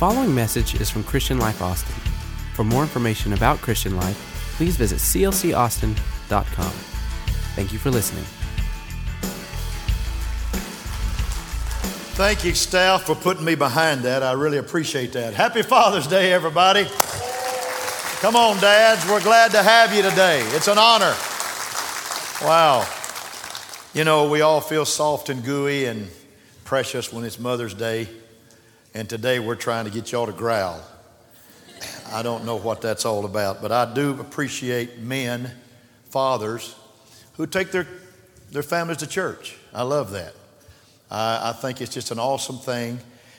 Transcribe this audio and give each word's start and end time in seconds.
following 0.00 0.34
message 0.34 0.80
is 0.80 0.88
from 0.88 1.04
Christian 1.04 1.36
Life 1.36 1.60
Austin. 1.60 1.92
For 2.54 2.64
more 2.64 2.80
information 2.80 3.34
about 3.34 3.58
Christian 3.58 3.96
Life, 3.96 4.16
please 4.56 4.74
visit 4.74 4.96
clcaustin.com. 4.96 6.72
Thank 7.54 7.70
you 7.70 7.78
for 7.78 7.90
listening. 7.90 8.24
Thank 12.16 12.46
you, 12.46 12.54
staff, 12.54 13.02
for 13.02 13.14
putting 13.14 13.44
me 13.44 13.54
behind 13.56 14.00
that. 14.04 14.22
I 14.22 14.32
really 14.32 14.56
appreciate 14.56 15.12
that. 15.12 15.34
Happy 15.34 15.60
Father's 15.60 16.06
Day, 16.06 16.32
everybody. 16.32 16.86
Come 18.20 18.36
on, 18.36 18.58
dads. 18.58 19.06
We're 19.06 19.22
glad 19.22 19.50
to 19.50 19.62
have 19.62 19.94
you 19.94 20.00
today. 20.00 20.40
It's 20.56 20.68
an 20.68 20.78
honor. 20.78 21.14
Wow. 22.40 22.88
You 23.92 24.04
know, 24.04 24.30
we 24.30 24.40
all 24.40 24.62
feel 24.62 24.86
soft 24.86 25.28
and 25.28 25.44
gooey 25.44 25.84
and 25.84 26.08
precious 26.64 27.12
when 27.12 27.26
it's 27.26 27.38
Mother's 27.38 27.74
Day. 27.74 28.08
And 28.94 29.08
today 29.08 29.38
we're 29.38 29.54
trying 29.54 29.84
to 29.84 29.90
get 29.90 30.10
y'all 30.10 30.26
to 30.26 30.32
growl. 30.32 30.80
I 32.12 32.22
don't 32.22 32.44
know 32.44 32.56
what 32.56 32.80
that's 32.80 33.04
all 33.04 33.24
about, 33.24 33.62
but 33.62 33.70
I 33.70 33.92
do 33.92 34.18
appreciate 34.18 34.98
men, 34.98 35.50
fathers, 36.10 36.74
who 37.36 37.46
take 37.46 37.70
their, 37.70 37.86
their 38.50 38.64
families 38.64 38.98
to 38.98 39.06
church. 39.06 39.56
I 39.72 39.82
love 39.82 40.10
that. 40.10 40.34
I, 41.10 41.50
I 41.50 41.52
think 41.52 41.80
it's 41.80 41.94
just 41.94 42.10
an 42.10 42.18
awesome 42.18 42.58
thing. 42.58 42.98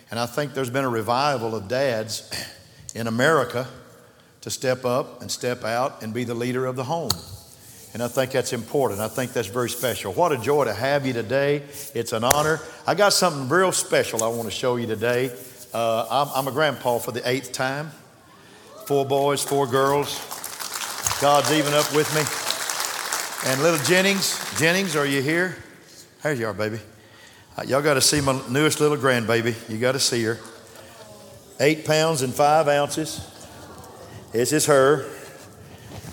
And 0.10 0.20
I 0.20 0.26
think 0.26 0.54
there's 0.54 0.70
been 0.70 0.86
a 0.86 0.90
revival 0.90 1.54
of 1.56 1.68
dads 1.68 2.30
in 2.96 3.08
America 3.08 3.68
to 4.42 4.50
step 4.50 4.86
up 4.86 5.22
and 5.22 5.30
step 5.30 5.64
out 5.64 6.02
and 6.02 6.14
be 6.14 6.24
the 6.24 6.34
leader 6.34 6.66
of 6.66 6.76
the 6.76 6.86
home. 6.86 7.12
And 7.94 8.02
I 8.02 8.08
think 8.08 8.32
that's 8.32 8.54
important. 8.54 9.02
I 9.02 9.10
think 9.10 9.34
that's 9.34 9.50
very 9.50 9.70
special. 9.70 10.14
What 10.14 10.32
a 10.32 10.38
joy 10.38 10.64
to 10.66 10.74
have 10.74 11.06
you 11.06 11.12
today. 11.12 11.64
It's 11.94 12.14
an 12.14 12.24
honor. 12.24 12.62
I 12.88 12.96
got 12.96 13.12
something 13.12 13.50
real 13.50 13.72
special 13.72 14.24
I 14.24 14.28
want 14.28 14.46
to 14.46 14.52
show 14.52 14.78
you 14.78 14.88
today. 14.88 15.36
Uh, 15.74 16.08
I'm, 16.10 16.28
I'm 16.34 16.48
a 16.48 16.52
grandpa 16.52 17.00
for 17.00 17.12
the 17.12 17.28
eighth 17.30 17.52
time. 17.52 17.92
Four 18.86 19.06
boys, 19.06 19.44
four 19.44 19.68
girls. 19.68 20.20
God's 21.22 21.52
even 21.52 21.74
up 21.74 21.94
with 21.94 22.08
me. 22.16 23.52
And 23.52 23.62
little 23.62 23.84
Jennings, 23.86 24.40
Jennings, 24.58 24.96
are 24.96 25.06
you 25.06 25.22
here? 25.22 25.58
There 26.24 26.34
you 26.34 26.48
are, 26.48 26.54
baby. 26.54 26.80
Uh, 27.58 27.64
y'all 27.64 27.82
got 27.82 27.96
to 27.96 28.02
see 28.02 28.22
my 28.22 28.42
newest 28.50 28.80
little 28.80 28.98
grandbaby. 28.98 29.54
You 29.70 29.78
got 29.78 29.94
to 29.94 30.00
see 30.00 30.24
her. 30.24 30.40
Eight 31.60 31.86
pounds 31.86 32.22
and 32.22 32.34
five 32.34 32.68
ounces. 32.68 33.28
This 34.32 34.54
is 34.54 34.66
her. 34.68 35.06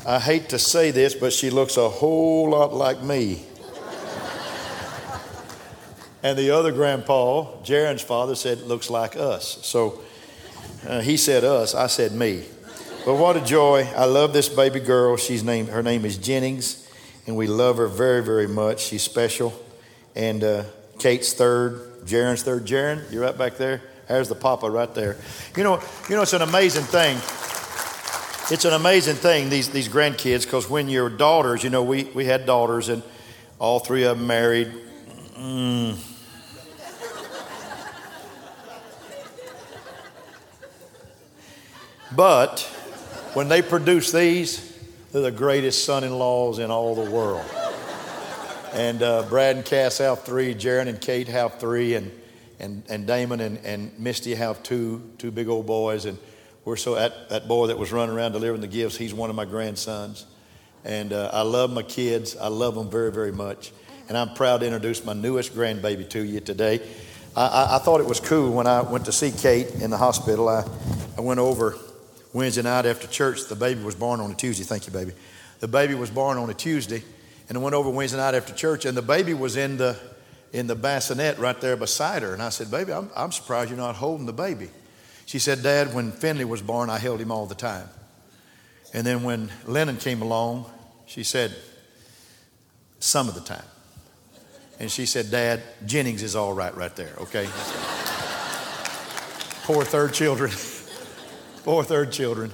I 0.08 0.18
hate 0.18 0.48
to 0.48 0.58
say 0.58 0.90
this, 0.90 1.14
but 1.14 1.34
she 1.34 1.50
looks 1.50 1.76
a 1.76 1.86
whole 1.86 2.48
lot 2.48 2.72
like 2.72 3.02
me. 3.02 3.42
and 6.22 6.38
the 6.38 6.48
other 6.52 6.72
grandpa, 6.72 7.44
Jaron's 7.62 8.00
father, 8.00 8.34
said, 8.34 8.62
looks 8.62 8.88
like 8.88 9.16
us. 9.16 9.58
So 9.66 10.00
uh, 10.88 11.02
he 11.02 11.18
said 11.18 11.44
us, 11.44 11.74
I 11.74 11.88
said 11.88 12.12
me. 12.12 12.46
But 13.04 13.16
what 13.16 13.36
a 13.36 13.42
joy. 13.42 13.86
I 13.94 14.06
love 14.06 14.32
this 14.32 14.48
baby 14.48 14.80
girl. 14.80 15.18
She's 15.18 15.44
named, 15.44 15.68
her 15.68 15.82
name 15.82 16.06
is 16.06 16.16
Jennings, 16.16 16.88
and 17.26 17.36
we 17.36 17.46
love 17.46 17.76
her 17.76 17.86
very, 17.86 18.24
very 18.24 18.48
much. 18.48 18.80
She's 18.80 19.02
special. 19.02 19.52
And 20.16 20.42
uh, 20.42 20.64
Kate's 20.98 21.34
third, 21.34 22.06
Jaron's 22.06 22.42
third. 22.42 22.64
Jaron, 22.64 23.12
you're 23.12 23.24
right 23.24 23.36
back 23.36 23.58
there. 23.58 23.82
There's 24.08 24.30
the 24.30 24.36
papa 24.36 24.70
right 24.70 24.94
there. 24.94 25.18
You 25.54 25.64
know, 25.64 25.82
you 26.08 26.16
know, 26.16 26.22
it's 26.22 26.32
an 26.32 26.40
amazing 26.40 26.84
thing. 26.84 27.18
It's 28.50 28.64
an 28.64 28.72
amazing 28.72 29.16
thing, 29.16 29.50
these, 29.50 29.68
these 29.68 29.90
grandkids, 29.90 30.44
because 30.44 30.70
when 30.70 30.88
your 30.88 31.10
daughters, 31.10 31.62
you 31.62 31.68
know, 31.68 31.82
we, 31.82 32.04
we 32.04 32.24
had 32.24 32.46
daughters 32.46 32.88
and 32.88 33.02
all 33.58 33.78
three 33.78 34.04
of 34.04 34.16
them 34.16 34.26
married. 34.26 34.72
Mm. 35.36 35.98
But 42.16 42.60
when 43.34 43.48
they 43.48 43.60
produce 43.60 44.12
these, 44.12 44.78
they're 45.12 45.20
the 45.20 45.30
greatest 45.30 45.84
son 45.84 46.02
in 46.02 46.18
laws 46.18 46.58
in 46.58 46.70
all 46.70 46.94
the 46.94 47.10
world. 47.10 47.44
And 48.72 49.02
uh, 49.02 49.24
Brad 49.24 49.56
and 49.56 49.64
Cass 49.64 49.98
have 49.98 50.22
three, 50.22 50.54
Jaron 50.54 50.88
and 50.88 50.98
Kate 50.98 51.28
have 51.28 51.60
three, 51.60 51.96
and, 51.96 52.10
and, 52.58 52.82
and 52.88 53.06
Damon 53.06 53.40
and, 53.40 53.58
and 53.58 53.98
Misty 53.98 54.34
have 54.36 54.62
two, 54.62 55.02
two 55.18 55.30
big 55.30 55.48
old 55.48 55.66
boys. 55.66 56.06
And 56.06 56.16
we're 56.68 56.76
so, 56.76 56.96
that, 56.96 57.30
that 57.30 57.48
boy 57.48 57.68
that 57.68 57.78
was 57.78 57.92
running 57.92 58.14
around 58.14 58.32
delivering 58.32 58.60
the 58.60 58.66
gifts, 58.66 58.94
he's 58.94 59.14
one 59.14 59.30
of 59.30 59.36
my 59.36 59.46
grandsons. 59.46 60.26
And 60.84 61.14
uh, 61.14 61.30
I 61.32 61.40
love 61.40 61.72
my 61.72 61.82
kids. 61.82 62.36
I 62.36 62.48
love 62.48 62.74
them 62.74 62.90
very, 62.90 63.10
very 63.10 63.32
much. 63.32 63.72
And 64.06 64.18
I'm 64.18 64.34
proud 64.34 64.60
to 64.60 64.66
introduce 64.66 65.02
my 65.02 65.14
newest 65.14 65.54
grandbaby 65.54 66.06
to 66.10 66.22
you 66.22 66.40
today. 66.40 66.86
I, 67.34 67.46
I, 67.46 67.76
I 67.76 67.78
thought 67.78 68.00
it 68.00 68.06
was 68.06 68.20
cool 68.20 68.52
when 68.52 68.66
I 68.66 68.82
went 68.82 69.06
to 69.06 69.12
see 69.12 69.30
Kate 69.30 69.76
in 69.76 69.88
the 69.88 69.96
hospital. 69.96 70.46
I, 70.46 70.62
I 71.16 71.22
went 71.22 71.40
over 71.40 71.74
Wednesday 72.34 72.60
night 72.60 72.84
after 72.84 73.06
church. 73.06 73.46
The 73.48 73.56
baby 73.56 73.82
was 73.82 73.94
born 73.94 74.20
on 74.20 74.30
a 74.30 74.34
Tuesday. 74.34 74.64
Thank 74.64 74.86
you, 74.86 74.92
baby. 74.92 75.12
The 75.60 75.68
baby 75.68 75.94
was 75.94 76.10
born 76.10 76.36
on 76.36 76.50
a 76.50 76.54
Tuesday. 76.54 77.02
And 77.48 77.56
I 77.56 77.62
went 77.62 77.74
over 77.74 77.88
Wednesday 77.88 78.18
night 78.18 78.34
after 78.34 78.52
church, 78.52 78.84
and 78.84 78.94
the 78.94 79.00
baby 79.00 79.32
was 79.32 79.56
in 79.56 79.78
the, 79.78 79.96
in 80.52 80.66
the 80.66 80.74
bassinet 80.74 81.38
right 81.38 81.58
there 81.62 81.78
beside 81.78 82.20
her. 82.20 82.34
And 82.34 82.42
I 82.42 82.50
said, 82.50 82.70
Baby, 82.70 82.92
I'm, 82.92 83.08
I'm 83.16 83.32
surprised 83.32 83.70
you're 83.70 83.78
not 83.78 83.96
holding 83.96 84.26
the 84.26 84.34
baby. 84.34 84.68
She 85.28 85.38
said, 85.38 85.62
Dad, 85.62 85.92
when 85.92 86.10
Finley 86.10 86.46
was 86.46 86.62
born, 86.62 86.88
I 86.88 86.96
held 86.96 87.20
him 87.20 87.30
all 87.30 87.44
the 87.44 87.54
time. 87.54 87.86
And 88.94 89.06
then 89.06 89.24
when 89.24 89.50
Lennon 89.66 89.98
came 89.98 90.22
along, 90.22 90.64
she 91.04 91.22
said, 91.22 91.54
Some 92.98 93.28
of 93.28 93.34
the 93.34 93.42
time. 93.42 93.66
And 94.80 94.90
she 94.90 95.04
said, 95.04 95.30
Dad, 95.30 95.62
Jennings 95.84 96.22
is 96.22 96.34
all 96.34 96.54
right 96.54 96.74
right 96.74 96.96
there, 96.96 97.12
okay? 97.18 97.44
Poor 99.64 99.84
third 99.84 100.14
children. 100.14 100.50
Poor 101.62 101.84
third 101.84 102.10
children. 102.10 102.50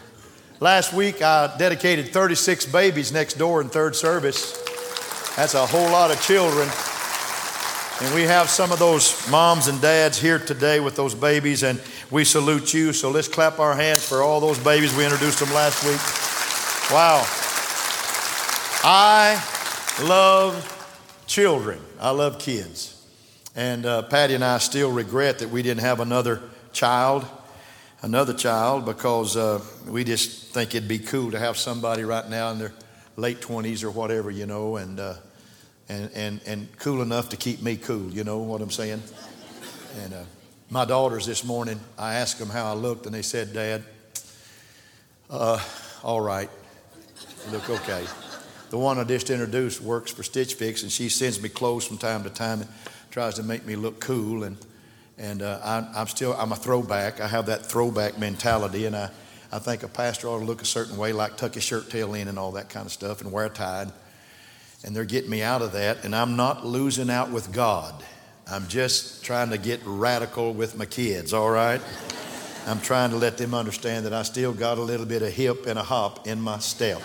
Last 0.58 0.92
week, 0.92 1.22
I 1.22 1.54
dedicated 1.56 2.08
36 2.08 2.66
babies 2.66 3.12
next 3.12 3.34
door 3.34 3.60
in 3.60 3.68
third 3.68 3.94
service. 3.94 4.50
That's 5.36 5.54
a 5.54 5.64
whole 5.64 5.92
lot 5.92 6.10
of 6.10 6.20
children. 6.20 6.68
And 8.00 8.12
we 8.16 8.22
have 8.22 8.50
some 8.50 8.72
of 8.72 8.80
those 8.80 9.30
moms 9.30 9.68
and 9.68 9.80
dads 9.80 10.20
here 10.20 10.40
today 10.40 10.80
with 10.80 10.96
those 10.96 11.14
babies, 11.14 11.62
and 11.62 11.80
we 12.10 12.24
salute 12.24 12.74
you. 12.74 12.92
So 12.92 13.10
let's 13.10 13.28
clap 13.28 13.58
our 13.58 13.74
hands 13.74 14.06
for 14.06 14.22
all 14.22 14.40
those 14.40 14.58
babies. 14.58 14.94
We 14.96 15.04
introduced 15.04 15.40
them 15.40 15.52
last 15.52 15.84
week. 15.84 16.00
Wow. 16.92 17.24
I 18.86 19.42
love 20.02 20.70
children, 21.26 21.80
I 21.98 22.10
love 22.10 22.38
kids. 22.38 22.90
And 23.56 23.86
uh, 23.86 24.02
Patty 24.02 24.34
and 24.34 24.44
I 24.44 24.58
still 24.58 24.90
regret 24.90 25.38
that 25.38 25.48
we 25.48 25.62
didn't 25.62 25.80
have 25.80 26.00
another 26.00 26.42
child, 26.72 27.24
another 28.02 28.34
child, 28.34 28.84
because 28.84 29.36
uh, 29.36 29.60
we 29.86 30.04
just 30.04 30.52
think 30.52 30.74
it'd 30.74 30.88
be 30.88 30.98
cool 30.98 31.30
to 31.30 31.38
have 31.38 31.56
somebody 31.56 32.02
right 32.02 32.28
now 32.28 32.50
in 32.50 32.58
their 32.58 32.72
late 33.16 33.40
20s 33.40 33.84
or 33.84 33.90
whatever, 33.90 34.30
you 34.30 34.44
know, 34.44 34.76
and, 34.76 35.00
uh, 35.00 35.14
and, 35.88 36.10
and, 36.14 36.40
and 36.46 36.78
cool 36.78 37.00
enough 37.00 37.28
to 37.30 37.36
keep 37.36 37.62
me 37.62 37.76
cool, 37.76 38.10
you 38.10 38.24
know 38.24 38.38
what 38.38 38.60
I'm 38.60 38.70
saying? 38.70 39.02
And 40.02 40.14
uh, 40.14 40.24
my 40.74 40.84
daughters 40.84 41.24
this 41.24 41.44
morning, 41.44 41.78
I 41.96 42.14
asked 42.14 42.40
them 42.40 42.48
how 42.48 42.64
I 42.64 42.74
looked, 42.74 43.06
and 43.06 43.14
they 43.14 43.22
said, 43.22 43.52
Dad, 43.52 43.84
uh, 45.30 45.62
all 46.02 46.20
right, 46.20 46.50
you 47.46 47.52
look 47.52 47.70
okay. 47.70 48.04
The 48.70 48.78
one 48.78 48.98
I 48.98 49.04
just 49.04 49.30
introduced 49.30 49.80
works 49.80 50.10
for 50.10 50.24
Stitch 50.24 50.54
Fix, 50.54 50.82
and 50.82 50.90
she 50.90 51.08
sends 51.08 51.40
me 51.40 51.48
clothes 51.48 51.86
from 51.86 51.96
time 51.96 52.24
to 52.24 52.30
time 52.30 52.62
and 52.62 52.70
tries 53.12 53.34
to 53.34 53.44
make 53.44 53.64
me 53.64 53.76
look 53.76 54.00
cool. 54.00 54.42
And, 54.42 54.56
and 55.16 55.42
uh, 55.42 55.60
I, 55.62 55.88
I'm 55.94 56.08
still, 56.08 56.32
I'm 56.32 56.50
a 56.50 56.56
throwback. 56.56 57.20
I 57.20 57.28
have 57.28 57.46
that 57.46 57.64
throwback 57.64 58.18
mentality, 58.18 58.86
and 58.86 58.96
I, 58.96 59.10
I 59.52 59.60
think 59.60 59.84
a 59.84 59.88
pastor 59.88 60.26
ought 60.26 60.40
to 60.40 60.44
look 60.44 60.60
a 60.60 60.66
certain 60.66 60.96
way, 60.96 61.12
like 61.12 61.36
tuck 61.36 61.54
his 61.54 61.62
shirt 61.62 61.88
tail 61.88 62.14
in 62.14 62.26
and 62.26 62.36
all 62.36 62.50
that 62.50 62.68
kind 62.68 62.84
of 62.84 62.90
stuff, 62.90 63.20
and 63.20 63.30
wear 63.30 63.46
a 63.46 63.48
tie. 63.48 63.86
And 64.82 64.96
they're 64.96 65.04
getting 65.04 65.30
me 65.30 65.40
out 65.40 65.62
of 65.62 65.70
that, 65.70 66.04
and 66.04 66.16
I'm 66.16 66.34
not 66.34 66.66
losing 66.66 67.10
out 67.10 67.30
with 67.30 67.52
God. 67.52 67.94
I'm 68.50 68.68
just 68.68 69.24
trying 69.24 69.50
to 69.50 69.58
get 69.58 69.80
radical 69.84 70.52
with 70.52 70.76
my 70.76 70.86
kids, 70.86 71.32
all 71.32 71.50
right? 71.50 71.80
I'm 72.66 72.80
trying 72.80 73.10
to 73.10 73.16
let 73.16 73.38
them 73.38 73.54
understand 73.54 74.06
that 74.06 74.12
I 74.12 74.22
still 74.22 74.52
got 74.52 74.78
a 74.78 74.82
little 74.82 75.06
bit 75.06 75.22
of 75.22 75.32
hip 75.32 75.66
and 75.66 75.78
a 75.78 75.82
hop 75.82 76.26
in 76.26 76.40
my 76.40 76.58
step. 76.58 77.00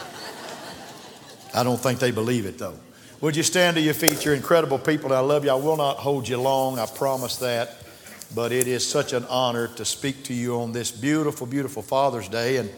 I 1.54 1.64
don't 1.64 1.80
think 1.80 2.00
they 2.00 2.12
believe 2.12 2.46
it, 2.46 2.58
though. 2.58 2.76
Would 3.22 3.36
you 3.36 3.44
stand 3.44 3.76
to 3.76 3.82
your 3.82 3.94
feet? 3.94 4.24
You're 4.24 4.36
incredible 4.36 4.80
people. 4.80 5.14
I 5.14 5.20
love 5.20 5.44
you. 5.44 5.52
I 5.52 5.56
will 5.56 5.78
not 5.78 5.98
hold 5.98 6.28
you 6.28 6.40
long. 6.40 6.80
I 6.80 6.86
promise 6.86 7.38
that 7.38 7.80
but 8.34 8.52
it 8.52 8.68
is 8.68 8.88
such 8.88 9.14
an 9.14 9.26
honor 9.26 9.68
to 9.68 9.86
speak 9.86 10.24
to 10.26 10.34
you 10.34 10.60
on 10.62 10.72
this 10.72 10.92
beautiful, 10.92 11.48
beautiful 11.48 11.82
Father's 11.82 12.28
Day. 12.28 12.58
And 12.58 12.70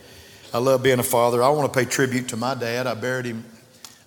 I 0.54 0.60
love 0.60 0.84
being 0.84 1.00
a 1.00 1.04
father. 1.04 1.44
I 1.44 1.50
want 1.50 1.72
to 1.72 1.80
pay 1.80 1.86
tribute 1.86 2.30
to 2.30 2.38
my 2.38 2.56
dad. 2.56 2.88
I 2.88 2.94
buried 2.94 3.26
him 3.26 3.44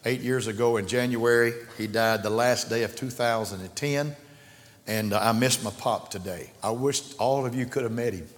eight 0.04 0.20
years 0.20 0.46
ago 0.46 0.76
in 0.78 0.86
January. 0.86 1.52
He 1.76 1.86
died 1.86 2.22
the 2.22 2.30
last 2.30 2.68
day 2.70 2.82
of 2.82 2.96
2010. 2.96 4.16
And 4.86 5.14
I 5.14 5.32
miss 5.32 5.62
my 5.62 5.70
pop 5.70 6.10
today. 6.10 6.50
I 6.62 6.70
wish 6.70 7.16
all 7.16 7.46
of 7.46 7.54
you 7.54 7.66
could 7.66 7.84
have 7.84 7.92
met 7.92 8.12
him. 8.12 8.28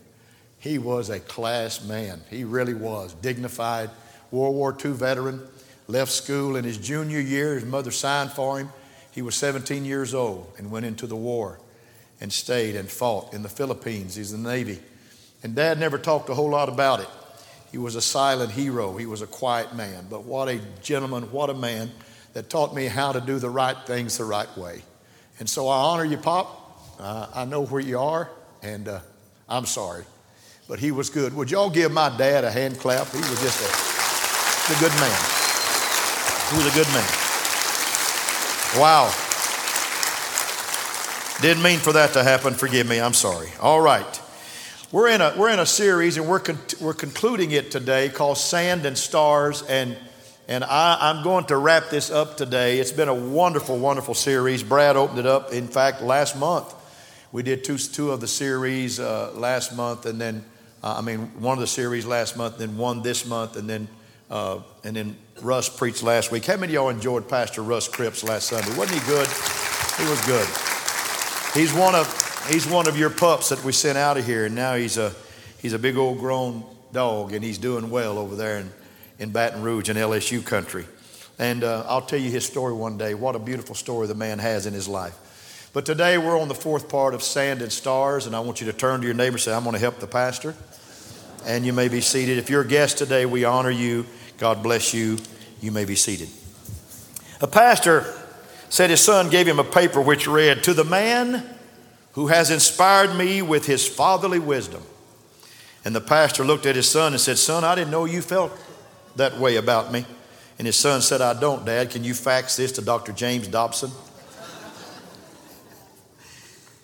He 0.59 0.79
was 0.79 1.11
a 1.11 1.21
class 1.21 1.85
man. 1.85 2.21
He 2.31 2.45
really 2.45 2.75
was. 2.75 3.15
Dignified 3.15 3.91
World 4.31 4.55
War 4.55 4.77
II 4.85 4.93
veteran. 4.93 5.47
Left 5.89 6.11
school 6.11 6.57
in 6.57 6.65
his 6.65 6.79
junior 6.79 7.21
year. 7.21 7.55
His 7.55 7.65
mother 7.65 7.91
signed 7.91 8.33
for 8.33 8.59
him. 8.59 8.71
He 9.13 9.23
was 9.23 9.35
17 9.35 9.85
years 9.85 10.15
old 10.15 10.53
and 10.59 10.71
went 10.71 10.87
into 10.87 11.07
the 11.07 11.17
war 11.17 11.59
and 12.21 12.33
stayed 12.33 12.77
and 12.77 12.89
fought 12.89 13.33
in 13.33 13.43
the 13.43 13.49
Philippines. 13.49 14.15
He's 14.15 14.33
in 14.33 14.43
the 14.43 14.51
Navy. 14.51 14.79
And 15.43 15.55
Dad 15.55 15.79
never 15.79 15.99
talked 15.99 16.29
a 16.29 16.35
whole 16.35 16.51
lot 16.51 16.69
about 16.69 17.01
it. 17.01 17.09
He 17.71 17.79
was 17.79 17.95
a 17.95 18.01
silent 18.01 18.53
hero, 18.53 18.97
he 18.97 19.07
was 19.07 19.23
a 19.23 19.27
quiet 19.27 19.75
man. 19.75 20.07
But 20.09 20.25
what 20.25 20.49
a 20.49 20.61
gentleman, 20.83 21.31
what 21.33 21.51
a 21.51 21.55
man 21.55 21.91
that 22.33 22.49
taught 22.49 22.75
me 22.75 22.87
how 22.87 23.13
to 23.13 23.21
do 23.21 23.39
the 23.39 23.51
right 23.51 23.77
things 23.87 24.19
the 24.19 24.25
right 24.25 24.57
way. 24.57 24.83
And 25.39 25.49
so 25.49 25.69
I 25.69 25.77
honor 25.79 26.05
you, 26.05 26.17
Pop. 26.17 26.63
Uh, 26.99 27.27
I 27.35 27.45
know 27.45 27.67
where 27.67 27.81
you 27.81 27.99
are, 27.99 28.31
and 28.63 28.89
uh, 28.89 29.01
I'm 29.49 29.67
sorry. 29.67 30.05
But 30.69 30.79
he 30.79 30.91
was 30.91 31.11
good. 31.11 31.35
Would 31.35 31.51
y'all 31.51 31.71
give 31.71 31.93
my 31.93 32.15
dad 32.17 32.45
a 32.45 32.51
hand 32.51 32.79
clap? 32.79 33.09
He 33.09 33.19
was 33.19 33.41
just 33.41 33.61
a, 33.61 34.77
a 34.77 34.81
good 34.81 34.93
man. 34.99 35.21
He 36.51 36.57
was 36.57 36.67
a 36.67 36.75
good 36.75 36.89
man. 36.95 37.07
Wow. 38.81 39.13
Didn't 41.43 41.63
mean 41.63 41.79
for 41.79 41.93
that 41.93 42.15
to 42.15 42.25
happen. 42.25 42.55
Forgive 42.55 42.89
me. 42.89 42.99
I'm 42.99 43.13
sorry. 43.13 43.49
All 43.61 43.81
right. 43.81 44.23
We're 44.91 45.09
in 45.09 45.21
a, 45.21 45.35
we're 45.37 45.51
in 45.51 45.59
a 45.59 45.67
series 45.67 46.17
and 46.17 46.27
we're, 46.27 46.41
con- 46.41 46.59
we're 46.81 46.95
concluding 46.95 47.51
it 47.51 47.71
today 47.71 48.09
called 48.09 48.39
Sand 48.39 48.87
and 48.87 48.97
Stars. 48.97 49.63
And, 49.63 49.97
and 50.49 50.63
I, 50.63 50.99
I'm 51.01 51.25
going 51.25 51.47
to 51.47 51.57
wrap 51.57 51.91
this 51.91 52.11
up 52.11 52.37
today. 52.37 52.79
It's 52.79 52.93
been 52.93 53.09
a 53.09 53.15
wonderful, 53.15 53.79
wonderful 53.79 54.15
series. 54.15 54.63
Brad 54.63 54.97
opened 54.97 55.19
it 55.19 55.27
up, 55.27 55.53
in 55.53 55.67
fact, 55.67 56.03
last 56.03 56.37
month. 56.37 56.73
We 57.33 57.43
did 57.43 57.65
two, 57.65 57.79
two 57.79 58.13
of 58.13 58.21
the 58.21 58.29
series 58.29 59.01
uh, 59.01 59.33
last 59.35 59.75
month, 59.77 60.07
and 60.07 60.21
then, 60.21 60.45
uh, 60.83 60.97
I 60.99 61.01
mean, 61.01 61.19
one 61.41 61.55
of 61.55 61.61
the 61.61 61.67
series 61.67 62.07
last 62.07 62.37
month, 62.37 62.59
then 62.59 62.77
one 62.77 63.03
this 63.03 63.27
month, 63.27 63.57
and 63.57 63.69
then, 63.69 63.89
uh, 64.31 64.61
and 64.85 64.95
then 64.97 65.17
Russ 65.43 65.69
preached 65.69 66.05
last 66.05 66.31
week. 66.31 66.47
How 66.47 66.57
many 66.57 66.73
of 66.73 66.75
y'all 66.75 66.89
enjoyed 66.91 67.29
Pastor 67.29 67.63
Russ 67.63 67.89
Cripps 67.89 68.23
last 68.23 68.47
Sunday? 68.47 68.71
Wasn't 68.77 68.99
he 68.99 69.07
good? 69.07 69.27
He 69.99 70.09
was 70.09 70.25
good. 70.27 70.47
He's 71.55 71.75
one 71.75 71.97
of, 71.97 72.47
he's 72.49 72.69
one 72.69 72.87
of 72.87 72.97
your 72.97 73.11
pups 73.11 73.49
that 73.49 73.63
we 73.65 73.73
sent 73.73 73.99
out 73.99 74.17
of 74.17 74.25
here, 74.25 74.47
and 74.47 74.55
now 74.55 74.77
he's 74.77 74.97
a, 74.97 75.13
he's 75.59 75.73
a 75.73 75.79
big 75.79 75.97
old 75.97 76.19
grown 76.19 76.65
dog, 76.93 77.33
and 77.33 77.45
he's 77.45 77.59
doing 77.59 77.91
well 77.91 78.17
over 78.17 78.37
there 78.37 78.59
in, 78.59 78.71
in 79.19 79.31
Baton 79.31 79.63
Rouge 79.63 79.89
in 79.89 79.97
LSU 79.97 80.45
country. 80.45 80.87
And 81.39 81.65
uh, 81.65 81.85
I'll 81.87 82.03
tell 82.03 82.19
you 82.19 82.31
his 82.31 82.47
story 82.47 82.73
one 82.73 82.97
day. 82.97 83.15
What 83.15 83.37
a 83.37 83.39
beautiful 83.39 83.75
story 83.75 84.07
the 84.07 84.15
man 84.15 84.39
has 84.39 84.67
in 84.67 84.73
his 84.73 84.89
life. 84.89 85.71
But 85.73 85.85
today 85.85 86.17
we're 86.17 86.41
on 86.41 86.49
the 86.49 86.55
fourth 86.55 86.89
part 86.89 87.13
of 87.13 87.23
Sand 87.23 87.61
and 87.61 87.71
Stars, 87.71 88.27
and 88.27 88.35
I 88.35 88.41
want 88.41 88.61
you 88.61 88.67
to 88.67 88.73
turn 88.73 89.01
to 89.01 89.07
your 89.07 89.15
neighbor 89.15 89.35
and 89.35 89.41
say, 89.41 89.53
I'm 89.53 89.65
going 89.65 89.75
to 89.75 89.79
help 89.79 89.99
the 89.99 90.07
pastor. 90.07 90.55
And 91.45 91.67
you 91.67 91.73
may 91.73 91.89
be 91.89 92.01
seated. 92.01 92.39
If 92.39 92.49
you're 92.49 92.63
a 92.63 92.67
guest 92.67 92.99
today, 92.99 93.27
we 93.27 93.45
honor 93.45 93.71
you. 93.71 94.07
God 94.39 94.63
bless 94.63 94.95
you. 94.95 95.19
You 95.61 95.73
may 95.73 95.85
be 95.85 95.95
seated. 95.95 96.29
A 97.41 97.47
pastor 97.47 98.07
said 98.71 98.91
his 98.91 99.05
son 99.05 99.29
gave 99.29 99.47
him 99.47 99.59
a 99.59 99.65
paper 99.65 100.01
which 100.01 100.27
read, 100.27 100.65
To 100.65 100.73
the 100.75 100.85
man 100.85 101.45
who 102.13 102.29
has 102.29 102.51
inspired 102.51 103.15
me 103.15 103.43
with 103.43 103.67
his 103.67 103.87
fatherly 103.87 104.39
wisdom. 104.39 104.83
And 105.85 105.95
the 105.95 106.01
pastor 106.01 106.43
looked 106.43 106.67
at 106.67 106.75
his 106.75 106.89
son 106.89 107.13
and 107.13 107.21
said, 107.21 107.37
Son, 107.39 107.63
I 107.63 107.75
didn't 107.75 107.91
know 107.91 108.07
you 108.07 108.23
felt 108.23 108.51
that 109.17 109.39
way 109.39 109.57
about 109.57 109.93
me. 109.93 110.07
And 110.59 110.67
his 110.67 110.77
son 110.77 111.03
said, 111.03 111.21
I 111.21 111.39
don't, 111.39 111.65
Dad. 111.67 111.91
Can 111.91 112.05
you 112.05 112.15
fax 112.15 112.57
this 112.57 112.73
to 112.73 112.83
Dr. 112.83 113.13
James 113.13 113.49
Dobson? 113.49 113.91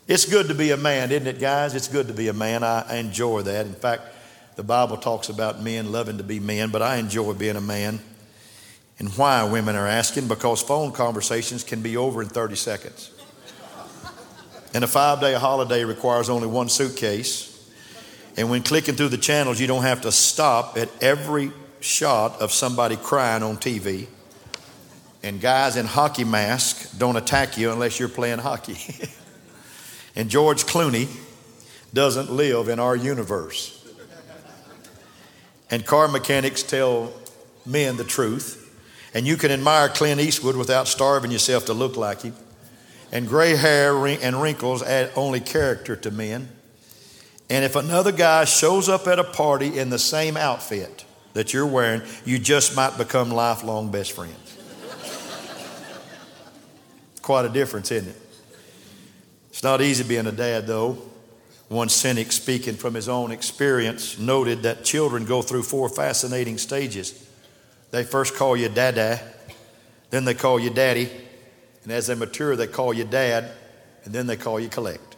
it's 0.07 0.27
good 0.27 0.49
to 0.49 0.55
be 0.55 0.73
a 0.73 0.77
man, 0.77 1.11
isn't 1.11 1.27
it, 1.27 1.41
guys? 1.41 1.75
It's 1.75 1.89
good 1.89 2.09
to 2.09 2.15
be 2.15 2.29
a 2.29 2.35
man. 2.35 2.63
I 2.63 2.97
enjoy 2.97 3.43
that. 3.43 3.67
In 3.67 3.75
fact, 3.75 4.03
the 4.57 4.63
Bible 4.63 4.99
talks 4.99 5.31
about 5.31 5.63
men 5.63 5.91
loving 5.91 6.19
to 6.19 6.25
be 6.25 6.39
men, 6.39 6.71
but 6.71 6.83
I 6.83 6.97
enjoy 6.97 7.33
being 7.33 7.57
a 7.57 7.61
man. 7.61 8.01
And 8.99 9.09
why, 9.11 9.43
women 9.45 9.75
are 9.75 9.87
asking? 9.87 10.29
Because 10.29 10.63
phone 10.63 10.93
conversations 10.93 11.65
can 11.65 11.81
be 11.81 11.97
over 11.97 12.23
in 12.23 12.29
30 12.29 12.57
seconds. 12.57 13.11
And 14.75 14.85
a 14.85 14.87
five 14.87 15.21
day 15.21 15.35
holiday 15.35 15.85
requires 15.85 16.29
only 16.29 16.47
one 16.47 16.69
suitcase. 16.69 17.49
And 18.37 18.51
when 18.51 18.63
clicking 18.63 18.95
through 18.95 19.09
the 19.09 19.19
channels, 19.19 19.61
you 19.61 19.67
don't 19.67 19.83
have 19.83 20.03
to 20.03 20.13
stop 20.13 20.79
at 20.79 20.89
every 21.03 21.53
shot 21.83 22.41
of 22.41 22.53
somebody 22.53 22.97
crying 22.97 23.43
on 23.43 23.57
TV. 23.57 24.07
And 25.23 25.41
guys 25.41 25.77
in 25.77 25.87
hockey 25.87 26.25
masks 26.25 26.91
don't 26.93 27.17
attack 27.17 27.57
you 27.57 27.71
unless 27.71 28.01
you're 28.01 28.09
playing 28.09 28.39
hockey. 28.39 28.79
and 30.17 30.29
George 30.29 30.65
Clooney 30.65 31.09
doesn't 31.93 32.31
live 32.31 32.69
in 32.69 32.79
our 32.79 32.97
universe. 32.97 33.79
And 35.71 35.87
car 35.87 36.09
mechanics 36.09 36.63
tell 36.63 37.13
men 37.65 37.97
the 37.97 38.05
truth. 38.05 38.59
And 39.15 39.27
you 39.27 39.37
can 39.37 39.51
admire 39.51 39.89
Clint 39.89 40.21
Eastwood 40.21 40.57
without 40.57 40.89
starving 40.89 41.31
yourself 41.31 41.67
to 41.67 41.75
look 41.75 41.97
like 41.97 42.23
him. 42.23 42.35
And 43.13 43.29
gray 43.29 43.57
hair 43.57 44.07
and 44.07 44.41
wrinkles 44.41 44.83
add 44.83 45.13
only 45.15 45.41
character 45.41 45.95
to 45.97 46.11
men. 46.11 46.49
And 47.51 47.65
if 47.65 47.77
another 47.77 48.13
guy 48.13 48.47
shows 48.47 48.89
up 48.89 49.07
at 49.07 49.19
a 49.19 49.25
party 49.25 49.79
in 49.79 49.91
the 49.91 49.99
same 49.99 50.37
outfit 50.37 51.05
that 51.35 51.53
you're 51.53 51.67
wearing, 51.67 52.03
you 52.25 52.39
just 52.39 52.77
might 52.77 52.97
become 52.99 53.31
lifelong 53.31 53.91
best 53.91 54.13
friends. 54.13 54.59
Quite 57.23 57.45
a 57.45 57.49
difference, 57.49 57.91
isn't 57.91 58.09
it? 58.09 58.17
It's 59.51 59.63
not 59.63 59.81
easy 59.81 60.05
being 60.05 60.27
a 60.27 60.33
dad, 60.33 60.67
though. 60.67 60.99
One 61.69 61.89
cynic, 61.89 62.33
speaking 62.33 62.75
from 62.75 62.95
his 62.95 63.09
own 63.09 63.31
experience, 63.31 64.19
noted 64.19 64.63
that 64.65 64.85
children 64.85 65.25
go 65.25 65.41
through 65.41 65.63
four 65.63 65.89
fascinating 65.89 66.59
stages 66.59 67.29
they 67.93 68.05
first 68.05 68.35
call 68.35 68.57
you 68.57 68.71
dada, 68.71 69.21
then 70.09 70.25
they 70.25 70.35
call 70.35 70.59
you 70.59 70.71
daddy, 70.71 71.11
and 71.85 71.93
as 71.93 72.07
they 72.07 72.15
mature, 72.15 72.57
they 72.57 72.67
call 72.67 72.95
you 72.95 73.05
dad, 73.05 73.53
and 74.05 74.15
then 74.15 74.27
they 74.27 74.37
call 74.37 74.59
you 74.59 74.69
collect. 74.69 75.12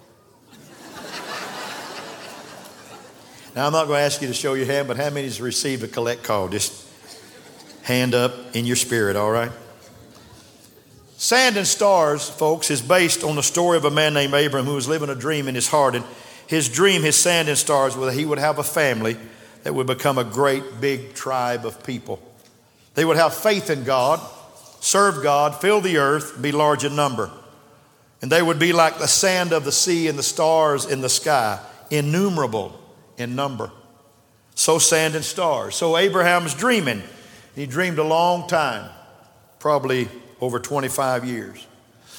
Now, 3.55 3.67
I'm 3.67 3.73
not 3.73 3.87
going 3.87 3.99
to 3.99 4.03
ask 4.03 4.21
you 4.21 4.27
to 4.27 4.35
show 4.35 4.55
your 4.55 4.67
hand, 4.67 4.89
but 4.89 4.97
how 4.97 5.11
many 5.11 5.27
has 5.27 5.41
received 5.41 5.85
a 5.85 5.89
collect 5.89 6.25
call? 6.25 6.49
Just 6.49 6.89
hand 7.83 8.13
up 8.13 8.57
in 8.57 8.67
your 8.67 8.75
spirit, 8.75 9.15
all 9.15 9.31
right? 9.31 9.53
Sand 11.19 11.57
and 11.57 11.67
Stars, 11.67 12.29
folks, 12.29 12.73
is 12.73 12.83
based 12.83 13.23
on 13.23 13.37
the 13.37 13.45
story 13.45 13.77
of 13.77 13.85
a 13.85 13.93
man 13.93 14.13
named 14.13 14.35
Abram 14.35 14.67
who 14.67 14.75
was 14.75 14.89
living 14.89 15.09
a 15.09 15.15
dream 15.15 15.47
in 15.47 15.55
his 15.55 15.69
heart. 15.69 15.95
And 15.95 16.05
his 16.49 16.69
dream, 16.69 17.03
his 17.03 17.15
sand 17.15 17.49
and 17.49 17.57
stars, 17.57 17.97
was 17.97 18.13
that 18.13 18.19
he 18.19 18.27
would 18.27 18.39
have 18.39 18.59
a 18.59 18.65
family 18.65 19.17
that 19.63 19.73
would 19.73 19.87
become 19.87 20.19
a 20.19 20.25
great 20.25 20.81
big 20.81 21.15
tribe 21.15 21.65
of 21.65 21.85
people. 21.85 22.21
They 22.95 23.05
would 23.05 23.17
have 23.17 23.35
faith 23.35 23.71
in 23.71 23.85
God, 23.85 24.21
serve 24.81 25.23
God, 25.23 25.61
fill 25.61 25.81
the 25.81 25.99
earth, 25.99 26.43
be 26.43 26.51
large 26.51 26.85
in 26.85 26.97
number. 26.97 27.31
And 28.21 28.33
they 28.33 28.43
would 28.43 28.59
be 28.59 28.73
like 28.73 28.99
the 28.99 29.07
sand 29.07 29.53
of 29.53 29.65
the 29.65 29.73
sea 29.73 30.09
and 30.09 30.19
the 30.19 30.25
stars 30.25 30.87
in 30.87 31.03
the 31.03 31.09
sky, 31.09 31.61
innumerable 31.91 32.81
in 33.17 33.35
number. 33.35 33.71
So, 34.55 34.79
sand 34.79 35.15
and 35.15 35.25
stars. 35.25 35.75
So, 35.75 35.97
Abraham's 35.97 36.55
dreaming. 36.55 37.03
He 37.55 37.67
dreamed 37.67 37.99
a 37.99 38.05
long 38.05 38.49
time, 38.49 38.91
probably 39.59 40.09
over 40.41 40.59
25 40.59 41.25
years. 41.25 41.67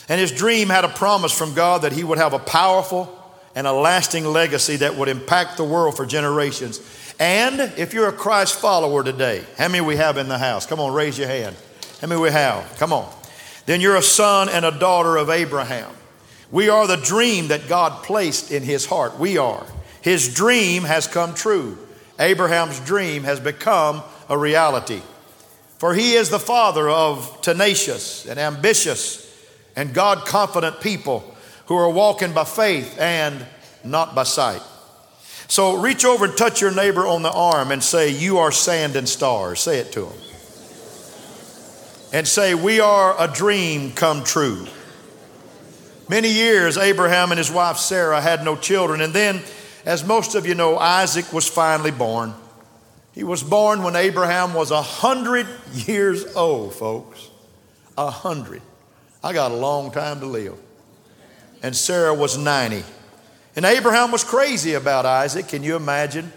And 0.08 0.20
his 0.20 0.32
dream 0.32 0.70
had 0.70 0.86
a 0.86 0.90
promise 0.90 1.32
from 1.32 1.54
God 1.54 1.82
that 1.82 1.94
he 1.94 2.04
would 2.04 2.18
have 2.18 2.34
a 2.34 2.40
powerful 2.40 3.12
and 3.56 3.66
a 3.66 3.72
lasting 3.72 4.26
legacy 4.26 4.76
that 4.78 4.96
would 4.96 5.08
impact 5.08 5.58
the 5.58 5.64
world 5.64 5.96
for 5.96 6.06
generations. 6.06 6.80
And 7.20 7.60
if 7.78 7.94
you're 7.94 8.10
a 8.10 8.14
Christ 8.14 8.60
follower 8.60 9.04
today, 9.04 9.44
how 9.58 9.70
many 9.70 9.82
we 9.82 9.96
have 9.96 10.18
in 10.18 10.28
the 10.28 10.38
house? 10.38 10.66
Come 10.66 10.80
on, 10.80 10.94
raise 10.94 11.18
your 11.18 11.30
hand. 11.30 11.56
How 12.02 12.08
many 12.08 12.22
we 12.22 12.30
have? 12.30 12.76
Come 12.78 12.92
on. 12.92 13.10
Then 13.66 13.82
you're 13.82 13.96
a 13.96 14.02
son 14.02 14.50
and 14.50 14.66
a 14.66 14.72
daughter 14.78 15.16
of 15.16 15.30
Abraham. 15.30 15.90
We 16.52 16.70
are 16.70 16.86
the 16.86 16.98
dream 16.98 17.48
that 17.48 17.68
God 17.68 18.04
placed 18.04 18.52
in 18.52 18.64
his 18.64 18.86
heart. 18.86 19.18
We 19.18 19.38
are. 19.38 19.66
His 20.06 20.32
dream 20.32 20.84
has 20.84 21.08
come 21.08 21.34
true. 21.34 21.80
Abraham's 22.20 22.80
dream 22.82 23.24
has 23.24 23.40
become 23.40 24.04
a 24.30 24.38
reality. 24.38 25.02
For 25.80 25.96
he 25.96 26.14
is 26.14 26.30
the 26.30 26.38
father 26.38 26.88
of 26.88 27.42
tenacious 27.42 28.28
and 28.28 28.38
ambitious 28.40 29.26
and 29.76 29.96
God 29.96 30.28
confident 30.28 30.80
people 30.80 31.24
who 31.66 31.76
are 31.76 31.90
walking 31.90 32.34
by 32.34 32.44
faith 32.44 33.00
and 33.00 33.44
not 33.84 34.14
by 34.14 34.26
sight. 34.26 34.62
So 35.48 35.82
reach 35.82 36.06
over 36.06 36.26
and 36.26 36.38
touch 36.38 36.62
your 36.62 36.72
neighbor 36.72 37.08
on 37.08 37.24
the 37.24 37.32
arm 37.32 37.72
and 37.72 37.84
say, 37.84 38.12
You 38.12 38.38
are 38.38 38.52
sand 38.52 38.96
and 38.96 39.10
stars. 39.10 39.60
Say 39.60 39.80
it 39.80 39.92
to 39.94 40.06
him. 40.06 40.22
And 42.14 42.28
say, 42.28 42.54
We 42.54 42.80
are 42.80 43.16
a 43.18 43.28
dream 43.28 43.92
come 43.92 44.24
true. 44.24 44.68
Many 46.08 46.32
years, 46.32 46.78
Abraham 46.78 47.32
and 47.32 47.40
his 47.40 47.50
wife 47.50 47.78
Sarah 47.78 48.22
had 48.22 48.46
no 48.46 48.56
children. 48.56 49.02
And 49.02 49.12
then, 49.12 49.42
as 49.86 50.04
most 50.04 50.36
of 50.36 50.48
you 50.48 50.56
know, 50.56 50.78
Isaac 50.78 51.32
was 51.32 51.48
finally 51.48 51.92
born. 51.92 52.34
He 53.14 53.24
was 53.24 53.44
born 53.44 53.84
when 53.84 53.96
Abraham 53.96 54.54
was 54.54 54.72
a 54.72 54.82
hundred 54.82 55.48
years 55.72 56.36
old, 56.36 56.74
folks. 56.74 57.30
A 57.98 58.10
hundred. 58.10 58.62
I 59.24 59.32
got 59.32 59.52
a 59.52 59.56
long 59.56 59.92
time 59.92 60.20
to 60.20 60.26
live. 60.26 60.58
And 61.64 61.76
Sarah 61.76 62.14
was 62.14 62.38
90. 62.38 62.84
And 63.56 63.64
Abraham 63.64 64.12
was 64.12 64.24
crazy 64.24 64.74
about 64.74 65.06
Isaac. 65.06 65.48
Can 65.48 65.64
you 65.64 65.76
imagine? 65.76 66.34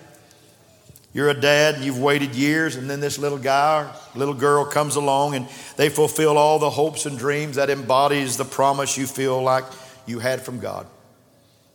You're 1.13 1.31
a 1.31 1.41
dad 1.41 1.75
and 1.75 1.85
you've 1.85 1.99
waited 1.99 2.35
years, 2.35 2.77
and 2.77 2.89
then 2.89 3.01
this 3.01 3.19
little 3.19 3.39
guy 3.39 3.83
or 3.83 4.19
little 4.19 4.35
girl 4.35 4.65
comes 4.65 4.95
along 4.95 5.35
and 5.35 5.49
they 5.77 5.89
fulfill 5.89 6.39
all 6.39 6.59
the 6.59 6.71
hopes 6.71 7.07
and 7.07 7.19
dreams 7.19 7.57
that 7.57 7.71
embodies 7.71 8.37
the 8.37 8.45
promise 8.45 8.97
you 8.97 9.07
feel 9.07 9.43
like 9.43 9.65
you 10.07 10.19
had 10.19 10.43
from 10.43 10.61
God. 10.61 10.87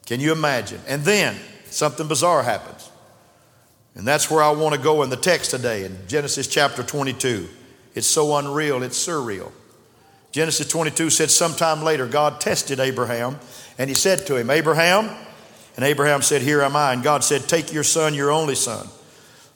Can 0.06 0.20
you 0.20 0.32
imagine? 0.32 0.80
And 0.88 1.03
then 1.03 1.36
something 1.74 2.08
bizarre 2.08 2.44
happens. 2.44 2.89
And 3.96 4.08
that's 4.08 4.30
where 4.30 4.42
I 4.42 4.51
want 4.51 4.75
to 4.75 4.82
go 4.82 5.03
in 5.03 5.10
the 5.10 5.18
text 5.18 5.51
today 5.51 5.86
in 5.86 5.98
Genesis 6.08 6.48
chapter 6.48 6.84
22. 6.84 7.48
It's 7.96 8.08
so 8.08 8.36
unreal, 8.38 8.82
it's 8.82 9.08
surreal. 9.08 9.51
Genesis 10.32 10.68
22 10.68 11.12
said, 11.12 11.30
Sometime 11.30 11.84
later, 11.84 12.08
God 12.08 12.42
tested 12.42 12.80
Abraham 12.80 13.39
and 13.77 13.89
he 13.89 13.94
said 13.96 14.25
to 14.27 14.36
him, 14.36 14.50
Abraham, 14.50 15.15
and 15.75 15.86
Abraham 15.86 16.22
said, 16.24 16.42
Here 16.42 16.62
am 16.62 16.75
I. 16.75 16.94
And 16.94 17.03
God 17.03 17.24
said, 17.24 17.44
Take 17.44 17.72
your 17.72 17.84
son, 17.84 18.15
your 18.15 18.32
only 18.32 18.56
son, 18.56 18.88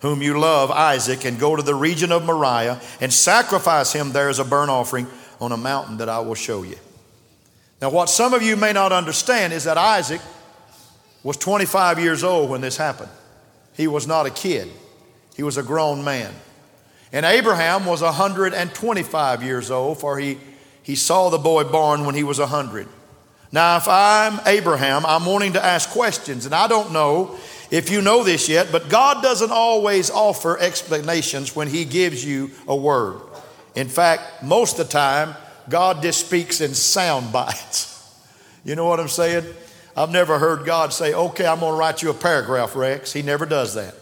whom 0.01 0.21
you 0.21 0.39
love, 0.39 0.69
Isaac, 0.69 1.25
and 1.25 1.39
go 1.39 1.55
to 1.55 1.63
the 1.63 1.73
region 1.73 2.11
of 2.11 2.25
Moriah 2.25 2.79
and 3.01 3.11
sacrifice 3.11 3.91
him 3.93 4.11
there 4.11 4.29
as 4.29 4.37
a 4.37 4.45
burnt 4.45 4.69
offering 4.69 5.07
on 5.39 5.51
a 5.51 5.57
mountain 5.57 5.97
that 5.97 6.09
I 6.09 6.19
will 6.19 6.35
show 6.35 6.61
you. 6.61 6.77
Now, 7.81 7.89
what 7.89 8.09
some 8.09 8.33
of 8.33 8.43
you 8.43 8.55
may 8.55 8.73
not 8.73 8.91
understand 8.91 9.53
is 9.53 9.63
that 9.65 9.77
Isaac 9.77 10.21
was 11.27 11.35
25 11.35 11.99
years 11.99 12.23
old 12.23 12.49
when 12.49 12.61
this 12.61 12.77
happened. 12.77 13.11
He 13.73 13.85
was 13.85 14.07
not 14.07 14.25
a 14.25 14.29
kid, 14.29 14.69
he 15.35 15.43
was 15.43 15.57
a 15.57 15.61
grown 15.61 16.01
man. 16.01 16.33
And 17.11 17.25
Abraham 17.25 17.85
was 17.85 18.01
125 18.01 19.43
years 19.43 19.69
old, 19.69 19.99
for 19.99 20.17
he, 20.17 20.37
he 20.83 20.95
saw 20.95 21.29
the 21.29 21.37
boy 21.37 21.65
born 21.65 22.05
when 22.05 22.15
he 22.15 22.23
was 22.23 22.39
100. 22.39 22.87
Now, 23.51 23.75
if 23.75 23.89
I'm 23.89 24.39
Abraham, 24.45 25.05
I'm 25.05 25.25
wanting 25.25 25.51
to 25.53 25.63
ask 25.63 25.89
questions, 25.89 26.45
and 26.45 26.55
I 26.55 26.69
don't 26.69 26.93
know 26.93 27.37
if 27.71 27.89
you 27.89 28.01
know 28.01 28.23
this 28.23 28.47
yet, 28.47 28.69
but 28.71 28.87
God 28.87 29.21
doesn't 29.21 29.51
always 29.51 30.09
offer 30.09 30.57
explanations 30.57 31.53
when 31.53 31.67
He 31.67 31.83
gives 31.83 32.23
you 32.23 32.51
a 32.69 32.75
word. 32.75 33.19
In 33.75 33.89
fact, 33.89 34.43
most 34.43 34.79
of 34.79 34.87
the 34.87 34.93
time, 34.93 35.35
God 35.67 36.01
just 36.01 36.25
speaks 36.25 36.61
in 36.61 36.73
sound 36.73 37.33
bites. 37.33 37.95
You 38.65 38.75
know 38.75 38.85
what 38.85 38.99
I'm 38.99 39.07
saying? 39.07 39.45
I've 39.97 40.11
never 40.11 40.39
heard 40.39 40.65
God 40.65 40.93
say, 40.93 41.13
Okay, 41.13 41.45
I'm 41.45 41.59
going 41.59 41.73
to 41.73 41.77
write 41.77 42.01
you 42.01 42.09
a 42.09 42.13
paragraph, 42.13 42.75
Rex. 42.75 43.11
He 43.11 43.21
never 43.21 43.45
does 43.45 43.73
that. 43.73 43.95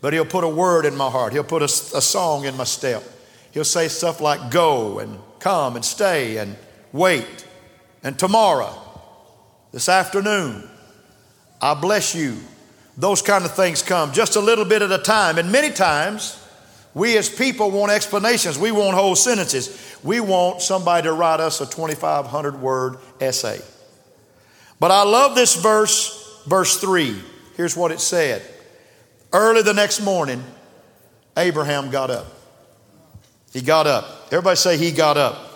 But 0.00 0.12
He'll 0.12 0.26
put 0.26 0.44
a 0.44 0.48
word 0.48 0.84
in 0.84 0.96
my 0.96 1.08
heart, 1.08 1.32
He'll 1.32 1.44
put 1.44 1.62
a, 1.62 1.66
a 1.66 2.02
song 2.02 2.44
in 2.44 2.56
my 2.56 2.64
step. 2.64 3.02
He'll 3.52 3.64
say 3.64 3.88
stuff 3.88 4.20
like, 4.20 4.50
Go 4.50 4.98
and 4.98 5.18
come 5.38 5.76
and 5.76 5.84
stay 5.84 6.36
and 6.36 6.56
wait 6.92 7.46
and 8.02 8.18
tomorrow, 8.18 8.74
this 9.72 9.88
afternoon, 9.88 10.68
I 11.60 11.74
bless 11.74 12.14
you. 12.14 12.38
Those 12.96 13.22
kind 13.22 13.44
of 13.44 13.54
things 13.54 13.82
come 13.82 14.12
just 14.12 14.36
a 14.36 14.40
little 14.40 14.64
bit 14.64 14.82
at 14.82 14.90
a 14.90 14.98
time. 14.98 15.38
And 15.38 15.52
many 15.52 15.70
times, 15.70 16.42
we 16.94 17.16
as 17.16 17.28
people 17.28 17.70
want 17.70 17.92
explanations. 17.92 18.58
We 18.58 18.72
want 18.72 18.96
whole 18.96 19.14
sentences. 19.14 19.96
We 20.02 20.20
want 20.20 20.62
somebody 20.62 21.04
to 21.04 21.12
write 21.12 21.40
us 21.40 21.60
a 21.60 21.66
2,500 21.66 22.60
word 22.60 22.98
essay. 23.20 23.60
But 24.80 24.90
I 24.90 25.02
love 25.02 25.34
this 25.34 25.54
verse, 25.56 26.42
verse 26.46 26.80
3. 26.80 27.16
Here's 27.56 27.76
what 27.76 27.90
it 27.90 28.00
said 28.00 28.42
Early 29.32 29.62
the 29.62 29.74
next 29.74 30.00
morning, 30.00 30.42
Abraham 31.36 31.90
got 31.90 32.10
up. 32.10 32.26
He 33.52 33.60
got 33.60 33.86
up. 33.86 34.26
Everybody 34.26 34.56
say, 34.56 34.76
He 34.76 34.92
got 34.92 35.16
up. 35.16 35.48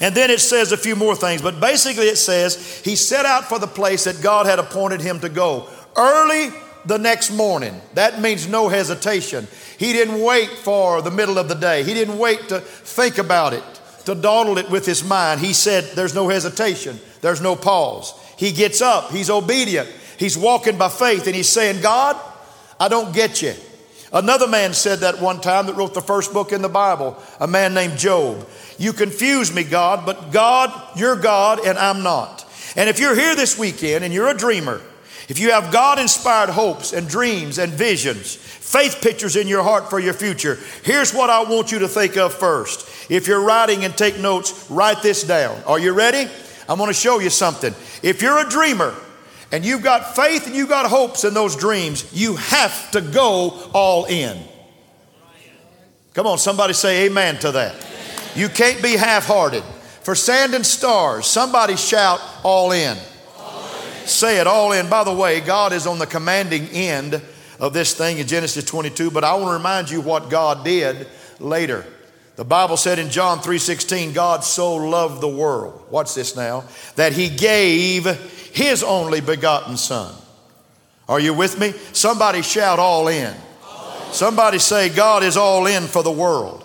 And 0.00 0.14
then 0.14 0.30
it 0.30 0.40
says 0.40 0.72
a 0.72 0.76
few 0.76 0.94
more 0.94 1.16
things, 1.16 1.40
but 1.40 1.58
basically 1.58 2.06
it 2.06 2.18
says 2.18 2.82
he 2.84 2.96
set 2.96 3.24
out 3.24 3.44
for 3.44 3.58
the 3.58 3.66
place 3.66 4.04
that 4.04 4.20
God 4.22 4.44
had 4.44 4.58
appointed 4.58 5.00
him 5.00 5.20
to 5.20 5.30
go. 5.30 5.68
Early 5.96 6.50
the 6.86 6.98
next 6.98 7.30
morning. 7.30 7.80
That 7.94 8.20
means 8.20 8.48
no 8.48 8.68
hesitation. 8.68 9.46
He 9.78 9.92
didn't 9.92 10.22
wait 10.22 10.48
for 10.50 11.02
the 11.02 11.10
middle 11.10 11.38
of 11.38 11.48
the 11.48 11.54
day. 11.54 11.82
He 11.82 11.94
didn't 11.94 12.18
wait 12.18 12.48
to 12.48 12.60
think 12.60 13.18
about 13.18 13.52
it, 13.52 13.62
to 14.04 14.14
dawdle 14.14 14.58
it 14.58 14.70
with 14.70 14.86
his 14.86 15.04
mind. 15.04 15.40
He 15.40 15.52
said, 15.52 15.84
There's 15.96 16.14
no 16.14 16.28
hesitation, 16.28 16.98
there's 17.26 17.40
no 17.40 17.56
pause. 17.56 18.14
He 18.36 18.52
gets 18.52 18.80
up, 18.80 19.10
he's 19.10 19.30
obedient, 19.30 19.88
he's 20.16 20.38
walking 20.38 20.78
by 20.78 20.88
faith, 20.88 21.26
and 21.26 21.34
he's 21.34 21.48
saying, 21.48 21.82
God, 21.82 22.16
I 22.78 22.86
don't 22.86 23.12
get 23.12 23.42
you. 23.42 23.52
Another 24.12 24.46
man 24.46 24.72
said 24.72 25.00
that 25.00 25.20
one 25.20 25.40
time 25.40 25.66
that 25.66 25.74
wrote 25.74 25.92
the 25.92 26.00
first 26.00 26.32
book 26.32 26.52
in 26.52 26.62
the 26.62 26.68
Bible, 26.68 27.20
a 27.40 27.48
man 27.48 27.74
named 27.74 27.98
Job. 27.98 28.46
You 28.78 28.92
confuse 28.92 29.52
me, 29.52 29.64
God, 29.64 30.06
but 30.06 30.30
God, 30.30 30.72
you're 30.96 31.16
God 31.16 31.66
and 31.66 31.76
I'm 31.76 32.04
not. 32.04 32.46
And 32.76 32.88
if 32.88 33.00
you're 33.00 33.16
here 33.16 33.34
this 33.34 33.58
weekend 33.58 34.04
and 34.04 34.14
you're 34.14 34.28
a 34.28 34.36
dreamer, 34.36 34.80
if 35.28 35.40
you 35.40 35.50
have 35.50 35.72
God 35.72 35.98
inspired 35.98 36.50
hopes 36.50 36.92
and 36.92 37.08
dreams 37.08 37.58
and 37.58 37.72
visions, 37.72 38.36
faith 38.36 39.00
pictures 39.02 39.34
in 39.34 39.48
your 39.48 39.64
heart 39.64 39.90
for 39.90 39.98
your 39.98 40.14
future, 40.14 40.60
here's 40.84 41.12
what 41.12 41.28
I 41.28 41.42
want 41.42 41.72
you 41.72 41.80
to 41.80 41.88
think 41.88 42.16
of 42.16 42.32
first. 42.32 43.10
If 43.10 43.26
you're 43.26 43.42
writing 43.42 43.84
and 43.84 43.96
take 43.96 44.20
notes, 44.20 44.70
write 44.70 45.02
this 45.02 45.24
down. 45.24 45.60
Are 45.66 45.80
you 45.80 45.92
ready? 45.92 46.30
I'm 46.68 46.78
going 46.78 46.88
to 46.88 46.94
show 46.94 47.18
you 47.18 47.30
something. 47.30 47.74
If 48.02 48.22
you're 48.22 48.38
a 48.38 48.48
dreamer 48.48 48.94
and 49.52 49.64
you've 49.64 49.82
got 49.82 50.16
faith 50.16 50.46
and 50.46 50.56
you've 50.56 50.68
got 50.68 50.86
hopes 50.86 51.24
in 51.24 51.34
those 51.34 51.56
dreams, 51.56 52.10
you 52.12 52.36
have 52.36 52.90
to 52.92 53.00
go 53.00 53.70
all 53.72 54.04
in. 54.06 54.36
Come 56.14 56.26
on, 56.26 56.38
somebody 56.38 56.72
say 56.72 57.06
amen 57.06 57.38
to 57.40 57.52
that. 57.52 57.86
You 58.34 58.48
can't 58.48 58.82
be 58.82 58.96
half 58.96 59.26
hearted. 59.26 59.62
For 60.02 60.14
sand 60.14 60.54
and 60.54 60.64
stars, 60.64 61.26
somebody 61.26 61.76
shout, 61.76 62.20
all 62.42 62.72
in. 62.72 62.96
all 63.38 63.60
in. 63.60 64.06
Say 64.06 64.40
it, 64.40 64.46
all 64.46 64.72
in. 64.72 64.88
By 64.88 65.04
the 65.04 65.12
way, 65.12 65.40
God 65.40 65.72
is 65.72 65.86
on 65.86 65.98
the 65.98 66.06
commanding 66.06 66.68
end 66.68 67.20
of 67.58 67.72
this 67.72 67.94
thing 67.94 68.18
in 68.18 68.26
Genesis 68.26 68.64
22, 68.64 69.10
but 69.10 69.24
I 69.24 69.34
want 69.34 69.48
to 69.48 69.52
remind 69.52 69.90
you 69.90 70.00
what 70.00 70.30
God 70.30 70.64
did 70.64 71.06
later. 71.40 71.84
The 72.36 72.44
Bible 72.44 72.76
said 72.76 72.98
in 72.98 73.10
John 73.10 73.40
3:16, 73.40 74.12
God 74.12 74.44
so 74.44 74.74
loved 74.74 75.22
the 75.22 75.28
world. 75.28 75.86
Watch 75.90 76.14
this 76.14 76.36
now, 76.36 76.64
that 76.96 77.14
he 77.14 77.30
gave 77.30 78.04
his 78.52 78.82
only 78.82 79.20
begotten 79.20 79.76
son. 79.76 80.14
Are 81.08 81.20
you 81.20 81.32
with 81.32 81.58
me? 81.58 81.72
Somebody 81.92 82.42
shout 82.42 82.78
all 82.78 83.08
in. 83.08 83.34
Somebody 84.12 84.58
say 84.58 84.88
God 84.88 85.22
is 85.22 85.36
all 85.36 85.66
in 85.66 85.86
for 85.86 86.02
the 86.02 86.10
world. 86.10 86.62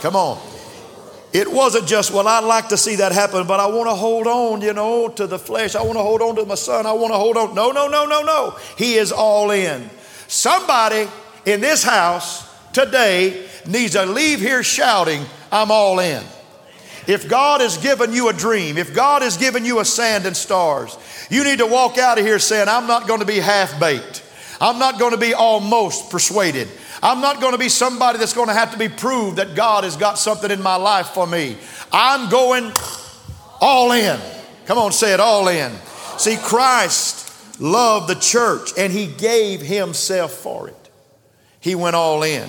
Come 0.00 0.16
on. 0.16 0.40
It 1.32 1.50
wasn't 1.50 1.86
just, 1.86 2.12
well, 2.12 2.26
I'd 2.26 2.44
like 2.44 2.68
to 2.68 2.76
see 2.76 2.96
that 2.96 3.12
happen, 3.12 3.46
but 3.46 3.60
I 3.60 3.66
want 3.66 3.88
to 3.90 3.94
hold 3.94 4.26
on, 4.26 4.62
you 4.62 4.72
know, 4.72 5.08
to 5.08 5.26
the 5.26 5.38
flesh. 5.38 5.74
I 5.74 5.82
want 5.82 5.98
to 5.98 6.02
hold 6.02 6.22
on 6.22 6.36
to 6.36 6.46
my 6.46 6.54
son. 6.54 6.86
I 6.86 6.92
want 6.92 7.12
to 7.12 7.18
hold 7.18 7.36
on. 7.36 7.54
No, 7.54 7.70
no, 7.72 7.88
no, 7.88 8.06
no, 8.06 8.22
no. 8.22 8.56
He 8.78 8.94
is 8.94 9.12
all 9.12 9.50
in. 9.50 9.90
Somebody 10.28 11.08
in 11.44 11.60
this 11.60 11.82
house 11.82 12.45
today 12.76 13.42
needs 13.66 13.94
to 13.94 14.04
leave 14.04 14.38
here 14.38 14.62
shouting, 14.62 15.24
I'm 15.50 15.70
all 15.70 15.98
in. 15.98 16.22
If 17.06 17.26
God 17.26 17.62
has 17.62 17.78
given 17.78 18.12
you 18.12 18.28
a 18.28 18.34
dream, 18.34 18.76
if 18.76 18.94
God 18.94 19.22
has 19.22 19.38
given 19.38 19.64
you 19.64 19.80
a 19.80 19.84
sand 19.84 20.26
and 20.26 20.36
stars, 20.36 20.98
you 21.30 21.42
need 21.42 21.58
to 21.58 21.66
walk 21.66 21.96
out 21.96 22.18
of 22.18 22.24
here 22.24 22.38
saying, 22.38 22.68
I'm 22.68 22.86
not 22.86 23.08
going 23.08 23.20
to 23.20 23.26
be 23.26 23.38
half 23.38 23.80
baked. 23.80 24.22
I'm 24.60 24.78
not 24.78 24.98
going 24.98 25.12
to 25.12 25.18
be 25.18 25.32
almost 25.32 26.10
persuaded. 26.10 26.68
I'm 27.02 27.20
not 27.20 27.40
going 27.40 27.52
to 27.52 27.58
be 27.58 27.70
somebody 27.70 28.18
that's 28.18 28.34
going 28.34 28.48
to 28.48 28.54
have 28.54 28.72
to 28.72 28.78
be 28.78 28.88
proved 28.88 29.36
that 29.36 29.54
God 29.54 29.84
has 29.84 29.96
got 29.96 30.18
something 30.18 30.50
in 30.50 30.62
my 30.62 30.76
life 30.76 31.08
for 31.08 31.26
me. 31.26 31.56
I'm 31.92 32.28
going 32.28 32.72
all 33.60 33.92
in. 33.92 34.20
Come 34.66 34.76
on, 34.76 34.92
say 34.92 35.14
it 35.14 35.20
all 35.20 35.48
in. 35.48 35.72
See, 36.18 36.36
Christ 36.36 37.60
loved 37.60 38.08
the 38.08 38.16
church 38.16 38.70
and 38.76 38.92
he 38.92 39.06
gave 39.06 39.60
himself 39.62 40.32
for 40.32 40.68
it. 40.68 40.90
He 41.60 41.74
went 41.74 41.96
all 41.96 42.22
in. 42.22 42.48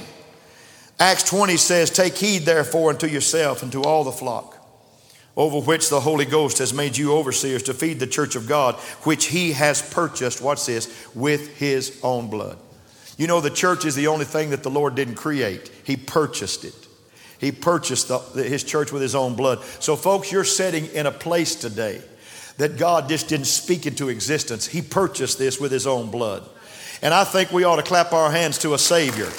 Acts 1.00 1.24
20 1.24 1.58
says, 1.58 1.90
Take 1.92 2.18
heed 2.18 2.44
therefore 2.44 2.90
unto 2.90 3.08
yourself 3.08 3.64
and 3.64 3.72
to 3.72 3.84
all 3.84 4.04
the 4.04 4.12
flock 4.12 4.58
over 5.38 5.60
which 5.60 5.90
the 5.90 6.00
Holy 6.00 6.26
Ghost 6.26 6.58
has 6.58 6.74
made 6.74 6.98
you 6.98 7.14
overseers 7.14 7.62
to 7.64 7.74
feed 7.74 8.00
the 8.00 8.08
church 8.08 8.36
of 8.36 8.48
God, 8.48 8.74
which 9.04 9.28
he 9.28 9.52
has 9.52 9.88
purchased, 9.94 10.42
watch 10.42 10.66
this, 10.66 11.08
with 11.14 11.56
his 11.58 12.00
own 12.02 12.28
blood. 12.28 12.58
You 13.18 13.28
know, 13.28 13.40
the 13.40 13.52
church 13.52 13.86
is 13.86 13.96
the 13.96 14.08
only 14.08 14.26
thing 14.26 14.50
that 14.50 14.64
the 14.64 14.70
Lord 14.70 14.96
didn't 14.96 15.16
create, 15.16 15.72
He 15.84 15.96
purchased 15.96 16.66
it. 16.66 16.74
He 17.40 17.52
purchased 17.52 18.08
the, 18.08 18.20
His 18.44 18.64
church 18.64 18.92
with 18.92 19.02
His 19.02 19.16
own 19.16 19.36
blood. 19.36 19.64
So, 19.80 19.96
folks, 19.96 20.32
you're 20.32 20.44
sitting 20.44 20.86
in 20.88 21.06
a 21.06 21.12
place 21.12 21.56
today 21.56 22.02
that 22.58 22.78
God 22.78 23.10
just 23.10 23.28
didn't 23.28 23.46
speak 23.46 23.86
into 23.86 24.10
existence. 24.10 24.68
He 24.68 24.82
purchased 24.82 25.38
this 25.38 25.60
with 25.60 25.72
His 25.72 25.88
own 25.88 26.10
blood. 26.10 26.48
And 27.02 27.14
I 27.14 27.24
think 27.24 27.52
we 27.52 27.64
ought 27.64 27.76
to 27.76 27.84
clap 27.84 28.14
our 28.14 28.32
hands 28.32 28.58
to 28.60 28.74
a 28.74 28.80
Savior, 28.80 29.30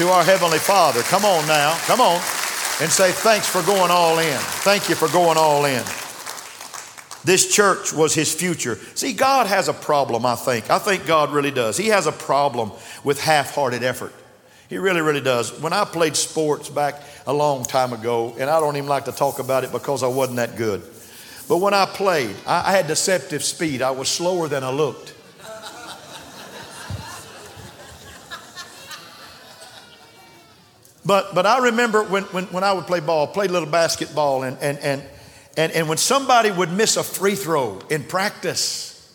to 0.00 0.08
our 0.08 0.24
Heavenly 0.24 0.58
Father. 0.58 1.02
Come 1.02 1.26
on 1.26 1.46
now, 1.46 1.76
come 1.80 2.00
on, 2.00 2.14
and 2.80 2.90
say, 2.90 3.12
Thanks 3.12 3.46
for 3.46 3.60
going 3.64 3.90
all 3.90 4.18
in. 4.18 4.38
Thank 4.64 4.88
you 4.88 4.94
for 4.94 5.08
going 5.08 5.36
all 5.36 5.66
in. 5.66 5.82
This 7.22 7.54
church 7.54 7.92
was 7.92 8.14
his 8.14 8.32
future. 8.32 8.76
See, 8.94 9.12
God 9.12 9.46
has 9.46 9.68
a 9.68 9.74
problem, 9.74 10.24
I 10.24 10.36
think. 10.36 10.70
I 10.70 10.78
think 10.78 11.04
God 11.04 11.34
really 11.34 11.50
does. 11.50 11.76
He 11.76 11.88
has 11.88 12.06
a 12.06 12.12
problem 12.12 12.72
with 13.04 13.20
half 13.20 13.54
hearted 13.54 13.82
effort. 13.82 14.14
He 14.70 14.78
really, 14.78 15.02
really 15.02 15.20
does. 15.20 15.60
When 15.60 15.74
I 15.74 15.84
played 15.84 16.16
sports 16.16 16.70
back 16.70 17.02
a 17.26 17.32
long 17.34 17.64
time 17.64 17.92
ago, 17.92 18.34
and 18.38 18.48
I 18.48 18.58
don't 18.58 18.78
even 18.78 18.88
like 18.88 19.04
to 19.04 19.12
talk 19.12 19.38
about 19.38 19.64
it 19.64 19.70
because 19.70 20.02
I 20.02 20.08
wasn't 20.08 20.36
that 20.36 20.56
good, 20.56 20.80
but 21.46 21.58
when 21.58 21.74
I 21.74 21.84
played, 21.84 22.34
I, 22.46 22.70
I 22.70 22.72
had 22.72 22.86
deceptive 22.86 23.44
speed. 23.44 23.82
I 23.82 23.90
was 23.90 24.08
slower 24.08 24.48
than 24.48 24.64
I 24.64 24.70
looked. 24.70 25.12
But, 31.10 31.34
but 31.34 31.44
I 31.44 31.58
remember 31.64 32.04
when, 32.04 32.22
when, 32.26 32.44
when 32.44 32.62
I 32.62 32.72
would 32.72 32.86
play 32.86 33.00
ball, 33.00 33.26
play 33.26 33.48
little 33.48 33.68
basketball, 33.68 34.44
and, 34.44 34.56
and, 34.60 34.78
and 34.78 35.02
and, 35.56 35.72
and 35.72 35.88
when 35.88 35.98
somebody 35.98 36.52
would 36.52 36.72
miss 36.72 36.96
a 36.96 37.02
free 37.02 37.34
throw 37.34 37.80
in 37.90 38.04
practice, 38.04 39.12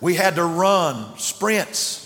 we 0.00 0.16
had 0.16 0.34
to 0.34 0.44
run 0.44 1.16
sprints. 1.16 2.00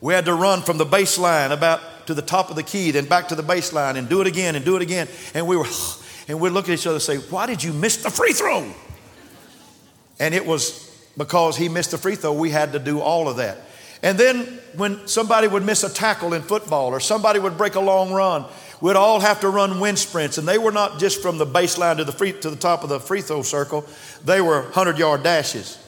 We 0.00 0.14
had 0.14 0.26
to 0.26 0.34
run 0.34 0.62
from 0.62 0.78
the 0.78 0.86
baseline 0.86 1.50
about 1.50 2.06
to 2.06 2.14
the 2.14 2.22
top 2.22 2.50
of 2.50 2.54
the 2.54 2.62
key, 2.62 2.92
then 2.92 3.06
back 3.06 3.26
to 3.28 3.34
the 3.34 3.42
baseline 3.42 3.96
and 3.96 4.08
do 4.08 4.20
it 4.20 4.28
again 4.28 4.54
and 4.54 4.64
do 4.64 4.76
it 4.76 4.82
again. 4.82 5.08
And 5.34 5.48
we 5.48 5.56
were, 5.56 5.66
and 6.28 6.38
we'd 6.40 6.50
look 6.50 6.68
at 6.68 6.78
each 6.78 6.86
other 6.86 6.94
and 6.94 7.02
say, 7.02 7.16
Why 7.16 7.46
did 7.46 7.60
you 7.64 7.72
miss 7.72 7.96
the 8.04 8.10
free 8.10 8.32
throw? 8.32 8.72
And 10.20 10.32
it 10.32 10.46
was 10.46 10.96
because 11.18 11.56
he 11.56 11.68
missed 11.68 11.90
the 11.90 11.98
free 11.98 12.14
throw, 12.14 12.32
we 12.32 12.50
had 12.50 12.72
to 12.74 12.78
do 12.78 13.00
all 13.00 13.28
of 13.28 13.38
that. 13.38 13.58
And 14.04 14.18
then 14.18 14.44
when 14.76 15.08
somebody 15.08 15.48
would 15.48 15.64
miss 15.64 15.82
a 15.82 15.88
tackle 15.88 16.34
in 16.34 16.42
football 16.42 16.88
or 16.90 17.00
somebody 17.00 17.40
would 17.40 17.56
break 17.56 17.74
a 17.74 17.80
long 17.80 18.12
run, 18.12 18.44
we'd 18.82 18.96
all 18.96 19.18
have 19.18 19.40
to 19.40 19.48
run 19.48 19.80
wind 19.80 19.98
sprints. 19.98 20.36
And 20.36 20.46
they 20.46 20.58
were 20.58 20.72
not 20.72 20.98
just 20.98 21.22
from 21.22 21.38
the 21.38 21.46
baseline 21.46 21.96
to 21.96 22.04
the, 22.04 22.12
free, 22.12 22.32
to 22.32 22.50
the 22.50 22.56
top 22.56 22.82
of 22.82 22.90
the 22.90 23.00
free 23.00 23.22
throw 23.22 23.40
circle, 23.40 23.86
they 24.22 24.42
were 24.42 24.60
100 24.64 24.98
yard 24.98 25.22
dashes. 25.22 25.78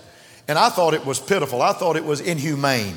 And 0.48 0.58
I 0.58 0.70
thought 0.70 0.94
it 0.94 1.04
was 1.04 1.20
pitiful, 1.20 1.60
I 1.60 1.74
thought 1.74 1.96
it 1.96 2.04
was 2.06 2.22
inhumane. 2.22 2.96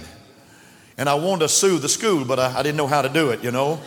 And 0.98 1.10
I 1.10 1.16
wanted 1.16 1.42
to 1.42 1.50
sue 1.50 1.80
the 1.80 1.90
school, 1.90 2.24
but 2.24 2.40
I, 2.40 2.60
I 2.60 2.64
didn't 2.64 2.78
know 2.78 2.88
how 2.88 3.02
to 3.02 3.10
do 3.10 3.32
it, 3.32 3.44
you 3.44 3.52
know. 3.52 3.82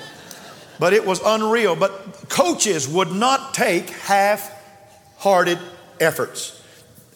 But 0.79 0.93
it 0.93 1.07
was 1.07 1.23
unreal. 1.25 1.77
But 1.77 2.29
coaches 2.29 2.87
would 2.87 3.11
not 3.11 3.55
take 3.55 3.89
half 3.89 4.51
hearted 5.17 5.59
efforts. 5.99 6.62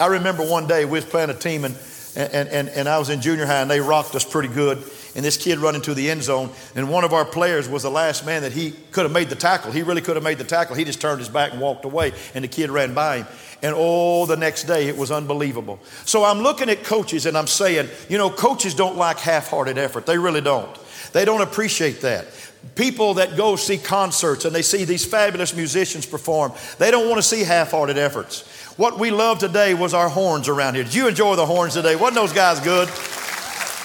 I 0.00 0.06
remember 0.06 0.42
one 0.42 0.66
day 0.66 0.86
we 0.86 0.92
was 0.92 1.04
playing 1.04 1.28
a 1.28 1.34
team 1.34 1.66
and, 1.66 1.76
and, 2.16 2.48
and, 2.48 2.68
and 2.70 2.88
I 2.88 2.98
was 2.98 3.10
in 3.10 3.20
junior 3.20 3.46
high 3.46 3.60
and 3.60 3.70
they 3.70 3.80
rocked 3.80 4.14
us 4.14 4.24
pretty 4.24 4.48
good. 4.48 4.78
And 5.14 5.24
this 5.24 5.36
kid 5.36 5.58
run 5.58 5.74
into 5.74 5.94
the 5.94 6.10
end 6.10 6.22
zone 6.22 6.50
and 6.74 6.90
one 6.90 7.04
of 7.04 7.12
our 7.12 7.24
players 7.24 7.68
was 7.68 7.82
the 7.82 7.90
last 7.90 8.26
man 8.26 8.42
that 8.42 8.52
he 8.52 8.72
could 8.90 9.04
have 9.04 9.12
made 9.12 9.28
the 9.28 9.36
tackle. 9.36 9.70
He 9.70 9.82
really 9.82 10.00
could 10.00 10.16
have 10.16 10.22
made 10.24 10.38
the 10.38 10.44
tackle. 10.44 10.76
He 10.76 10.84
just 10.84 11.00
turned 11.00 11.20
his 11.20 11.28
back 11.28 11.52
and 11.52 11.60
walked 11.60 11.84
away 11.84 12.12
and 12.34 12.42
the 12.42 12.48
kid 12.48 12.70
ran 12.70 12.94
by 12.94 13.18
him. 13.18 13.26
And 13.62 13.74
oh, 13.76 14.26
the 14.26 14.36
next 14.36 14.64
day 14.64 14.88
it 14.88 14.96
was 14.96 15.10
unbelievable. 15.10 15.78
So 16.04 16.24
I'm 16.24 16.40
looking 16.40 16.68
at 16.68 16.84
coaches 16.84 17.26
and 17.26 17.36
I'm 17.36 17.46
saying, 17.46 17.88
you 18.08 18.18
know, 18.18 18.30
coaches 18.30 18.74
don't 18.74 18.96
like 18.96 19.18
half 19.18 19.48
hearted 19.48 19.78
effort. 19.78 20.06
They 20.06 20.18
really 20.18 20.40
don't. 20.40 20.74
They 21.12 21.24
don't 21.24 21.40
appreciate 21.40 22.00
that. 22.02 22.26
People 22.74 23.14
that 23.14 23.36
go 23.36 23.56
see 23.56 23.78
concerts 23.78 24.44
and 24.44 24.54
they 24.54 24.62
see 24.62 24.84
these 24.84 25.04
fabulous 25.04 25.54
musicians 25.54 26.04
perform, 26.04 26.52
they 26.78 26.90
don't 26.90 27.08
want 27.08 27.16
to 27.18 27.22
see 27.22 27.42
half 27.42 27.70
hearted 27.70 27.96
efforts. 27.96 28.42
What 28.76 28.98
we 28.98 29.10
love 29.10 29.38
today 29.38 29.72
was 29.74 29.94
our 29.94 30.08
horns 30.08 30.48
around 30.48 30.74
here. 30.74 30.84
Did 30.84 30.94
you 30.94 31.08
enjoy 31.08 31.36
the 31.36 31.46
horns 31.46 31.74
today? 31.74 31.96
Wasn't 31.96 32.14
those 32.14 32.32
guys 32.32 32.60
good? 32.60 32.88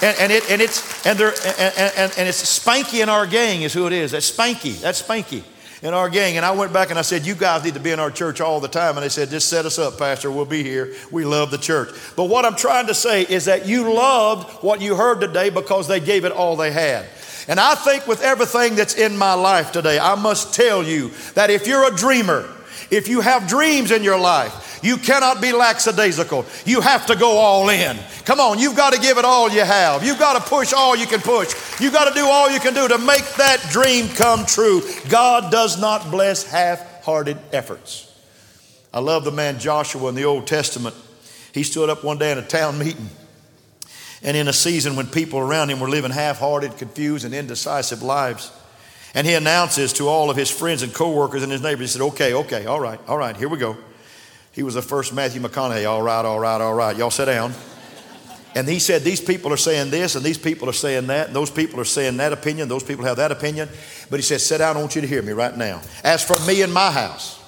And, 0.03 0.17
and, 0.19 0.31
it, 0.31 0.49
and 0.49 0.61
it's 0.61 1.05
and 1.05 1.17
they're 1.17 1.33
and, 1.45 1.93
and, 1.95 2.13
and 2.17 2.27
it's 2.27 2.59
Spanky 2.59 3.03
in 3.03 3.09
our 3.09 3.27
gang 3.27 3.61
is 3.61 3.71
who 3.71 3.85
it 3.87 3.93
is. 3.93 4.11
That's 4.11 4.29
Spanky. 4.29 4.81
That's 4.81 5.01
Spanky 5.01 5.43
in 5.81 5.93
our 5.93 6.09
gang. 6.09 6.37
And 6.37 6.45
I 6.45 6.51
went 6.51 6.73
back 6.73 6.89
and 6.89 6.99
I 6.99 7.01
said, 7.01 7.25
You 7.25 7.35
guys 7.35 7.63
need 7.63 7.73
to 7.73 7.79
be 7.79 7.91
in 7.91 7.99
our 7.99 8.11
church 8.11 8.41
all 8.41 8.59
the 8.59 8.67
time. 8.67 8.97
And 8.97 9.03
they 9.03 9.09
said, 9.09 9.29
Just 9.29 9.47
set 9.47 9.65
us 9.65 9.79
up, 9.79 9.97
Pastor. 9.97 10.31
We'll 10.31 10.45
be 10.45 10.63
here. 10.63 10.93
We 11.11 11.25
love 11.25 11.51
the 11.51 11.57
church. 11.57 11.89
But 12.15 12.25
what 12.25 12.45
I'm 12.45 12.55
trying 12.55 12.87
to 12.87 12.93
say 12.93 13.23
is 13.23 13.45
that 13.45 13.67
you 13.67 13.93
loved 13.93 14.63
what 14.63 14.81
you 14.81 14.95
heard 14.95 15.21
today 15.21 15.49
because 15.49 15.87
they 15.87 15.99
gave 15.99 16.25
it 16.25 16.31
all 16.31 16.55
they 16.55 16.71
had. 16.71 17.05
And 17.47 17.59
I 17.59 17.75
think 17.75 18.07
with 18.07 18.21
everything 18.21 18.75
that's 18.75 18.95
in 18.95 19.17
my 19.17 19.33
life 19.33 19.71
today, 19.71 19.99
I 19.99 20.15
must 20.15 20.53
tell 20.53 20.83
you 20.83 21.11
that 21.33 21.49
if 21.49 21.67
you're 21.67 21.91
a 21.91 21.95
dreamer, 21.95 22.49
if 22.89 23.07
you 23.07 23.21
have 23.21 23.47
dreams 23.47 23.91
in 23.91 24.03
your 24.03 24.19
life, 24.19 24.79
you 24.83 24.97
cannot 24.97 25.41
be 25.41 25.51
lackadaisical. 25.51 26.45
You 26.65 26.81
have 26.81 27.05
to 27.07 27.15
go 27.15 27.37
all 27.37 27.69
in. 27.69 27.97
Come 28.25 28.39
on, 28.39 28.59
you've 28.59 28.75
got 28.75 28.93
to 28.93 28.99
give 28.99 29.17
it 29.17 29.25
all 29.25 29.49
you 29.49 29.63
have. 29.63 30.03
You've 30.03 30.19
got 30.19 30.41
to 30.41 30.49
push 30.49 30.73
all 30.73 30.95
you 30.95 31.05
can 31.05 31.21
push. 31.21 31.53
You've 31.79 31.93
got 31.93 32.07
to 32.09 32.13
do 32.13 32.25
all 32.25 32.49
you 32.49 32.59
can 32.59 32.73
do 32.73 32.87
to 32.87 32.97
make 32.97 33.25
that 33.35 33.65
dream 33.69 34.09
come 34.09 34.45
true. 34.45 34.81
God 35.09 35.51
does 35.51 35.79
not 35.79 36.09
bless 36.11 36.43
half 36.43 37.03
hearted 37.03 37.37
efforts. 37.51 38.07
I 38.93 38.99
love 38.99 39.23
the 39.23 39.31
man 39.31 39.59
Joshua 39.59 40.09
in 40.09 40.15
the 40.15 40.25
Old 40.25 40.47
Testament. 40.47 40.95
He 41.53 41.63
stood 41.63 41.89
up 41.89 42.03
one 42.03 42.17
day 42.17 42.31
in 42.31 42.37
a 42.37 42.45
town 42.45 42.77
meeting. 42.77 43.09
And 44.23 44.37
in 44.37 44.47
a 44.47 44.53
season 44.53 44.95
when 44.95 45.07
people 45.07 45.39
around 45.39 45.69
him 45.69 45.79
were 45.79 45.89
living 45.89 46.11
half 46.11 46.39
hearted, 46.39 46.77
confused, 46.77 47.25
and 47.25 47.33
indecisive 47.33 48.03
lives. 48.03 48.51
And 49.13 49.27
he 49.27 49.33
announces 49.33 49.93
to 49.93 50.07
all 50.07 50.29
of 50.29 50.37
his 50.37 50.49
friends 50.49 50.83
and 50.83 50.93
coworkers 50.93 51.43
and 51.43 51.51
his 51.51 51.61
neighbors, 51.61 51.93
he 51.93 51.99
said, 51.99 52.05
Okay, 52.05 52.33
okay, 52.33 52.65
all 52.65 52.79
right, 52.79 52.99
all 53.07 53.17
right, 53.17 53.35
here 53.35 53.49
we 53.49 53.57
go. 53.57 53.75
He 54.51 54.63
was 54.63 54.73
the 54.73 54.81
first 54.81 55.13
Matthew 55.13 55.41
McConaughey. 55.41 55.89
All 55.89 56.01
right, 56.01 56.25
all 56.25 56.39
right, 56.39 56.61
all 56.61 56.73
right. 56.73 56.95
Y'all 56.95 57.11
sit 57.11 57.25
down. 57.25 57.53
And 58.53 58.67
he 58.67 58.79
said, 58.79 59.03
These 59.03 59.21
people 59.21 59.53
are 59.53 59.57
saying 59.57 59.91
this, 59.91 60.15
and 60.15 60.25
these 60.25 60.37
people 60.37 60.69
are 60.69 60.73
saying 60.73 61.07
that, 61.07 61.27
and 61.27 61.35
those 61.35 61.49
people 61.49 61.79
are 61.79 61.85
saying 61.85 62.17
that 62.17 62.33
opinion, 62.33 62.67
those 62.67 62.83
people 62.83 63.05
have 63.05 63.17
that 63.17 63.31
opinion. 63.31 63.69
But 64.09 64.17
he 64.17 64.23
said, 64.23 64.41
Sit 64.41 64.57
down, 64.57 64.75
I 64.75 64.79
want 64.79 64.95
you 64.95 65.01
to 65.01 65.07
hear 65.07 65.21
me 65.21 65.31
right 65.31 65.55
now. 65.55 65.81
As 66.03 66.23
for 66.23 66.37
me 66.45 66.61
and 66.61 66.73
my 66.73 66.91
house, 66.91 67.39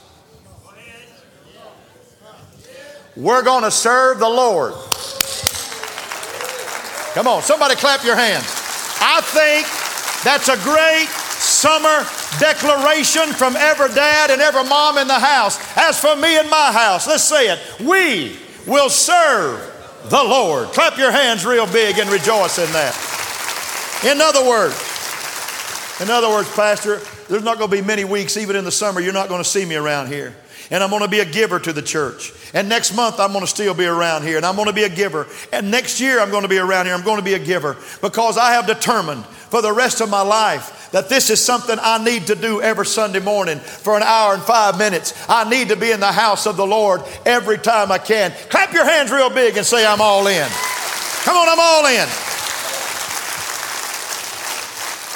we're 3.15 3.43
going 3.43 3.63
to 3.63 3.71
serve 3.71 4.19
the 4.19 4.29
Lord. 4.29 4.73
Come 7.13 7.27
on, 7.27 7.43
somebody 7.43 7.75
clap 7.75 8.03
your 8.03 8.15
hands. 8.15 8.45
I 8.99 9.21
think 9.21 9.67
that's 10.23 10.49
a 10.49 10.57
great 10.63 11.07
summer 11.37 12.05
declaration 12.39 13.33
from 13.33 13.55
every 13.55 13.89
dad 13.93 14.31
and 14.31 14.41
every 14.41 14.63
mom 14.63 14.97
in 14.97 15.07
the 15.07 15.19
house. 15.19 15.59
As 15.77 15.99
for 15.99 16.15
me 16.15 16.37
and 16.39 16.49
my 16.49 16.71
house, 16.71 17.07
let's 17.07 17.23
say 17.23 17.53
it. 17.53 17.59
We 17.79 18.35
will 18.65 18.89
serve 18.89 19.59
the 20.09 20.23
Lord. 20.23 20.69
Clap 20.69 20.97
your 20.97 21.11
hands 21.11 21.45
real 21.45 21.67
big 21.67 21.99
and 21.99 22.09
rejoice 22.09 22.57
in 22.57 22.71
that. 22.71 22.97
In 24.05 24.19
other 24.19 24.47
words, 24.47 24.75
in 26.01 26.09
other 26.09 26.29
words, 26.29 26.49
Pastor, 26.53 26.99
there's 27.29 27.43
not 27.43 27.57
going 27.57 27.69
to 27.69 27.75
be 27.75 27.81
many 27.81 28.03
weeks, 28.03 28.37
even 28.37 28.55
in 28.55 28.65
the 28.65 28.71
summer, 28.71 28.99
you're 28.99 29.13
not 29.13 29.29
going 29.29 29.43
to 29.43 29.49
see 29.49 29.65
me 29.65 29.75
around 29.75 30.07
here. 30.07 30.35
And 30.71 30.83
I'm 30.83 30.89
going 30.89 31.01
to 31.01 31.07
be 31.07 31.19
a 31.19 31.25
giver 31.25 31.59
to 31.59 31.73
the 31.73 31.81
church. 31.81 32.33
And 32.53 32.69
next 32.69 32.95
month, 32.95 33.19
I'm 33.19 33.31
going 33.31 33.43
to 33.43 33.47
still 33.47 33.73
be 33.73 33.85
around 33.85 34.23
here. 34.23 34.37
And 34.37 34.45
I'm 34.45 34.55
going 34.55 34.67
to 34.67 34.73
be 34.73 34.83
a 34.83 34.89
giver. 34.89 35.27
And 35.51 35.71
next 35.71 35.99
year, 35.99 36.19
I'm 36.19 36.31
going 36.31 36.43
to 36.43 36.49
be 36.49 36.57
around 36.57 36.85
here. 36.85 36.95
I'm 36.95 37.03
going 37.03 37.17
to 37.17 37.23
be 37.23 37.33
a 37.33 37.39
giver 37.39 37.77
because 38.01 38.37
I 38.37 38.53
have 38.53 38.67
determined 38.67 39.25
for 39.25 39.61
the 39.61 39.71
rest 39.71 40.01
of 40.01 40.09
my 40.09 40.21
life 40.21 40.89
that 40.93 41.09
this 41.09 41.29
is 41.29 41.43
something 41.43 41.77
I 41.81 42.03
need 42.03 42.27
to 42.27 42.35
do 42.35 42.61
every 42.61 42.85
Sunday 42.85 43.19
morning 43.19 43.59
for 43.59 43.97
an 43.97 44.03
hour 44.03 44.35
and 44.35 44.43
five 44.43 44.77
minutes. 44.77 45.13
I 45.27 45.49
need 45.49 45.69
to 45.69 45.75
be 45.75 45.91
in 45.91 45.99
the 45.99 46.11
house 46.11 46.45
of 46.45 46.55
the 46.55 46.65
Lord 46.65 47.01
every 47.25 47.57
time 47.57 47.91
I 47.91 47.97
can. 47.97 48.31
Clap 48.49 48.73
your 48.73 48.85
hands 48.85 49.11
real 49.11 49.29
big 49.29 49.57
and 49.57 49.65
say, 49.65 49.85
I'm 49.85 50.01
all 50.01 50.25
in. 50.27 50.47
Come 51.23 51.37
on, 51.37 51.49
I'm 51.49 51.59
all 51.59 51.85
in. 51.87 52.07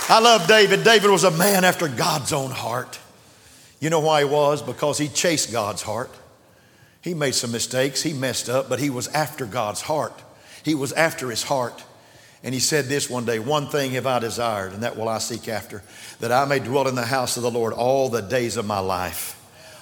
I 0.10 0.20
love 0.22 0.48
David. 0.48 0.84
David 0.84 1.12
was 1.12 1.24
a 1.24 1.32
man 1.32 1.64
after 1.64 1.88
God's 1.88 2.34
own 2.34 2.50
heart. 2.50 2.98
You 3.80 3.90
know 3.90 4.00
why 4.00 4.20
he 4.24 4.26
was? 4.26 4.62
Because 4.62 4.98
he 4.98 5.08
chased 5.08 5.52
God's 5.52 5.82
heart. 5.82 6.12
He 7.02 7.14
made 7.14 7.36
some 7.36 7.52
mistakes, 7.52 8.02
he 8.02 8.14
messed 8.14 8.50
up, 8.50 8.70
but 8.70 8.80
he 8.80 8.90
was 8.90 9.08
after 9.10 9.46
God's 9.46 9.82
heart. 9.82 10.14
He 10.64 10.76
was 10.76 10.92
after 10.94 11.30
his 11.30 11.44
heart. 11.44 11.84
And 12.44 12.54
he 12.54 12.60
said 12.60 12.86
this 12.86 13.10
one 13.10 13.26
day 13.26 13.40
One 13.40 13.68
thing 13.68 13.92
have 13.92 14.08
I 14.08 14.20
desired, 14.20 14.74
and 14.74 14.84
that 14.84 14.98
will 14.98 15.08
I 15.08 15.20
seek 15.20 15.48
after, 15.48 15.84
that 16.20 16.32
I 16.32 16.46
may 16.46 16.60
dwell 16.60 16.88
in 16.88 16.96
the 16.96 17.06
house 17.06 17.38
of 17.38 17.44
the 17.44 17.52
Lord 17.52 17.74
all 17.74 18.10
the 18.10 18.22
days 18.22 18.58
of 18.58 18.66
my 18.66 18.80
life. 18.80 19.36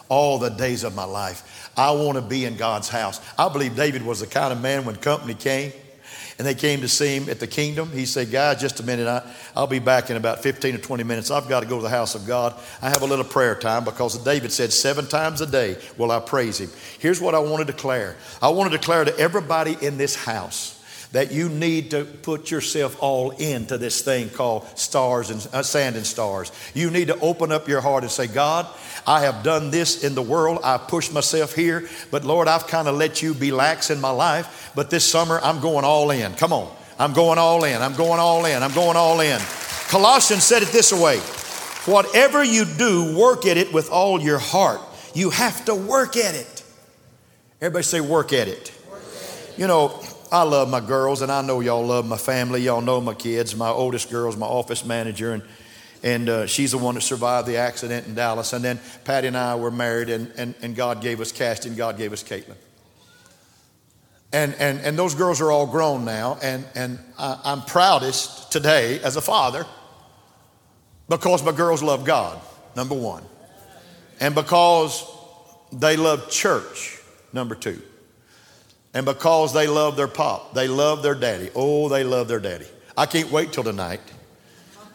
All 0.08 0.38
the 0.38 0.49
days 0.49 0.84
of 0.84 0.93
my 0.93 1.03
life. 1.03 1.71
I 1.75 1.91
want 1.91 2.15
to 2.15 2.21
be 2.21 2.45
in 2.45 2.58
God's 2.58 2.89
house. 2.89 3.19
I 3.39 3.49
believe 3.49 3.75
David 3.75 4.05
was 4.05 4.19
the 4.19 4.27
kind 4.27 4.53
of 4.53 4.62
man 4.62 4.86
when 4.86 4.95
company 4.97 5.34
came 5.34 5.73
and 6.38 6.45
they 6.45 6.54
came 6.54 6.82
to 6.82 6.89
see 6.89 7.15
him 7.15 7.30
at 7.30 7.39
the 7.39 7.48
kingdom. 7.48 7.91
He 7.91 8.06
said, 8.06 8.30
Guys, 8.32 8.60
just 8.60 8.80
a 8.80 8.84
minute. 8.84 9.08
I, 9.08 9.24
I'll 9.56 9.67
be 9.67 9.80
back 9.80 10.10
in 10.10 10.17
about 10.17 10.43
15 10.43 10.76
or 10.76 10.78
20 10.80 11.04
minutes. 11.04 11.32
I've 11.32 11.48
got 11.48 11.62
to 11.62 11.65
go 11.65 11.78
to 11.78 11.84
the 11.84 11.89
house 11.89 12.13
of 12.15 12.28
God. 12.28 12.54
I 12.82 12.89
have 12.89 13.02
a 13.04 13.06
little 13.06 13.26
prayer 13.26 13.56
time 13.56 13.86
because 13.86 14.17
David 14.17 14.52
said, 14.52 14.74
Seven 14.74 15.08
times 15.08 15.41
a 15.41 15.45
day 15.45 15.78
will 15.98 16.12
I 16.12 16.19
praise 16.19 16.60
him. 16.60 16.69
Here's 17.00 17.21
what 17.21 17.36
I 17.36 17.39
want 17.39 17.65
to 17.65 17.71
declare 17.71 18.17
I 18.41 18.50
want 18.50 18.71
to 18.71 18.78
declare 18.78 19.06
to 19.06 19.17
everybody 19.17 19.78
in 19.82 19.98
this 19.98 20.15
house 20.15 20.75
that 21.15 21.32
you 21.32 21.47
need 21.47 21.91
to 21.91 22.04
put 22.04 22.51
yourself 22.51 23.01
all 23.01 23.32
into 23.32 23.78
this 23.78 24.01
thing 24.01 24.30
called 24.30 24.67
stars 24.78 25.30
and 25.30 25.47
uh, 25.54 25.63
sand 25.63 25.95
and 25.95 26.06
stars. 26.06 26.51
You 26.73 26.91
need 26.91 27.08
to 27.08 27.17
open 27.21 27.54
up 27.54 27.69
your 27.69 27.80
heart 27.80 28.04
and 28.04 28.12
say, 28.12 28.28
God, 28.28 28.67
I 29.08 29.21
have 29.21 29.41
done 29.41 29.71
this 29.71 30.04
in 30.04 30.13
the 30.13 30.21
world. 30.21 30.60
I've 30.62 30.89
pushed 30.89 31.13
myself 31.13 31.56
here, 31.56 31.88
but 32.12 32.25
Lord, 32.25 32.49
I've 32.49 32.67
kind 32.67 32.89
of 32.89 32.95
let 32.97 33.21
you 33.21 33.34
be 33.34 33.54
lax 33.54 33.91
in 33.91 34.01
my 34.01 34.10
life. 34.10 34.73
But 34.75 34.89
this 34.89 35.10
summer, 35.10 35.39
I'm 35.41 35.62
going 35.62 35.86
all 35.86 36.12
in. 36.12 36.34
Come 36.34 36.51
on. 36.51 36.69
I'm 36.99 37.13
going 37.13 37.39
all 37.39 37.63
in. 37.63 37.82
I'm 37.82 37.95
going 37.95 38.19
all 38.19 38.43
in. 38.43 38.62
I'm 38.62 38.73
going 38.73 38.97
all 38.97 39.21
in. 39.21 39.39
Colossians 39.88 40.43
said 40.43 40.63
it 40.63 40.69
this 40.69 40.91
way 40.91 41.19
Whatever 41.89 42.43
you 42.43 42.65
do, 42.65 43.17
work 43.17 43.45
at 43.45 43.56
it 43.56 43.71
with 43.71 43.89
all 43.89 44.19
your 44.19 44.39
heart. 44.39 44.82
You 45.13 45.30
have 45.30 45.63
to 45.65 45.75
work 45.75 46.17
at 46.17 46.36
it. 46.36 46.63
Everybody 47.62 47.84
say, 47.84 48.01
work 48.01 48.34
at 48.34 48.49
it. 48.49 48.73
You 49.56 49.67
know, 49.67 50.01
I 50.32 50.44
love 50.44 50.70
my 50.70 50.80
girls, 50.80 51.22
and 51.22 51.32
I 51.32 51.42
know 51.42 51.60
y'all 51.60 51.86
love 51.86 52.06
my 52.06 52.18
family. 52.18 52.62
Y'all 52.62 52.82
know 52.82 53.00
my 53.00 53.14
kids. 53.14 53.56
My 53.56 53.70
oldest 53.70 54.10
girl 54.10 54.30
is 54.30 54.38
my 54.38 54.48
office 54.48 54.84
manager, 54.84 55.34
and 55.34 55.44
and 56.06 56.30
uh, 56.30 56.46
she's 56.46 56.72
the 56.72 56.78
one 56.78 56.94
that 56.96 57.02
survived 57.02 57.48
the 57.48 57.58
accident 57.58 58.06
in 58.06 58.14
Dallas. 58.14 58.54
And 58.54 58.64
then 58.64 58.80
Patty 59.06 59.28
and 59.28 59.36
I 59.36 59.56
were 59.56 59.72
married, 59.72 60.10
and, 60.10 60.32
and, 60.38 60.54
and 60.62 60.76
God 60.76 61.02
gave 61.02 61.20
us 61.20 61.32
Casty, 61.32 61.66
and 61.66 61.76
God 61.76 61.98
gave 61.98 62.14
us 62.14 62.24
Caitlin. 62.24 62.56
And, 64.32 64.54
and, 64.60 64.80
and 64.82 65.00
those 65.00 65.16
girls 65.16 65.42
are 65.42 65.50
all 65.50 65.66
grown 65.66 66.06
now, 66.06 66.38
and, 66.44 66.64
and 66.76 67.00
I, 67.18 67.40
I'm 67.44 67.62
proudest 67.64 68.52
today 68.52 69.00
as 69.00 69.16
a 69.16 69.22
father 69.22 69.66
because 71.10 71.44
my 71.44 71.52
girls 71.52 71.82
love 71.82 72.06
God, 72.06 72.40
number 72.76 72.96
one, 72.96 73.24
and 74.20 74.36
because 74.36 75.10
they 75.72 75.98
love 75.98 76.30
church, 76.30 77.00
number 77.34 77.56
two. 77.56 77.82
And 78.95 79.05
because 79.05 79.53
they 79.53 79.67
love 79.67 79.97
their 79.97 80.08
pop, 80.08 80.53
they 80.53 80.69
love 80.69 81.03
their 81.03 81.15
daddy. 81.15 81.51
Oh, 81.53 81.89
they 81.89 82.05
love 82.05 82.29
their 82.29 82.39
daddy. 82.39 82.65
I 82.97 83.05
can't 83.05 83.29
wait 83.29 83.51
till 83.51 83.65
tonight. 83.65 83.99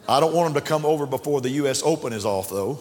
I 0.09 0.21
don't 0.21 0.35
want 0.35 0.55
them 0.55 0.63
to 0.63 0.67
come 0.67 0.87
over 0.87 1.05
before 1.05 1.43
the 1.43 1.51
U.S. 1.51 1.83
Open 1.85 2.15
is 2.15 2.25
off, 2.25 2.49
though. 2.49 2.81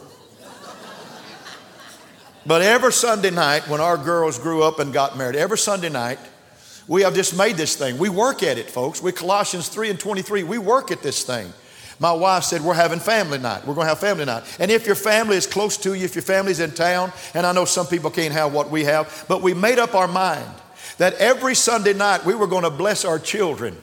But 2.45 2.61
every 2.61 2.93
Sunday 2.93 3.31
night, 3.31 3.67
when 3.67 3.81
our 3.81 3.97
girls 3.97 4.39
grew 4.39 4.63
up 4.63 4.79
and 4.79 4.93
got 4.93 5.17
married, 5.17 5.35
every 5.35 5.57
Sunday 5.57 5.89
night, 5.89 6.19
we 6.87 7.01
have 7.01 7.13
just 7.13 7.37
made 7.37 7.57
this 7.57 7.75
thing. 7.75 7.97
We 7.97 8.07
work 8.07 8.41
at 8.41 8.57
it, 8.57 8.71
folks. 8.71 9.03
We 9.03 9.11
Colossians 9.11 9.67
3 9.67 9.89
and 9.89 9.99
23, 9.99 10.43
we 10.45 10.57
work 10.57 10.89
at 10.89 11.03
this 11.03 11.23
thing. 11.23 11.51
My 11.99 12.13
wife 12.13 12.45
said, 12.45 12.61
We're 12.61 12.75
having 12.75 12.99
family 12.99 13.39
night. 13.39 13.67
We're 13.67 13.75
going 13.75 13.85
to 13.85 13.89
have 13.89 13.99
family 13.99 14.23
night. 14.23 14.43
And 14.57 14.71
if 14.71 14.87
your 14.87 14.95
family 14.95 15.35
is 15.35 15.45
close 15.45 15.75
to 15.79 15.93
you, 15.93 16.05
if 16.05 16.15
your 16.15 16.21
family's 16.21 16.61
in 16.61 16.71
town, 16.71 17.11
and 17.33 17.45
I 17.45 17.51
know 17.51 17.65
some 17.65 17.87
people 17.87 18.09
can't 18.09 18.33
have 18.33 18.53
what 18.53 18.71
we 18.71 18.85
have, 18.85 19.25
but 19.27 19.41
we 19.41 19.53
made 19.53 19.79
up 19.79 19.93
our 19.93 20.07
mind 20.07 20.49
that 20.99 21.15
every 21.15 21.55
Sunday 21.55 21.93
night 21.93 22.25
we 22.25 22.35
were 22.35 22.47
going 22.47 22.63
to 22.63 22.69
bless 22.69 23.03
our 23.03 23.19
children. 23.19 23.75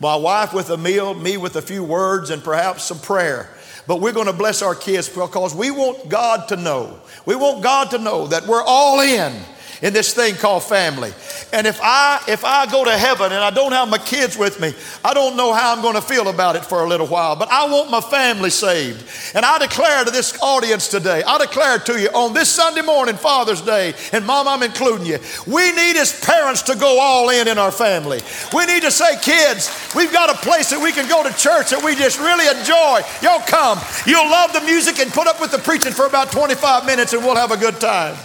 My 0.00 0.16
wife 0.16 0.54
with 0.54 0.70
a 0.70 0.76
meal, 0.76 1.12
me 1.12 1.36
with 1.36 1.56
a 1.56 1.62
few 1.62 1.84
words, 1.84 2.30
and 2.30 2.42
perhaps 2.42 2.84
some 2.84 2.98
prayer. 2.98 3.50
But 3.86 4.00
we're 4.00 4.12
going 4.12 4.26
to 4.26 4.32
bless 4.32 4.62
our 4.62 4.74
kids 4.74 5.08
because 5.08 5.54
we 5.54 5.70
want 5.70 6.08
God 6.08 6.48
to 6.48 6.56
know. 6.56 7.00
We 7.26 7.36
want 7.36 7.62
God 7.62 7.90
to 7.90 7.98
know 7.98 8.28
that 8.28 8.46
we're 8.46 8.62
all 8.62 9.00
in 9.00 9.32
in 9.82 9.92
this 9.92 10.14
thing 10.14 10.36
called 10.36 10.62
family. 10.62 11.12
And 11.52 11.66
if 11.66 11.80
I 11.82 12.22
if 12.28 12.44
I 12.44 12.70
go 12.70 12.84
to 12.84 12.96
heaven 12.96 13.32
and 13.32 13.42
I 13.42 13.50
don't 13.50 13.72
have 13.72 13.88
my 13.88 13.98
kids 13.98 14.38
with 14.38 14.60
me, 14.60 14.72
I 15.04 15.12
don't 15.12 15.36
know 15.36 15.52
how 15.52 15.74
I'm 15.74 15.82
going 15.82 15.96
to 15.96 16.00
feel 16.00 16.28
about 16.28 16.56
it 16.56 16.64
for 16.64 16.84
a 16.84 16.88
little 16.88 17.06
while. 17.06 17.36
But 17.36 17.50
I 17.50 17.68
want 17.68 17.90
my 17.90 18.00
family 18.00 18.50
saved. 18.50 19.04
And 19.34 19.44
I 19.44 19.58
declare 19.58 20.04
to 20.04 20.10
this 20.10 20.40
audience 20.40 20.88
today, 20.88 21.22
I 21.24 21.38
declare 21.38 21.78
to 21.80 22.00
you 22.00 22.08
on 22.08 22.32
this 22.32 22.48
Sunday 22.48 22.82
morning, 22.82 23.16
Father's 23.16 23.60
Day, 23.60 23.94
and 24.12 24.24
Mom, 24.24 24.46
I'm 24.46 24.62
including 24.62 25.06
you. 25.06 25.18
We 25.46 25.72
need 25.72 25.96
as 25.96 26.18
parents 26.24 26.62
to 26.62 26.76
go 26.76 27.00
all 27.00 27.30
in 27.30 27.48
in 27.48 27.58
our 27.58 27.72
family. 27.72 28.20
We 28.54 28.64
need 28.66 28.82
to 28.82 28.90
say, 28.90 29.18
kids, 29.20 29.92
we've 29.96 30.12
got 30.12 30.30
a 30.30 30.34
place 30.34 30.70
that 30.70 30.80
we 30.80 30.92
can 30.92 31.08
go 31.08 31.22
to 31.22 31.36
church 31.36 31.70
that 31.70 31.82
we 31.84 31.96
just 31.96 32.20
really 32.20 32.46
enjoy. 32.46 33.00
Y'all 33.20 33.44
come. 33.46 33.80
You'll 34.06 34.30
love 34.30 34.52
the 34.52 34.60
music 34.60 35.00
and 35.00 35.10
put 35.10 35.26
up 35.26 35.40
with 35.40 35.50
the 35.50 35.58
preaching 35.58 35.92
for 35.92 36.06
about 36.06 36.30
25 36.30 36.86
minutes, 36.86 37.12
and 37.12 37.24
we'll 37.24 37.36
have 37.36 37.50
a 37.50 37.56
good 37.56 37.80
time. 37.80 38.16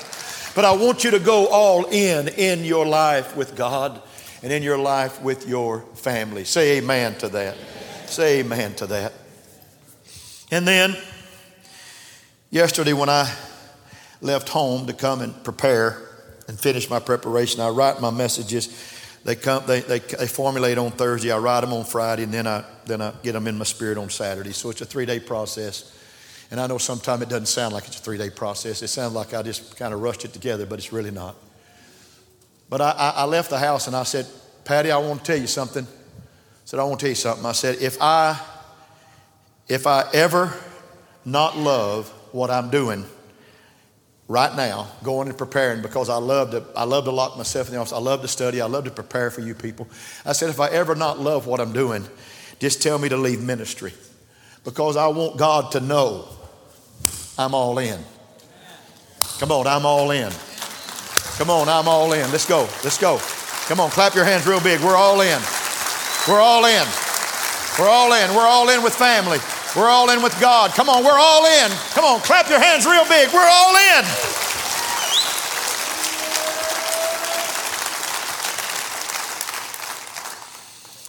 But 0.58 0.66
I 0.66 0.72
want 0.72 1.04
you 1.04 1.12
to 1.12 1.20
go 1.20 1.46
all 1.50 1.86
in 1.86 2.30
in 2.30 2.66
your 2.66 2.84
life 2.84 3.38
with 3.38 3.56
God 3.56 4.02
and 4.42 4.52
in 4.52 4.64
your 4.64 4.80
life 4.80 5.22
with 5.22 5.48
your 5.48 5.82
family. 5.94 6.46
Say 6.46 6.80
amen 6.80 7.14
to 7.20 7.30
that. 7.30 7.54
Amen. 7.54 8.08
Say 8.08 8.40
amen 8.40 8.74
to 8.78 8.88
that. 8.88 9.14
And 10.50 10.68
then, 10.68 10.98
yesterday 12.50 12.94
when 12.94 13.08
I 13.08 13.32
left 14.20 14.50
home 14.50 14.88
to 14.88 14.94
come 14.94 15.22
and 15.22 15.44
prepare 15.44 16.02
and 16.48 16.60
finish 16.60 16.90
my 16.90 17.00
preparation, 17.00 17.62
I 17.62 17.70
write 17.70 18.02
my 18.02 18.10
messages. 18.10 18.68
They 19.26 19.36
come, 19.36 19.64
they, 19.68 19.82
they, 19.82 20.00
they 20.00 20.26
formulate 20.26 20.80
on 20.80 20.90
Thursday. 20.90 21.32
I 21.32 21.38
write 21.38 21.62
them 21.62 21.72
on 21.72 21.86
Friday, 21.86 22.24
and 22.24 22.34
then 22.34 22.48
I 22.48 22.66
then 22.88 23.00
I 23.00 23.14
get 23.22 23.34
them 23.34 23.46
in 23.46 23.60
my 23.60 23.64
spirit 23.64 24.00
on 24.00 24.10
Saturday. 24.10 24.54
So 24.54 24.72
it's 24.72 24.82
a 24.82 24.86
three 24.86 25.06
day 25.06 25.20
process. 25.20 25.94
And 26.50 26.60
I 26.60 26.68
know 26.68 26.78
sometimes 26.78 27.24
it 27.24 27.30
doesn't 27.30 27.48
sound 27.48 27.74
like 27.74 27.88
it's 27.88 28.00
a 28.00 28.02
three 28.02 28.18
day 28.18 28.30
process. 28.30 28.82
It 28.82 28.88
sounds 28.88 29.14
like 29.14 29.34
I 29.34 29.42
just 29.42 29.78
kind 29.78 29.94
of 29.94 30.02
rushed 30.02 30.24
it 30.26 30.34
together, 30.34 30.66
but 30.66 30.80
it's 30.80 30.94
really 30.94 31.12
not. 31.12 31.36
But 32.70 32.82
I, 32.82 33.14
I, 33.16 33.24
left 33.26 33.50
the 33.50 33.60
house 33.60 33.88
and 33.88 33.96
I 33.96 34.04
said, 34.04 34.28
Patty, 34.66 34.92
I 34.92 34.98
want 34.98 35.24
to 35.24 35.26
tell 35.26 35.40
you 35.40 35.48
something. 35.48 35.86
I 35.86 36.66
said, 36.66 36.80
I 36.80 36.84
want 36.84 37.00
to 37.00 37.06
tell 37.06 37.12
you 37.12 37.16
something. 37.16 37.46
I 37.46 37.54
said, 37.54 37.78
if 37.82 37.98
I 38.02 38.40
if 39.70 39.86
I 39.86 40.06
ever 40.14 40.54
not 41.26 41.58
love 41.58 42.10
what 42.32 42.50
I'm 42.50 42.70
doing 42.70 43.06
right 44.30 44.54
now, 44.56 44.88
going 45.04 45.28
and 45.30 45.38
preparing, 45.38 45.82
because 45.82 46.10
I 46.10 46.18
love 46.18 46.52
to 46.52 46.66
I 46.76 46.84
love 46.84 47.06
to 47.06 47.12
lock 47.12 47.38
myself 47.38 47.68
in 47.68 47.74
the 47.74 47.80
office. 47.80 47.94
I 47.94 48.00
love 48.00 48.22
to 48.22 48.28
study. 48.28 48.60
I 48.62 48.66
love 48.66 48.86
to 48.86 48.92
prepare 48.92 49.32
for 49.32 49.42
you 49.42 49.56
people. 49.56 49.88
I 50.26 50.34
said, 50.34 50.50
if 50.50 50.60
I 50.60 50.68
ever 50.70 50.96
not 50.96 51.20
love 51.20 51.48
what 51.48 51.60
I'm 51.60 51.74
doing, 51.74 52.06
just 52.60 52.82
tell 52.82 53.00
me 53.00 53.10
to 53.10 53.18
leave 53.18 53.42
ministry. 53.42 53.94
Because 54.68 54.98
I 54.98 55.08
want 55.08 55.38
God 55.38 55.72
to 55.72 55.80
know 55.80 56.28
I'm 57.38 57.56
all 57.56 57.80
in. 57.80 57.98
Come 59.40 59.50
on, 59.50 59.66
I'm 59.66 59.86
all 59.86 60.12
in. 60.12 60.30
Come 61.38 61.50
on, 61.50 61.70
I'm 61.70 61.88
all 61.88 62.12
in. 62.12 62.30
Let's 62.32 62.46
go. 62.46 62.68
Let's 62.84 62.98
go. 62.98 63.18
Come 63.70 63.80
on, 63.80 63.90
clap 63.92 64.14
your 64.14 64.26
hands 64.26 64.46
real 64.46 64.60
big. 64.60 64.82
We're 64.82 64.98
all 64.98 65.22
in. 65.22 65.40
We're 66.28 66.42
all 66.42 66.66
in. 66.66 66.86
We're 67.80 67.88
all 67.88 68.12
in. 68.12 68.36
We're 68.36 68.46
all 68.46 68.68
in 68.68 68.84
with 68.84 68.94
family. 68.94 69.38
We're 69.74 69.88
all 69.88 70.10
in 70.10 70.22
with 70.22 70.38
God. 70.42 70.72
Come 70.72 70.90
on, 70.90 71.02
we're 71.02 71.18
all 71.18 71.46
in. 71.46 71.72
Come 71.94 72.04
on, 72.04 72.20
clap 72.20 72.50
your 72.50 72.60
hands 72.60 72.86
real 72.86 73.06
big. 73.08 73.32
We're 73.34 73.48
all 73.48 73.74
in. 73.74 74.04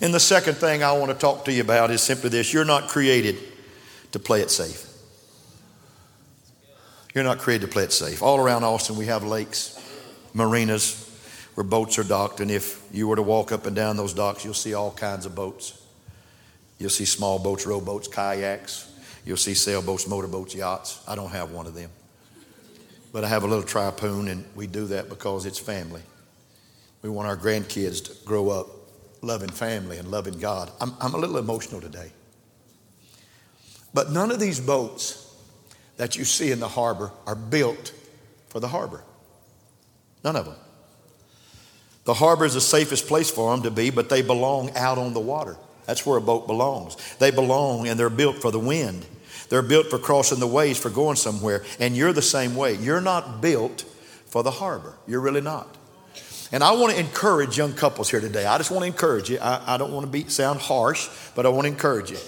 And 0.00 0.14
the 0.14 0.20
second 0.20 0.58
thing 0.58 0.84
I 0.84 0.92
want 0.92 1.10
to 1.10 1.18
talk 1.18 1.44
to 1.46 1.52
you 1.52 1.62
about 1.62 1.90
is 1.90 2.02
simply 2.02 2.30
this 2.30 2.52
you're 2.52 2.64
not 2.64 2.88
created 2.88 3.47
to 4.12 4.18
play 4.18 4.40
it 4.40 4.50
safe. 4.50 4.86
You're 7.14 7.24
not 7.24 7.38
created 7.38 7.66
to 7.66 7.72
play 7.72 7.84
it 7.84 7.92
safe. 7.92 8.22
All 8.22 8.38
around 8.38 8.64
Austin, 8.64 8.96
we 8.96 9.06
have 9.06 9.24
lakes, 9.24 9.78
marinas 10.34 11.06
where 11.54 11.64
boats 11.64 11.98
are 11.98 12.04
docked. 12.04 12.38
And 12.38 12.52
if 12.52 12.80
you 12.92 13.08
were 13.08 13.16
to 13.16 13.22
walk 13.22 13.50
up 13.50 13.66
and 13.66 13.74
down 13.74 13.96
those 13.96 14.14
docks, 14.14 14.44
you'll 14.44 14.54
see 14.54 14.74
all 14.74 14.92
kinds 14.92 15.26
of 15.26 15.34
boats. 15.34 15.82
You'll 16.78 16.90
see 16.90 17.04
small 17.04 17.40
boats, 17.40 17.66
rowboats, 17.66 18.06
kayaks. 18.06 18.88
You'll 19.24 19.36
see 19.38 19.54
sailboats, 19.54 20.06
motorboats, 20.06 20.54
yachts. 20.54 21.02
I 21.08 21.16
don't 21.16 21.32
have 21.32 21.50
one 21.50 21.66
of 21.66 21.74
them. 21.74 21.90
But 23.12 23.24
I 23.24 23.28
have 23.28 23.42
a 23.42 23.48
little 23.48 23.64
tritoon, 23.64 24.30
and 24.30 24.44
we 24.54 24.68
do 24.68 24.86
that 24.86 25.08
because 25.08 25.46
it's 25.46 25.58
family. 25.58 26.02
We 27.02 27.10
want 27.10 27.26
our 27.26 27.36
grandkids 27.36 28.04
to 28.04 28.24
grow 28.24 28.50
up 28.50 28.68
loving 29.20 29.50
family 29.50 29.98
and 29.98 30.10
loving 30.10 30.38
God. 30.38 30.70
I'm, 30.80 30.94
I'm 31.00 31.14
a 31.14 31.18
little 31.18 31.38
emotional 31.38 31.80
today. 31.80 32.12
But 33.94 34.10
none 34.10 34.30
of 34.30 34.40
these 34.40 34.60
boats 34.60 35.24
that 35.96 36.16
you 36.16 36.24
see 36.24 36.50
in 36.50 36.60
the 36.60 36.68
harbor 36.68 37.10
are 37.26 37.34
built 37.34 37.92
for 38.48 38.60
the 38.60 38.68
harbor. 38.68 39.02
None 40.24 40.36
of 40.36 40.46
them. 40.46 40.56
The 42.04 42.14
harbor 42.14 42.44
is 42.44 42.54
the 42.54 42.60
safest 42.60 43.06
place 43.06 43.30
for 43.30 43.50
them 43.50 43.64
to 43.64 43.70
be, 43.70 43.90
but 43.90 44.08
they 44.08 44.22
belong 44.22 44.74
out 44.76 44.96
on 44.98 45.12
the 45.12 45.20
water. 45.20 45.56
That's 45.84 46.06
where 46.06 46.18
a 46.18 46.22
boat 46.22 46.46
belongs. 46.46 46.96
They 47.18 47.30
belong 47.30 47.88
and 47.88 47.98
they're 47.98 48.10
built 48.10 48.36
for 48.40 48.50
the 48.50 48.58
wind. 48.58 49.04
They're 49.48 49.62
built 49.62 49.88
for 49.88 49.98
crossing 49.98 50.40
the 50.40 50.46
waves, 50.46 50.78
for 50.78 50.90
going 50.90 51.16
somewhere. 51.16 51.64
And 51.80 51.96
you're 51.96 52.12
the 52.12 52.22
same 52.22 52.54
way. 52.54 52.74
You're 52.74 53.00
not 53.00 53.40
built 53.40 53.82
for 54.26 54.42
the 54.42 54.50
harbor. 54.50 54.94
You're 55.06 55.20
really 55.20 55.40
not. 55.40 55.76
And 56.50 56.64
I 56.64 56.72
want 56.72 56.92
to 56.92 57.00
encourage 57.00 57.58
young 57.58 57.74
couples 57.74 58.10
here 58.10 58.20
today. 58.20 58.46
I 58.46 58.56
just 58.58 58.70
want 58.70 58.82
to 58.82 58.86
encourage 58.86 59.30
you. 59.30 59.38
I, 59.38 59.74
I 59.74 59.76
don't 59.76 59.92
want 59.92 60.06
to 60.06 60.10
be, 60.10 60.28
sound 60.28 60.60
harsh, 60.60 61.08
but 61.34 61.44
I 61.44 61.50
want 61.50 61.64
to 61.64 61.68
encourage 61.68 62.10
you. 62.10 62.18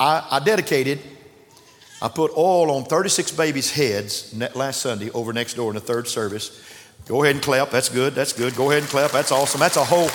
I, 0.00 0.26
I 0.30 0.38
dedicated 0.40 0.98
I 2.02 2.08
put 2.08 2.32
oil 2.36 2.70
on 2.70 2.84
36 2.84 3.32
babies' 3.32 3.70
heads 3.70 4.34
last 4.54 4.80
Sunday 4.80 5.10
over 5.10 5.32
next 5.34 5.54
door 5.54 5.70
in 5.70 5.74
the 5.74 5.82
third 5.82 6.08
service. 6.08 6.62
Go 7.06 7.22
ahead 7.22 7.36
and 7.36 7.44
clap. 7.44 7.70
That's 7.70 7.90
good. 7.90 8.14
That's 8.14 8.32
good. 8.32 8.56
Go 8.56 8.70
ahead 8.70 8.82
and 8.82 8.90
clap. 8.90 9.10
That's 9.10 9.32
awesome. 9.32 9.60
That's 9.60 9.76
a 9.76 9.84
whole, 9.84 10.06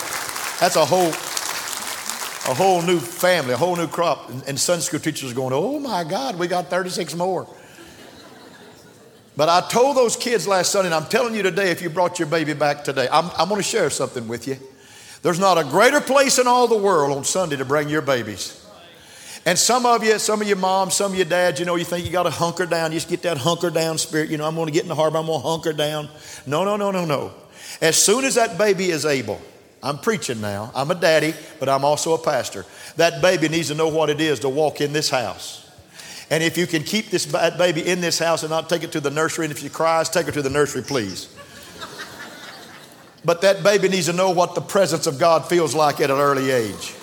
that's 0.59 0.75
a 0.77 0.85
whole, 0.85 1.09
a 1.09 2.55
whole 2.55 2.81
new 2.81 2.99
family, 2.99 3.53
a 3.53 3.57
whole 3.57 3.75
new 3.75 3.87
crop. 3.87 4.29
And, 4.29 4.43
and 4.47 4.59
Sunday 4.59 4.81
school 4.81 4.99
teachers 4.99 5.31
are 5.31 5.35
going, 5.35 5.53
oh 5.53 5.79
my 5.79 6.03
God, 6.03 6.39
we 6.39 6.47
got 6.47 6.69
36 6.69 7.13
more. 7.15 7.47
But 9.37 9.49
I 9.49 9.67
told 9.67 9.97
those 9.97 10.15
kids 10.15 10.47
last 10.47 10.71
Sunday, 10.71 10.87
and 10.87 10.95
I'm 10.95 11.09
telling 11.09 11.35
you 11.35 11.43
today, 11.43 11.69
if 11.69 11.81
you 11.81 11.89
brought 11.89 12.17
your 12.17 12.29
baby 12.29 12.53
back 12.53 12.83
today, 12.83 13.07
I'm, 13.11 13.29
I'm 13.37 13.49
going 13.49 13.61
to 13.61 13.67
share 13.67 13.89
something 13.91 14.27
with 14.27 14.47
you. 14.47 14.57
There's 15.21 15.39
not 15.39 15.57
a 15.59 15.63
greater 15.63 16.01
place 16.01 16.39
in 16.39 16.47
all 16.47 16.67
the 16.67 16.77
world 16.77 17.15
on 17.15 17.25
Sunday 17.25 17.57
to 17.57 17.65
bring 17.65 17.89
your 17.89 18.01
babies. 18.01 18.64
And 19.45 19.59
some 19.59 19.85
of 19.85 20.03
you, 20.03 20.17
some 20.17 20.41
of 20.41 20.47
your 20.47 20.57
moms, 20.57 20.95
some 20.95 21.11
of 21.11 21.17
your 21.17 21.27
dads, 21.27 21.59
you 21.59 21.67
know, 21.67 21.75
you 21.75 21.85
think 21.85 22.03
you 22.03 22.11
got 22.11 22.23
to 22.23 22.31
hunker 22.31 22.65
down. 22.65 22.91
You 22.91 22.97
just 22.97 23.09
get 23.09 23.21
that 23.21 23.37
hunker 23.37 23.69
down 23.69 23.99
spirit. 23.99 24.31
You 24.31 24.37
know, 24.37 24.47
I'm 24.47 24.55
going 24.55 24.65
to 24.65 24.73
get 24.73 24.81
in 24.83 24.89
the 24.89 24.95
harbor. 24.95 25.19
I'm 25.19 25.27
going 25.27 25.41
to 25.41 25.47
hunker 25.47 25.71
down. 25.71 26.09
No, 26.47 26.63
no, 26.63 26.77
no, 26.77 26.89
no, 26.89 27.05
no. 27.05 27.31
As 27.79 27.95
soon 27.95 28.25
as 28.25 28.35
that 28.35 28.57
baby 28.57 28.89
is 28.89 29.05
able, 29.05 29.39
I'm 29.83 29.99
preaching 29.99 30.41
now. 30.41 30.71
I'm 30.73 30.89
a 30.89 30.95
daddy, 30.95 31.35
but 31.59 31.69
I'm 31.69 31.85
also 31.85 32.15
a 32.15 32.17
pastor. 32.17 32.65
That 32.97 33.21
baby 33.21 33.47
needs 33.47 33.67
to 33.67 33.75
know 33.75 33.87
what 33.87 34.09
it 34.09 34.19
is 34.19 34.39
to 34.39 34.49
walk 34.49 34.81
in 34.81 34.93
this 34.93 35.11
house. 35.11 35.69
And 36.31 36.41
if 36.43 36.57
you 36.57 36.65
can 36.65 36.81
keep 36.81 37.11
this 37.11 37.27
baby 37.27 37.85
in 37.85 38.01
this 38.01 38.17
house 38.17 38.41
and 38.41 38.49
not 38.49 38.67
take 38.67 38.81
it 38.81 38.93
to 38.93 38.99
the 38.99 39.11
nursery, 39.11 39.45
and 39.45 39.51
if 39.51 39.59
she 39.59 39.69
cries, 39.69 40.09
take 40.09 40.25
her 40.25 40.31
to 40.31 40.41
the 40.41 40.49
nursery, 40.49 40.81
please. 40.81 41.31
but 43.23 43.41
that 43.41 43.61
baby 43.61 43.89
needs 43.89 44.07
to 44.07 44.13
know 44.13 44.31
what 44.31 44.55
the 44.55 44.61
presence 44.61 45.05
of 45.05 45.19
God 45.19 45.47
feels 45.47 45.75
like 45.75 46.01
at 46.01 46.09
an 46.09 46.17
early 46.17 46.49
age. 46.49 46.95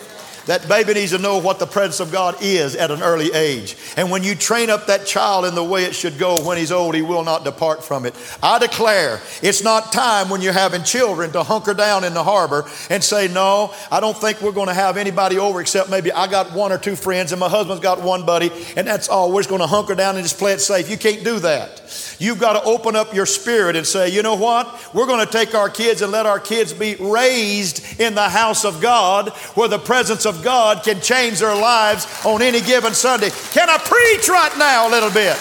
That 0.46 0.68
baby 0.68 0.94
needs 0.94 1.12
to 1.12 1.18
know 1.18 1.38
what 1.38 1.59
the 1.59 1.66
presence 1.66 2.00
of 2.00 2.11
God 2.11 2.37
is 2.40 2.74
at 2.74 2.90
an 2.90 3.02
early 3.02 3.33
age. 3.33 3.76
And 3.96 4.11
when 4.11 4.24
you 4.24 4.35
train 4.35 4.70
up 4.70 4.87
that 4.87 5.07
child 5.07 5.44
in 5.44 5.55
the 5.55 5.62
way 5.62 5.85
it 5.85 5.94
should 5.94 6.18
go 6.18 6.44
when 6.44 6.59
he's 6.59 6.72
old, 6.72 6.94
he 6.94 7.02
will 7.02 7.22
not 7.22 7.44
depart 7.44 7.85
from 7.85 8.07
it. 8.07 8.14
I 8.42 8.59
declare 8.59 9.20
it's 9.42 9.62
not 9.62 9.92
time 9.92 10.28
when 10.28 10.40
you're 10.40 10.52
having 10.52 10.83
children 10.83 11.31
to 11.33 11.42
hunker 11.42 11.74
down 11.74 12.02
in 12.05 12.12
the 12.12 12.24
harbor 12.24 12.64
and 12.90 13.05
say, 13.05 13.28
No, 13.28 13.72
I 13.90 14.00
don't 14.00 14.16
think 14.16 14.40
we're 14.40 14.52
going 14.52 14.68
to 14.68 14.74
have 14.74 14.96
anybody 14.96 15.38
over 15.38 15.61
except 15.61 15.90
maybe 15.90 16.11
I 16.12 16.26
got 16.26 16.52
one 16.52 16.72
or 16.72 16.78
two 16.78 16.96
friends 16.96 17.33
and 17.33 17.38
my 17.38 17.48
husband's 17.48 17.83
got 17.83 18.02
one 18.02 18.26
buddy, 18.26 18.50
and 18.76 18.87
that's 18.87 19.09
all. 19.09 19.33
We're 19.33 19.40
just 19.40 19.50
going 19.50 19.61
to 19.61 19.66
hunker 19.66 19.94
down 19.94 20.16
and 20.16 20.24
just 20.24 20.38
play 20.38 20.52
it 20.52 20.61
safe. 20.61 20.90
You 20.90 20.98
can't 20.98 21.24
do 21.24 21.38
that. 21.40 21.81
You've 22.22 22.38
got 22.38 22.52
to 22.52 22.62
open 22.62 22.94
up 22.94 23.12
your 23.12 23.26
spirit 23.26 23.74
and 23.74 23.85
say, 23.85 24.08
you 24.08 24.22
know 24.22 24.37
what? 24.37 24.94
We're 24.94 25.06
going 25.06 25.26
to 25.26 25.32
take 25.32 25.56
our 25.56 25.68
kids 25.68 26.02
and 26.02 26.12
let 26.12 26.24
our 26.24 26.38
kids 26.38 26.72
be 26.72 26.94
raised 26.94 28.00
in 28.00 28.14
the 28.14 28.28
house 28.28 28.64
of 28.64 28.80
God 28.80 29.30
where 29.56 29.66
the 29.66 29.80
presence 29.80 30.24
of 30.24 30.44
God 30.44 30.85
can 30.85 31.00
change 31.00 31.40
their 31.40 31.56
lives 31.56 32.06
on 32.24 32.40
any 32.40 32.61
given 32.61 32.94
Sunday. 32.94 33.30
Can 33.50 33.68
I 33.68 33.76
preach 33.76 34.28
right 34.28 34.56
now 34.56 34.88
a 34.88 34.90
little 34.90 35.11
bit? 35.11 35.37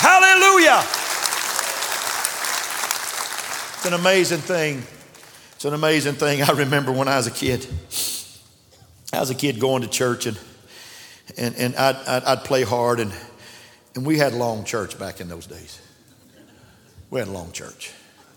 Hallelujah. 0.00 0.82
It's 3.76 3.86
an 3.86 3.94
amazing 3.94 4.40
thing. 4.40 4.82
It's 5.52 5.64
an 5.64 5.74
amazing 5.74 6.14
thing. 6.14 6.42
I 6.42 6.50
remember 6.50 6.90
when 6.90 7.06
I 7.06 7.16
was 7.16 7.28
a 7.28 7.30
kid. 7.30 7.64
I 9.12 9.20
was 9.20 9.30
a 9.30 9.36
kid 9.36 9.60
going 9.60 9.82
to 9.82 9.88
church 9.88 10.26
and 10.26 10.36
and, 11.36 11.54
and 11.56 11.76
I'd, 11.76 11.96
I'd, 11.96 12.24
I'd 12.24 12.44
play 12.44 12.62
hard 12.62 13.00
and, 13.00 13.12
and 13.96 14.04
we 14.04 14.18
had 14.18 14.34
long 14.34 14.64
church 14.64 14.98
back 14.98 15.20
in 15.22 15.28
those 15.28 15.46
days. 15.46 15.80
We 17.10 17.18
had 17.18 17.28
long 17.28 17.50
church. 17.50 17.92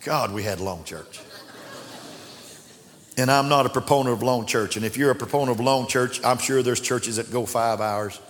God, 0.05 0.33
we 0.33 0.41
had 0.41 0.61
long 0.61 0.85
church. 0.85 1.19
And 3.17 3.29
I'm 3.29 3.49
not 3.49 3.65
a 3.65 3.69
proponent 3.69 4.15
of 4.15 4.23
long 4.23 4.45
church. 4.45 4.77
And 4.77 4.85
if 4.85 4.95
you're 4.95 5.11
a 5.11 5.15
proponent 5.15 5.51
of 5.51 5.59
long 5.59 5.87
church, 5.87 6.23
I'm 6.23 6.37
sure 6.37 6.63
there's 6.63 6.79
churches 6.79 7.17
that 7.17 7.29
go 7.29 7.45
five 7.45 7.81
hours. 7.81 8.21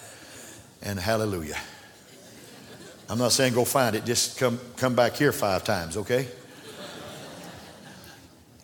And 0.82 1.00
hallelujah. 1.00 1.58
I'm 3.08 3.20
not 3.20 3.32
saying 3.32 3.54
go 3.54 3.64
find 3.64 3.96
it, 3.96 4.06
just 4.06 4.40
come, 4.40 4.60
come 4.78 4.96
back 4.96 5.16
here 5.16 5.32
five 5.32 5.64
times, 5.64 5.98
okay? 5.98 6.28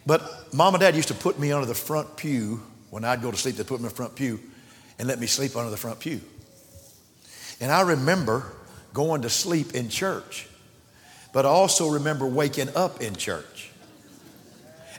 But 0.08 0.54
mom 0.54 0.74
and 0.74 0.82
dad 0.82 0.96
used 0.96 1.10
to 1.10 1.14
put 1.14 1.38
me 1.38 1.52
under 1.52 1.68
the 1.68 1.76
front 1.76 2.18
pew 2.18 2.64
when 2.90 3.04
I'd 3.04 3.22
go 3.22 3.30
to 3.30 3.38
sleep. 3.38 3.58
They'd 3.58 3.68
put 3.68 3.80
me 3.80 3.86
in 3.86 3.90
the 3.90 3.96
front 3.96 4.16
pew 4.16 4.40
and 4.98 5.08
let 5.08 5.20
me 5.20 5.28
sleep 5.28 5.56
under 5.56 5.70
the 5.70 5.78
front 5.78 6.00
pew. 6.00 6.22
And 7.62 7.72
I 7.72 7.82
remember 7.82 8.52
going 8.96 9.22
to 9.24 9.30
sleep 9.30 9.76
in 9.76 9.90
church, 9.90 10.48
but 11.34 11.46
I 11.46 11.50
also 11.50 11.90
remember 11.90 12.26
waking 12.26 12.70
up 12.76 13.02
in 13.02 13.14
church 13.16 13.70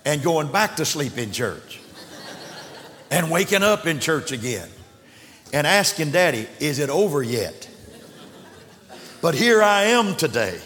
and 0.04 0.22
going 0.22 0.52
back 0.52 0.76
to 0.76 0.84
sleep 0.84 1.18
in 1.18 1.32
church 1.32 1.80
and 3.10 3.30
waking 3.30 3.62
up 3.62 3.86
in 3.86 3.98
church 3.98 4.32
again 4.32 4.68
and 5.52 5.66
asking 5.66 6.10
daddy, 6.10 6.46
Is 6.60 6.78
it 6.78 6.90
over 6.90 7.22
yet? 7.22 7.68
But 9.22 9.34
here 9.34 9.62
I 9.62 9.84
am 9.84 10.14
today 10.14 10.60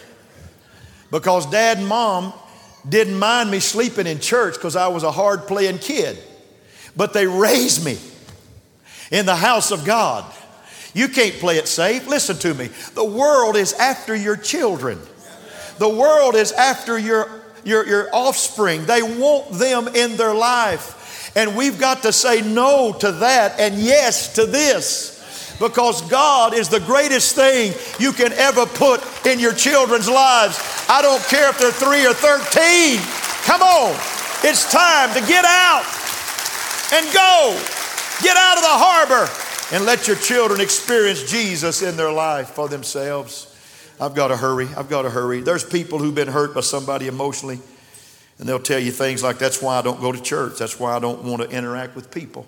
because 1.09 1.49
dad 1.49 1.77
and 1.77 1.87
mom 1.87 2.33
didn't 2.87 3.17
mind 3.17 3.49
me 3.49 3.61
sleeping 3.61 4.07
in 4.07 4.19
church 4.19 4.55
because 4.55 4.75
I 4.75 4.89
was 4.89 5.03
a 5.03 5.11
hard 5.11 5.47
playing 5.47 5.79
kid, 5.79 6.19
but 6.97 7.13
they 7.13 7.27
raised 7.27 7.85
me 7.85 7.97
in 9.09 9.25
the 9.25 9.35
house 9.37 9.71
of 9.71 9.85
God. 9.85 10.25
You 10.93 11.07
can't 11.07 11.35
play 11.35 11.57
it 11.57 11.67
safe. 11.67 12.07
Listen 12.07 12.37
to 12.39 12.53
me. 12.53 12.67
The 12.95 13.05
world 13.05 13.55
is 13.55 13.73
after 13.73 14.15
your 14.15 14.35
children. 14.35 14.99
The 15.77 15.89
world 15.89 16.35
is 16.35 16.51
after 16.51 16.99
your, 16.99 17.29
your, 17.63 17.87
your 17.87 18.09
offspring. 18.13 18.85
They 18.85 19.01
want 19.01 19.51
them 19.53 19.87
in 19.87 20.17
their 20.17 20.33
life. 20.33 21.31
And 21.35 21.55
we've 21.55 21.79
got 21.79 22.03
to 22.03 22.11
say 22.11 22.41
no 22.41 22.93
to 22.99 23.11
that 23.13 23.59
and 23.59 23.75
yes 23.75 24.35
to 24.35 24.45
this 24.45 25.11
because 25.59 26.01
God 26.09 26.53
is 26.53 26.69
the 26.69 26.79
greatest 26.81 27.35
thing 27.35 27.73
you 27.99 28.11
can 28.11 28.33
ever 28.33 28.65
put 28.65 29.01
in 29.25 29.39
your 29.39 29.53
children's 29.53 30.09
lives. 30.09 30.59
I 30.89 31.01
don't 31.01 31.23
care 31.23 31.49
if 31.49 31.59
they're 31.59 31.71
three 31.71 32.05
or 32.05 32.13
13. 32.13 32.99
Come 33.45 33.61
on. 33.61 33.95
It's 34.43 34.69
time 34.71 35.13
to 35.13 35.21
get 35.27 35.45
out 35.45 35.85
and 36.93 37.05
go. 37.13 37.55
Get 38.21 38.35
out 38.35 38.57
of 38.57 38.63
the 38.63 38.77
harbor 38.77 39.29
and 39.71 39.85
let 39.85 40.07
your 40.07 40.17
children 40.17 40.59
experience 40.59 41.29
Jesus 41.29 41.81
in 41.81 41.95
their 41.95 42.11
life 42.11 42.49
for 42.49 42.67
themselves. 42.67 43.47
I've 43.99 44.15
got 44.15 44.29
to 44.29 44.37
hurry. 44.37 44.67
I've 44.75 44.89
got 44.89 45.03
to 45.03 45.09
hurry. 45.09 45.41
There's 45.41 45.63
people 45.63 45.99
who've 45.99 46.15
been 46.15 46.27
hurt 46.27 46.53
by 46.53 46.61
somebody 46.61 47.07
emotionally, 47.07 47.59
and 48.37 48.49
they'll 48.49 48.59
tell 48.59 48.79
you 48.79 48.91
things 48.91 49.23
like, 49.23 49.37
That's 49.37 49.61
why 49.61 49.77
I 49.77 49.81
don't 49.81 50.01
go 50.01 50.11
to 50.11 50.21
church. 50.21 50.57
That's 50.57 50.79
why 50.79 50.95
I 50.95 50.99
don't 50.99 51.23
want 51.23 51.41
to 51.41 51.49
interact 51.49 51.95
with 51.95 52.11
people. 52.11 52.47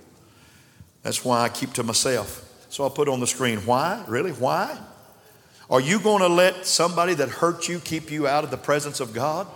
That's 1.03 1.23
why 1.23 1.41
I 1.41 1.49
keep 1.49 1.73
to 1.73 1.83
myself. 1.83 2.49
So 2.69 2.83
I'll 2.83 2.89
put 2.89 3.07
on 3.07 3.19
the 3.19 3.27
screen, 3.27 3.59
why? 3.59 4.03
Really? 4.07 4.31
Why? 4.31 4.77
Are 5.69 5.81
you 5.81 5.99
going 5.99 6.21
to 6.21 6.27
let 6.27 6.65
somebody 6.65 7.13
that 7.15 7.29
hurt 7.29 7.67
you 7.67 7.79
keep 7.79 8.11
you 8.11 8.27
out 8.27 8.43
of 8.43 8.51
the 8.51 8.57
presence 8.57 8.99
of 8.99 9.13
God? 9.13 9.47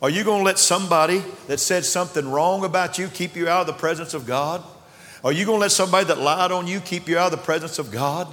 Are 0.00 0.08
you 0.10 0.22
going 0.22 0.40
to 0.40 0.44
let 0.44 0.58
somebody 0.58 1.22
that 1.48 1.58
said 1.58 1.84
something 1.84 2.30
wrong 2.30 2.64
about 2.64 2.98
you 2.98 3.08
keep 3.08 3.34
you 3.34 3.48
out 3.48 3.62
of 3.62 3.66
the 3.66 3.72
presence 3.72 4.14
of 4.14 4.26
God? 4.26 4.62
Are 5.24 5.32
you 5.32 5.44
going 5.44 5.56
to 5.56 5.62
let 5.62 5.72
somebody 5.72 6.06
that 6.06 6.18
lied 6.18 6.52
on 6.52 6.66
you 6.66 6.80
keep 6.80 7.08
you 7.08 7.18
out 7.18 7.32
of 7.32 7.38
the 7.38 7.44
presence 7.44 7.78
of 7.78 7.90
God? 7.90 8.28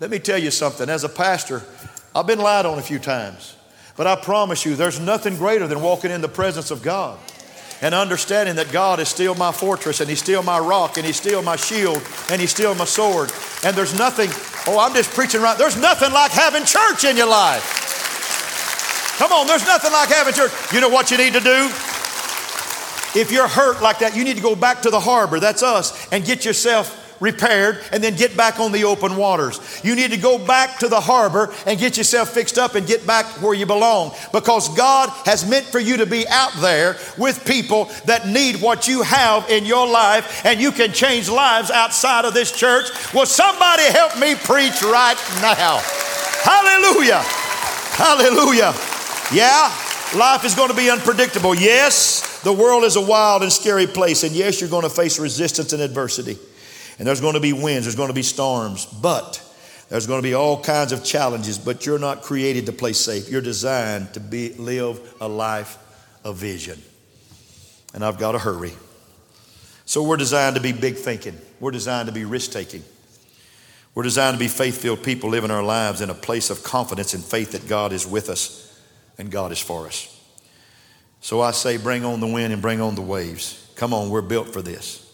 Let 0.00 0.10
me 0.10 0.18
tell 0.18 0.38
you 0.38 0.50
something. 0.50 0.88
As 0.88 1.04
a 1.04 1.08
pastor, 1.08 1.62
I've 2.14 2.26
been 2.26 2.40
lied 2.40 2.66
on 2.66 2.78
a 2.78 2.82
few 2.82 2.98
times, 2.98 3.54
but 3.96 4.06
I 4.06 4.16
promise 4.16 4.64
you, 4.66 4.74
there's 4.74 4.98
nothing 5.00 5.36
greater 5.36 5.66
than 5.66 5.80
walking 5.80 6.10
in 6.10 6.20
the 6.20 6.28
presence 6.28 6.70
of 6.70 6.82
God 6.82 7.18
and 7.82 7.94
understanding 7.94 8.56
that 8.56 8.72
God 8.72 9.00
is 9.00 9.08
still 9.08 9.34
my 9.34 9.52
fortress 9.52 10.00
and 10.00 10.08
He's 10.08 10.18
still 10.18 10.42
my 10.42 10.58
rock 10.58 10.96
and 10.96 11.06
He's 11.06 11.16
still 11.16 11.42
my 11.42 11.56
shield 11.56 12.02
and 12.30 12.40
He's 12.40 12.50
still 12.50 12.74
my 12.74 12.84
sword. 12.84 13.30
And 13.64 13.76
there's 13.76 13.96
nothing, 13.96 14.30
oh, 14.66 14.78
I'm 14.78 14.94
just 14.94 15.10
preaching 15.10 15.40
right. 15.42 15.56
There's 15.56 15.76
nothing 15.76 16.12
like 16.12 16.32
having 16.32 16.64
church 16.64 17.04
in 17.04 17.16
your 17.16 17.28
life. 17.28 17.84
Come 19.18 19.32
on, 19.32 19.46
there's 19.46 19.64
nothing 19.64 19.92
like 19.92 20.08
having 20.08 20.34
church. 20.34 20.52
You 20.72 20.80
know 20.80 20.88
what 20.88 21.10
you 21.10 21.16
need 21.16 21.32
to 21.34 21.40
do? 21.40 21.70
If 23.16 23.32
you're 23.32 23.48
hurt 23.48 23.80
like 23.80 24.00
that, 24.00 24.14
you 24.14 24.24
need 24.24 24.36
to 24.36 24.42
go 24.42 24.54
back 24.54 24.82
to 24.82 24.90
the 24.90 25.00
harbor, 25.00 25.40
that's 25.40 25.62
us, 25.62 26.06
and 26.12 26.22
get 26.22 26.44
yourself 26.44 27.04
repaired, 27.18 27.80
and 27.92 28.04
then 28.04 28.14
get 28.14 28.36
back 28.36 28.60
on 28.60 28.72
the 28.72 28.84
open 28.84 29.16
waters. 29.16 29.80
You 29.82 29.96
need 29.96 30.10
to 30.10 30.18
go 30.18 30.36
back 30.36 30.80
to 30.80 30.88
the 30.88 31.00
harbor 31.00 31.50
and 31.64 31.80
get 31.80 31.96
yourself 31.96 32.28
fixed 32.28 32.58
up 32.58 32.74
and 32.74 32.86
get 32.86 33.06
back 33.06 33.24
where 33.40 33.54
you 33.54 33.64
belong 33.64 34.14
because 34.34 34.68
God 34.76 35.08
has 35.24 35.48
meant 35.48 35.64
for 35.64 35.80
you 35.80 35.96
to 35.96 36.04
be 36.04 36.28
out 36.28 36.52
there 36.60 36.98
with 37.16 37.42
people 37.46 37.86
that 38.04 38.28
need 38.28 38.60
what 38.60 38.86
you 38.86 39.00
have 39.00 39.48
in 39.48 39.64
your 39.64 39.88
life, 39.88 40.44
and 40.44 40.60
you 40.60 40.70
can 40.70 40.92
change 40.92 41.30
lives 41.30 41.70
outside 41.70 42.26
of 42.26 42.34
this 42.34 42.52
church. 42.52 42.90
Will 43.14 43.24
somebody 43.24 43.84
help 43.84 44.18
me 44.18 44.34
preach 44.34 44.82
right 44.82 45.16
now? 45.40 45.80
Hallelujah! 46.44 47.22
Hallelujah! 47.96 48.74
Yeah, 49.32 49.72
life 50.14 50.44
is 50.44 50.54
going 50.54 50.68
to 50.68 50.76
be 50.76 50.90
unpredictable. 50.90 51.54
Yes, 51.54 52.35
the 52.46 52.52
world 52.52 52.84
is 52.84 52.94
a 52.94 53.00
wild 53.00 53.42
and 53.42 53.52
scary 53.52 53.88
place, 53.88 54.22
and 54.22 54.32
yes, 54.32 54.60
you're 54.60 54.70
going 54.70 54.84
to 54.84 54.88
face 54.88 55.18
resistance 55.18 55.72
and 55.72 55.82
adversity. 55.82 56.38
And 56.96 57.08
there's 57.08 57.20
going 57.20 57.34
to 57.34 57.40
be 57.40 57.52
winds, 57.52 57.86
there's 57.86 57.96
going 57.96 58.06
to 58.06 58.14
be 58.14 58.22
storms, 58.22 58.86
but 58.86 59.42
there's 59.88 60.06
going 60.06 60.22
to 60.22 60.22
be 60.22 60.34
all 60.34 60.62
kinds 60.62 60.92
of 60.92 61.02
challenges, 61.02 61.58
but 61.58 61.84
you're 61.84 61.98
not 61.98 62.22
created 62.22 62.66
to 62.66 62.72
play 62.72 62.92
safe. 62.92 63.28
You're 63.28 63.40
designed 63.40 64.14
to 64.14 64.20
be, 64.20 64.52
live 64.52 65.16
a 65.20 65.26
life 65.26 65.76
of 66.22 66.36
vision. 66.36 66.80
And 67.94 68.04
I've 68.04 68.16
got 68.16 68.32
to 68.32 68.38
hurry. 68.38 68.74
So 69.84 70.04
we're 70.04 70.16
designed 70.16 70.54
to 70.54 70.62
be 70.62 70.70
big 70.70 70.94
thinking. 70.94 71.36
We're 71.58 71.72
designed 71.72 72.06
to 72.06 72.14
be 72.14 72.24
risk 72.24 72.52
taking. 72.52 72.84
We're 73.96 74.04
designed 74.04 74.36
to 74.36 74.38
be 74.38 74.46
faith 74.46 74.80
filled 74.80 75.02
people 75.02 75.30
living 75.30 75.50
our 75.50 75.64
lives 75.64 76.00
in 76.00 76.10
a 76.10 76.14
place 76.14 76.50
of 76.50 76.62
confidence 76.62 77.12
and 77.12 77.24
faith 77.24 77.50
that 77.52 77.66
God 77.66 77.92
is 77.92 78.06
with 78.06 78.30
us 78.30 78.80
and 79.18 79.32
God 79.32 79.50
is 79.50 79.58
for 79.58 79.88
us. 79.88 80.15
So 81.26 81.40
I 81.40 81.50
say, 81.50 81.76
bring 81.76 82.04
on 82.04 82.20
the 82.20 82.26
wind 82.28 82.52
and 82.52 82.62
bring 82.62 82.80
on 82.80 82.94
the 82.94 83.02
waves. 83.02 83.68
Come 83.74 83.92
on, 83.92 84.10
we're 84.10 84.22
built 84.22 84.52
for 84.52 84.62
this. 84.62 85.12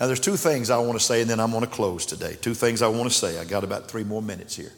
Now, 0.00 0.06
there's 0.06 0.20
two 0.20 0.38
things 0.38 0.70
I 0.70 0.78
want 0.78 0.98
to 0.98 1.04
say, 1.04 1.20
and 1.20 1.28
then 1.28 1.38
I'm 1.38 1.50
going 1.50 1.60
to 1.60 1.70
close 1.70 2.06
today. 2.06 2.38
Two 2.40 2.54
things 2.54 2.80
I 2.80 2.88
want 2.88 3.10
to 3.10 3.14
say. 3.14 3.38
I 3.38 3.44
got 3.44 3.62
about 3.62 3.90
three 3.90 4.04
more 4.04 4.22
minutes 4.22 4.56
here, 4.56 4.72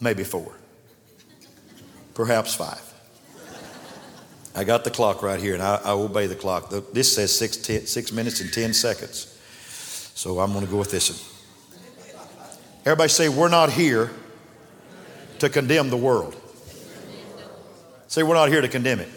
maybe 0.00 0.24
four, 0.24 0.52
perhaps 2.14 2.56
five. 2.56 2.82
I 4.56 4.64
got 4.64 4.82
the 4.82 4.90
clock 4.90 5.22
right 5.22 5.38
here, 5.38 5.54
and 5.54 5.62
I, 5.62 5.76
I 5.84 5.92
obey 5.92 6.26
the 6.26 6.34
clock. 6.34 6.72
This 6.92 7.14
says 7.14 7.32
six, 7.32 7.56
ten, 7.56 7.86
six 7.86 8.10
minutes 8.10 8.40
and 8.40 8.52
10 8.52 8.74
seconds. 8.74 9.38
So 10.16 10.40
I'm 10.40 10.52
going 10.52 10.64
to 10.64 10.70
go 10.70 10.78
with 10.78 10.90
this 10.90 11.10
one. 11.10 11.80
Everybody 12.84 13.08
say, 13.08 13.28
We're 13.28 13.48
not 13.48 13.70
here 13.70 14.10
to 15.38 15.48
condemn 15.48 15.90
the 15.90 15.96
world. 15.96 16.41
Say, 18.12 18.22
We're 18.22 18.34
not 18.34 18.50
here 18.50 18.60
to 18.60 18.68
condemn 18.68 19.00
it. 19.00 19.08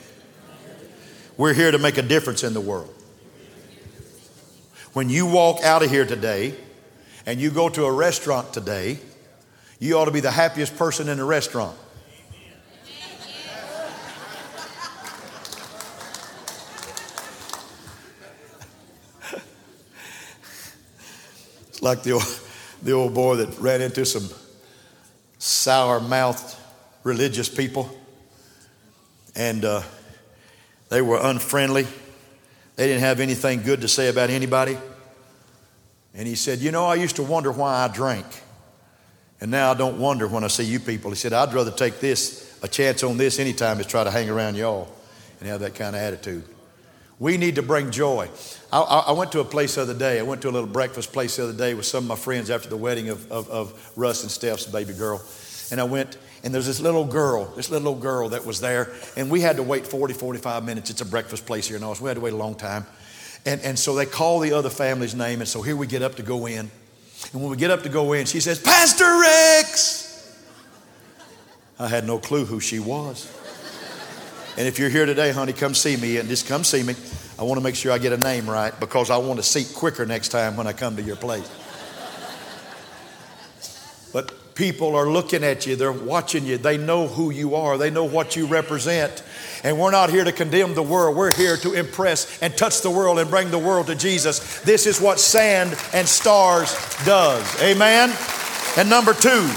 We're 1.35 1.53
here 1.53 1.69
to 1.69 1.77
make 1.77 1.97
a 1.97 2.01
difference 2.01 2.45
in 2.45 2.53
the 2.53 2.61
world. 2.61 2.95
When 4.93 5.09
you 5.09 5.25
walk 5.25 5.61
out 5.65 5.83
of 5.83 5.91
here 5.91 6.05
today 6.05 6.55
and 7.25 7.37
you 7.37 7.51
go 7.51 7.67
to 7.67 7.83
a 7.83 7.91
restaurant 7.91 8.53
today, 8.53 8.99
you 9.79 9.97
ought 9.97 10.05
to 10.05 10.11
be 10.11 10.21
the 10.21 10.31
happiest 10.31 10.77
person 10.77 11.09
in 11.09 11.17
the 11.17 11.25
restaurant. 11.25 11.77
it's 21.67 21.81
like 21.81 22.03
the 22.03 22.13
old, 22.13 22.39
the 22.81 22.93
old 22.93 23.13
boy 23.13 23.35
that 23.35 23.59
ran 23.59 23.81
into 23.81 24.05
some 24.05 24.29
sour 25.37 25.99
mouthed 25.99 26.55
religious 27.03 27.49
people 27.49 27.93
and 29.35 29.65
uh, 29.65 29.81
they 30.89 31.01
were 31.01 31.19
unfriendly 31.21 31.87
they 32.75 32.87
didn't 32.87 33.01
have 33.01 33.19
anything 33.19 33.61
good 33.61 33.81
to 33.81 33.87
say 33.87 34.09
about 34.09 34.29
anybody. 34.29 34.77
And 36.13 36.27
he 36.27 36.35
said, 36.35 36.59
You 36.59 36.71
know, 36.71 36.85
I 36.85 36.95
used 36.95 37.15
to 37.17 37.23
wonder 37.23 37.51
why 37.51 37.83
I 37.83 37.87
drank. 37.87 38.25
And 39.41 39.51
now 39.51 39.71
I 39.71 39.73
don't 39.73 39.99
wonder 39.99 40.27
when 40.27 40.43
I 40.43 40.47
see 40.47 40.63
you 40.63 40.79
people. 40.79 41.11
He 41.11 41.17
said, 41.17 41.33
I'd 41.33 41.53
rather 41.53 41.71
take 41.71 41.99
this, 41.99 42.57
a 42.63 42.67
chance 42.67 43.03
on 43.03 43.17
this 43.17 43.37
anytime 43.37 43.79
as 43.79 43.87
try 43.87 44.03
to 44.03 44.11
hang 44.11 44.29
around 44.29 44.55
y'all 44.55 44.87
and 45.39 45.49
have 45.49 45.59
that 45.59 45.75
kind 45.75 45.95
of 45.95 46.01
attitude. 46.01 46.43
We 47.19 47.37
need 47.37 47.55
to 47.55 47.61
bring 47.61 47.91
joy. 47.91 48.29
I, 48.71 48.81
I, 48.81 49.11
went 49.13 49.31
to 49.33 49.39
a 49.39 49.45
place 49.45 49.75
the 49.75 49.83
other 49.83 49.93
day. 49.93 50.19
I 50.19 50.23
went 50.23 50.41
to 50.41 50.49
a 50.49 50.51
little 50.51 50.67
breakfast 50.67 51.13
place 51.13 51.37
the 51.37 51.43
other 51.43 51.53
day 51.53 51.73
with 51.73 51.85
some 51.85 52.05
of 52.05 52.07
my 52.09 52.15
friends 52.15 52.49
after 52.49 52.67
the 52.67 52.77
wedding 52.77 53.07
of, 53.09 53.31
of, 53.31 53.49
of 53.49 53.91
Russ 53.95 54.23
and 54.23 54.31
Steph's 54.31 54.65
baby 54.65 54.93
girl. 54.93 55.21
And 55.71 55.79
I 55.79 55.85
went, 55.85 56.17
and 56.45 56.53
there's 56.53 56.67
this 56.67 56.79
little 56.79 57.05
girl, 57.05 57.45
this 57.55 57.71
little 57.71 57.95
girl 57.95 58.29
that 58.29 58.45
was 58.45 58.61
there, 58.61 58.93
and 59.17 59.31
we 59.31 59.41
had 59.41 59.55
to 59.55 59.63
wait 59.63 59.87
40, 59.87 60.13
45 60.13 60.63
minutes. 60.63 60.91
It's 60.91 61.01
a 61.01 61.05
breakfast 61.05 61.47
place 61.47 61.67
here 61.67 61.75
in 61.75 61.83
Austin. 61.83 62.03
We 62.03 62.09
had 62.09 62.17
to 62.17 62.21
wait 62.21 62.33
a 62.33 62.37
long 62.37 62.53
time. 62.53 62.85
And, 63.47 63.59
and 63.61 63.79
so 63.79 63.95
they 63.95 64.05
call 64.05 64.39
the 64.39 64.53
other 64.53 64.69
family's 64.69 65.15
name, 65.15 65.39
and 65.39 65.47
so 65.49 65.63
here 65.63 65.75
we 65.75 65.87
get 65.87 66.03
up 66.03 66.15
to 66.15 66.23
go 66.23 66.45
in. 66.45 66.69
And 67.33 67.41
when 67.41 67.49
we 67.49 67.57
get 67.57 67.71
up 67.71 67.81
to 67.81 67.89
go 67.89 68.13
in, 68.13 68.27
she 68.27 68.39
says, 68.39 68.59
Pastor 68.59 69.05
Rex. 69.21 70.03
I 71.79 71.87
had 71.87 72.05
no 72.05 72.19
clue 72.19 72.45
who 72.45 72.59
she 72.59 72.77
was. 72.77 73.27
And 74.55 74.67
if 74.67 74.77
you're 74.77 74.89
here 74.89 75.07
today, 75.07 75.31
honey, 75.31 75.51
come 75.51 75.73
see 75.73 75.97
me 75.97 76.17
and 76.17 76.29
just 76.29 76.47
come 76.47 76.63
see 76.63 76.83
me. 76.83 76.93
I 77.39 77.43
want 77.43 77.57
to 77.57 77.63
make 77.63 77.75
sure 77.75 77.91
I 77.91 77.97
get 77.97 78.13
a 78.13 78.17
name 78.17 78.47
right 78.47 78.79
because 78.79 79.09
I 79.09 79.17
want 79.17 79.37
to 79.37 79.43
seat 79.43 79.73
quicker 79.75 80.05
next 80.05 80.29
time 80.29 80.55
when 80.55 80.67
I 80.67 80.73
come 80.73 80.95
to 80.95 81.01
your 81.01 81.17
place. 81.17 81.49
But 84.13 84.31
people 84.55 84.95
are 84.95 85.09
looking 85.09 85.43
at 85.43 85.67
you, 85.67 85.75
they're 85.75 85.91
watching 85.91 86.45
you, 86.45 86.57
they 86.57 86.77
know 86.77 87.07
who 87.07 87.29
you 87.29 87.55
are, 87.55 87.77
they 87.77 87.89
know 87.91 88.05
what 88.05 88.35
you 88.35 88.47
represent. 88.47 89.21
And 89.63 89.77
we're 89.77 89.91
not 89.91 90.09
here 90.09 90.23
to 90.23 90.31
condemn 90.31 90.73
the 90.73 90.83
world, 90.83 91.15
we're 91.15 91.33
here 91.33 91.57
to 91.57 91.73
impress 91.73 92.41
and 92.41 92.57
touch 92.57 92.81
the 92.81 92.89
world 92.89 93.19
and 93.19 93.29
bring 93.29 93.51
the 93.51 93.59
world 93.59 93.87
to 93.87 93.95
Jesus. 93.95 94.61
This 94.61 94.85
is 94.85 95.01
what 95.01 95.19
sand 95.19 95.77
and 95.93 96.07
stars 96.07 96.73
does. 97.05 97.61
Amen? 97.61 98.13
And 98.77 98.89
number 98.89 99.13
two, 99.13 99.49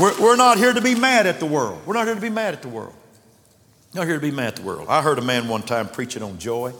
we're, 0.00 0.18
we're 0.20 0.36
not 0.36 0.56
here 0.56 0.72
to 0.72 0.80
be 0.80 0.94
mad 0.94 1.26
at 1.26 1.38
the 1.38 1.46
world. 1.46 1.80
We're 1.86 1.94
not 1.94 2.06
here 2.06 2.14
to 2.14 2.20
be 2.20 2.30
mad 2.30 2.54
at 2.54 2.62
the 2.62 2.68
world. 2.68 2.94
Not 3.94 4.06
here 4.06 4.14
to 4.14 4.20
be 4.20 4.30
mad 4.30 4.48
at 4.48 4.56
the 4.56 4.62
world. 4.62 4.88
I 4.88 5.02
heard 5.02 5.18
a 5.18 5.22
man 5.22 5.48
one 5.48 5.62
time 5.62 5.88
preaching 5.88 6.22
on 6.22 6.38
joy, 6.38 6.72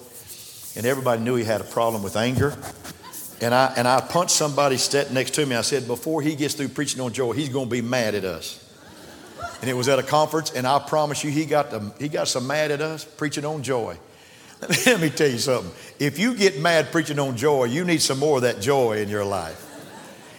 and 0.75 0.87
everybody 0.87 1.21
knew 1.21 1.35
he 1.35 1.45
had 1.45 1.61
a 1.61 1.65
problem 1.65 2.03
with 2.03 2.17
anger. 2.17 2.57
And 3.43 3.53
I, 3.53 3.75
and 3.77 3.89
I 3.89 4.01
punched 4.01 4.31
somebody 4.31 4.79
next 5.11 5.35
to 5.35 5.45
me. 5.45 5.57
I 5.57 5.63
said, 5.63 5.89
before 5.89 6.23
he 6.23 6.37
gets 6.37 6.55
through 6.55 6.69
preaching 6.69 7.01
on 7.01 7.13
joy, 7.13 7.33
he's 7.33 7.49
going 7.49 7.67
to 7.67 7.71
be 7.71 7.83
mad 7.83 8.15
at 8.15 8.25
us. 8.25 8.61
And 9.61 9.69
it 9.69 9.75
was 9.75 9.89
at 9.89 9.99
a 9.99 10.03
conference, 10.05 10.53
and 10.53 10.65
I 10.65 10.79
promise 10.79 11.25
you, 11.25 11.31
he 11.33 11.45
got, 11.45 11.73
the, 11.73 11.93
he 11.99 12.09
got 12.09 12.29
some 12.29 12.47
mad 12.47 12.71
at 12.71 12.81
us 12.81 13.05
preaching 13.05 13.45
on 13.45 13.65
joy. 13.65 13.99
Let 14.87 15.01
me 15.01 15.11
tell 15.11 15.29
you 15.29 15.39
something. 15.39 15.73
If 15.99 16.21
you 16.21 16.37
get 16.37 16.61
mad 16.61 16.93
preaching 16.93 17.19
on 17.19 17.37
joy, 17.37 17.65
you 17.65 17.85
need 17.85 18.01
some 18.01 18.21
more 18.21 18.37
of 18.37 18.43
that 18.43 18.61
joy 18.61 18.99
in 18.99 19.09
your 19.09 19.25
life. 19.25 19.69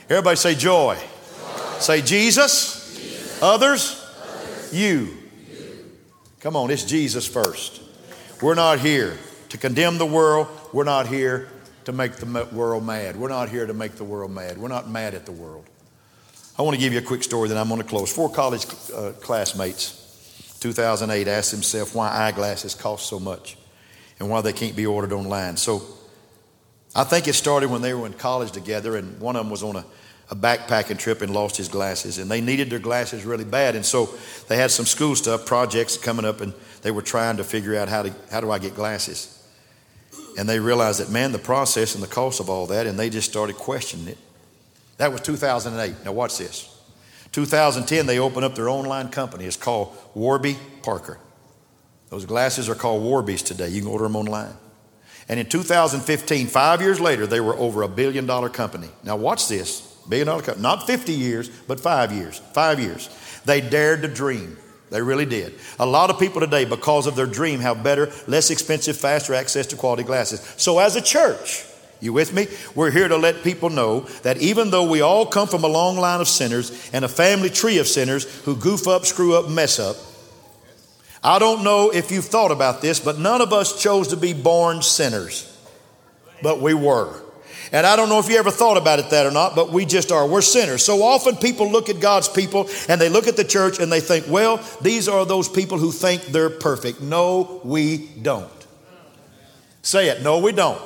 Everybody 0.09 0.37
say 0.37 0.55
joy. 0.55 0.95
joy. 0.95 1.79
Say 1.79 2.01
Jesus, 2.01 2.97
Jesus. 2.97 3.43
Others, 3.43 4.05
Others. 4.21 4.73
you. 4.73 5.17
Come 6.39 6.55
on, 6.55 6.71
it's 6.71 6.85
Jesus 6.85 7.27
first. 7.27 7.81
We're 8.41 8.55
not 8.55 8.79
here 8.79 9.17
to 9.49 9.57
condemn 9.57 9.97
the 9.97 10.05
world. 10.05 10.47
We're 10.71 10.85
not 10.85 11.07
here 11.07 11.49
to 11.85 11.91
make 11.91 12.15
the 12.15 12.47
world 12.51 12.85
mad. 12.85 13.15
We're 13.15 13.29
not 13.29 13.49
here 13.49 13.65
to 13.65 13.73
make 13.73 13.95
the 13.95 14.03
world 14.03 14.31
mad. 14.31 14.57
We're 14.57 14.67
not 14.67 14.89
mad 14.89 15.13
at 15.13 15.25
the 15.25 15.31
world. 15.31 15.65
I 16.57 16.61
want 16.61 16.75
to 16.75 16.79
give 16.79 16.93
you 16.93 16.99
a 16.99 17.03
quick 17.03 17.23
story, 17.23 17.49
then 17.49 17.57
I'm 17.57 17.67
going 17.67 17.81
to 17.81 17.87
close. 17.87 18.13
Four 18.13 18.29
college 18.29 18.65
uh, 18.93 19.11
classmates, 19.21 20.57
2008, 20.59 21.27
asked 21.27 21.51
themselves 21.51 21.93
why 21.93 22.09
eyeglasses 22.09 22.75
cost 22.75 23.07
so 23.07 23.19
much 23.19 23.57
and 24.19 24.29
why 24.29 24.41
they 24.41 24.53
can't 24.53 24.75
be 24.75 24.85
ordered 24.85 25.13
online. 25.13 25.57
So 25.57 25.81
I 26.95 27.03
think 27.03 27.27
it 27.27 27.33
started 27.33 27.69
when 27.69 27.81
they 27.81 27.93
were 27.93 28.05
in 28.05 28.13
college 28.13 28.51
together, 28.51 28.95
and 28.95 29.19
one 29.19 29.35
of 29.35 29.43
them 29.43 29.49
was 29.49 29.63
on 29.63 29.75
a 29.77 29.85
a 30.29 30.35
backpacking 30.35 30.97
trip 30.97 31.21
and 31.21 31.33
lost 31.33 31.57
his 31.57 31.67
glasses. 31.67 32.17
And 32.17 32.29
they 32.29 32.41
needed 32.41 32.69
their 32.69 32.79
glasses 32.79 33.25
really 33.25 33.43
bad. 33.43 33.75
And 33.75 33.85
so 33.85 34.09
they 34.47 34.57
had 34.57 34.71
some 34.71 34.85
school 34.85 35.15
stuff, 35.15 35.45
projects 35.45 35.97
coming 35.97 36.25
up, 36.25 36.41
and 36.41 36.53
they 36.81 36.91
were 36.91 37.01
trying 37.01 37.37
to 37.37 37.43
figure 37.43 37.75
out 37.75 37.89
how, 37.89 38.03
to, 38.03 38.13
how 38.31 38.41
do 38.41 38.49
I 38.49 38.59
get 38.59 38.73
glasses. 38.75 39.39
And 40.37 40.49
they 40.49 40.59
realized 40.59 40.99
that, 40.99 41.09
man, 41.09 41.31
the 41.31 41.39
process 41.39 41.95
and 41.95 42.03
the 42.03 42.07
cost 42.07 42.39
of 42.39 42.49
all 42.49 42.65
that, 42.67 42.87
and 42.87 42.97
they 42.97 43.09
just 43.09 43.29
started 43.29 43.55
questioning 43.55 44.07
it. 44.07 44.17
That 44.97 45.11
was 45.11 45.21
2008. 45.21 46.05
Now, 46.05 46.11
watch 46.11 46.37
this. 46.37 46.69
2010, 47.31 48.05
they 48.05 48.19
opened 48.19 48.45
up 48.45 48.55
their 48.55 48.69
online 48.69 49.09
company. 49.09 49.45
It's 49.45 49.57
called 49.57 49.95
Warby 50.13 50.57
Parker. 50.83 51.19
Those 52.09 52.25
glasses 52.25 52.69
are 52.69 52.75
called 52.75 53.03
Warby's 53.03 53.41
today. 53.41 53.69
You 53.69 53.81
can 53.81 53.89
order 53.89 54.03
them 54.03 54.15
online. 54.15 54.53
And 55.27 55.39
in 55.39 55.47
2015, 55.47 56.47
five 56.47 56.81
years 56.81 56.99
later, 56.99 57.25
they 57.25 57.39
were 57.39 57.55
over 57.55 57.81
a 57.81 57.87
billion 57.87 58.25
dollar 58.25 58.49
company. 58.49 58.89
Now, 59.03 59.15
watch 59.15 59.47
this. 59.47 59.81
Billion 60.07 60.27
dollar 60.27 60.43
company. 60.43 60.61
Not 60.61 60.85
50 60.85 61.13
years, 61.13 61.49
but 61.49 61.79
five 61.79 62.11
years. 62.11 62.39
Five 62.53 62.79
years. 62.79 63.09
They 63.45 63.61
dared 63.61 64.01
to 64.03 64.07
dream. 64.07 64.57
They 64.93 65.01
really 65.01 65.25
did. 65.25 65.55
A 65.79 65.87
lot 65.87 66.11
of 66.11 66.19
people 66.19 66.39
today, 66.39 66.65
because 66.65 67.07
of 67.07 67.15
their 67.15 67.25
dream, 67.25 67.61
have 67.61 67.81
better, 67.81 68.11
less 68.27 68.51
expensive, 68.51 68.95
faster 68.95 69.33
access 69.33 69.65
to 69.67 69.75
quality 69.75 70.03
glasses. 70.03 70.39
So, 70.55 70.77
as 70.77 70.95
a 70.95 71.01
church, 71.01 71.65
you 71.99 72.13
with 72.13 72.31
me? 72.31 72.45
We're 72.75 72.91
here 72.91 73.07
to 73.07 73.17
let 73.17 73.43
people 73.43 73.71
know 73.71 74.01
that 74.21 74.37
even 74.37 74.69
though 74.69 74.87
we 74.87 75.01
all 75.01 75.25
come 75.25 75.47
from 75.47 75.63
a 75.63 75.67
long 75.67 75.97
line 75.97 76.21
of 76.21 76.27
sinners 76.27 76.91
and 76.93 77.03
a 77.03 77.07
family 77.07 77.49
tree 77.49 77.79
of 77.79 77.87
sinners 77.87 78.25
who 78.41 78.55
goof 78.55 78.87
up, 78.87 79.07
screw 79.07 79.33
up, 79.33 79.49
mess 79.49 79.79
up, 79.79 79.95
I 81.23 81.39
don't 81.39 81.63
know 81.63 81.89
if 81.89 82.11
you've 82.11 82.25
thought 82.25 82.51
about 82.51 82.83
this, 82.83 82.99
but 82.99 83.17
none 83.17 83.41
of 83.41 83.51
us 83.51 83.81
chose 83.81 84.09
to 84.09 84.15
be 84.15 84.33
born 84.33 84.83
sinners, 84.83 85.57
but 86.43 86.61
we 86.61 86.75
were. 86.75 87.19
And 87.73 87.87
I 87.87 87.95
don't 87.95 88.07
know 88.07 88.19
if 88.19 88.29
you 88.29 88.37
ever 88.37 88.51
thought 88.51 88.77
about 88.77 88.99
it 88.99 89.09
that 89.09 89.25
or 89.25 89.31
not, 89.31 89.55
but 89.55 89.71
we 89.71 89.83
just 89.83 90.11
are. 90.11 90.27
We're 90.27 90.41
sinners. 90.41 90.85
So 90.85 91.01
often 91.01 91.35
people 91.35 91.71
look 91.71 91.89
at 91.89 91.99
God's 91.99 92.29
people 92.29 92.69
and 92.87 93.01
they 93.01 93.09
look 93.09 93.27
at 93.27 93.35
the 93.35 93.43
church 93.43 93.79
and 93.79 93.91
they 93.91 93.99
think, 93.99 94.25
well, 94.29 94.63
these 94.79 95.09
are 95.09 95.25
those 95.25 95.49
people 95.49 95.79
who 95.79 95.91
think 95.91 96.21
they're 96.27 96.51
perfect. 96.51 97.01
No, 97.01 97.59
we 97.63 98.09
don't. 98.21 98.47
Say 99.81 100.09
it. 100.09 100.21
No, 100.21 100.37
we 100.37 100.51
don't. 100.51 100.79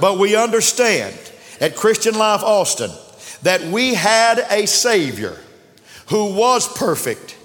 But 0.00 0.18
we 0.18 0.36
understand 0.36 1.18
at 1.60 1.74
Christian 1.74 2.14
Life 2.14 2.44
Austin 2.44 2.92
that 3.42 3.62
we 3.64 3.94
had 3.94 4.38
a 4.50 4.66
Savior 4.66 5.36
who 6.10 6.32
was 6.34 6.72
perfect, 6.78 7.36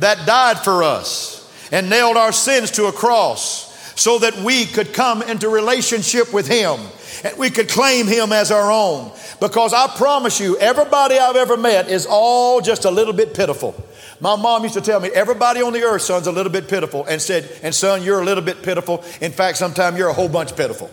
that 0.00 0.26
died 0.26 0.58
for 0.58 0.82
us 0.82 1.48
and 1.70 1.88
nailed 1.88 2.16
our 2.16 2.32
sins 2.32 2.72
to 2.72 2.86
a 2.86 2.92
cross 2.92 3.66
so 3.98 4.18
that 4.18 4.36
we 4.38 4.64
could 4.66 4.92
come 4.92 5.22
into 5.22 5.48
relationship 5.48 6.32
with 6.32 6.48
Him 6.48 6.80
and 7.24 7.36
we 7.38 7.50
could 7.50 7.68
claim 7.68 8.06
him 8.06 8.32
as 8.32 8.50
our 8.50 8.70
own. 8.70 9.12
Because 9.40 9.72
I 9.72 9.86
promise 9.96 10.40
you, 10.40 10.56
everybody 10.58 11.18
I've 11.18 11.36
ever 11.36 11.56
met 11.56 11.88
is 11.88 12.06
all 12.08 12.60
just 12.60 12.84
a 12.84 12.90
little 12.90 13.12
bit 13.12 13.34
pitiful. 13.34 13.74
My 14.20 14.34
mom 14.36 14.62
used 14.62 14.74
to 14.74 14.80
tell 14.80 15.00
me, 15.00 15.10
everybody 15.10 15.60
on 15.60 15.72
the 15.72 15.82
earth, 15.82 16.02
son's 16.02 16.26
a 16.26 16.32
little 16.32 16.52
bit 16.52 16.68
pitiful, 16.68 17.04
and 17.04 17.20
said, 17.20 17.50
and 17.62 17.74
son, 17.74 18.02
you're 18.02 18.20
a 18.20 18.24
little 18.24 18.42
bit 18.42 18.62
pitiful. 18.62 19.04
In 19.20 19.32
fact, 19.32 19.58
sometimes 19.58 19.98
you're 19.98 20.08
a 20.08 20.14
whole 20.14 20.28
bunch 20.28 20.56
pitiful. 20.56 20.90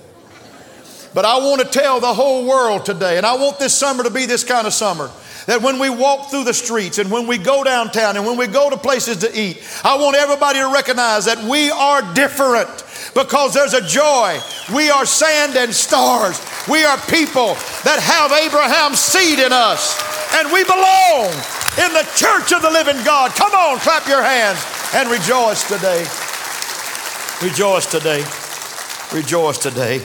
But 1.14 1.26
I 1.26 1.38
want 1.38 1.62
to 1.62 1.68
tell 1.68 2.00
the 2.00 2.14
whole 2.14 2.48
world 2.48 2.86
today, 2.86 3.18
and 3.18 3.26
I 3.26 3.36
want 3.36 3.60
this 3.60 3.74
summer 3.74 4.04
to 4.04 4.10
be 4.10 4.26
this 4.26 4.44
kind 4.44 4.68
of 4.68 4.74
summer 4.74 5.10
that 5.46 5.62
when 5.62 5.80
we 5.80 5.90
walk 5.90 6.30
through 6.30 6.46
the 6.46 6.54
streets 6.54 6.98
and 6.98 7.12
when 7.12 7.28
we 7.28 7.38
go 7.38 7.64
downtown 7.64 8.18
and 8.18 8.26
when 8.26 8.38
we 8.38 8.48
go 8.48 8.70
to 8.70 8.78
places 8.78 9.18
to 9.18 9.40
eat, 9.40 9.62
I 9.84 9.98
want 9.98 10.16
everybody 10.16 10.60
to 10.60 10.72
recognize 10.72 11.26
that 11.26 11.44
we 11.44 11.70
are 11.70 12.14
different 12.14 12.70
because 13.14 13.54
there's 13.54 13.74
a 13.74 13.86
joy. 13.86 14.40
We 14.74 14.90
are 14.90 15.06
sand 15.06 15.56
and 15.56 15.74
stars. 15.74 16.40
We 16.68 16.84
are 16.84 16.98
people 17.10 17.56
that 17.84 18.00
have 18.02 18.32
Abraham's 18.32 19.00
seed 19.00 19.40
in 19.40 19.52
us, 19.52 20.00
and 20.36 20.52
we 20.52 20.64
belong 20.64 21.30
in 21.78 21.92
the 21.94 22.08
church 22.16 22.54
of 22.54 22.62
the 22.62 22.70
living 22.70 23.04
God. 23.04 23.32
Come 23.32 23.54
on, 23.54 23.80
clap 23.80 24.08
your 24.08 24.24
hands 24.24 24.64
and 24.96 25.10
rejoice 25.10 25.68
today. 25.68 26.06
Rejoice 27.42 27.90
today. 27.90 28.24
Rejoice 29.14 29.58
today. 29.58 30.00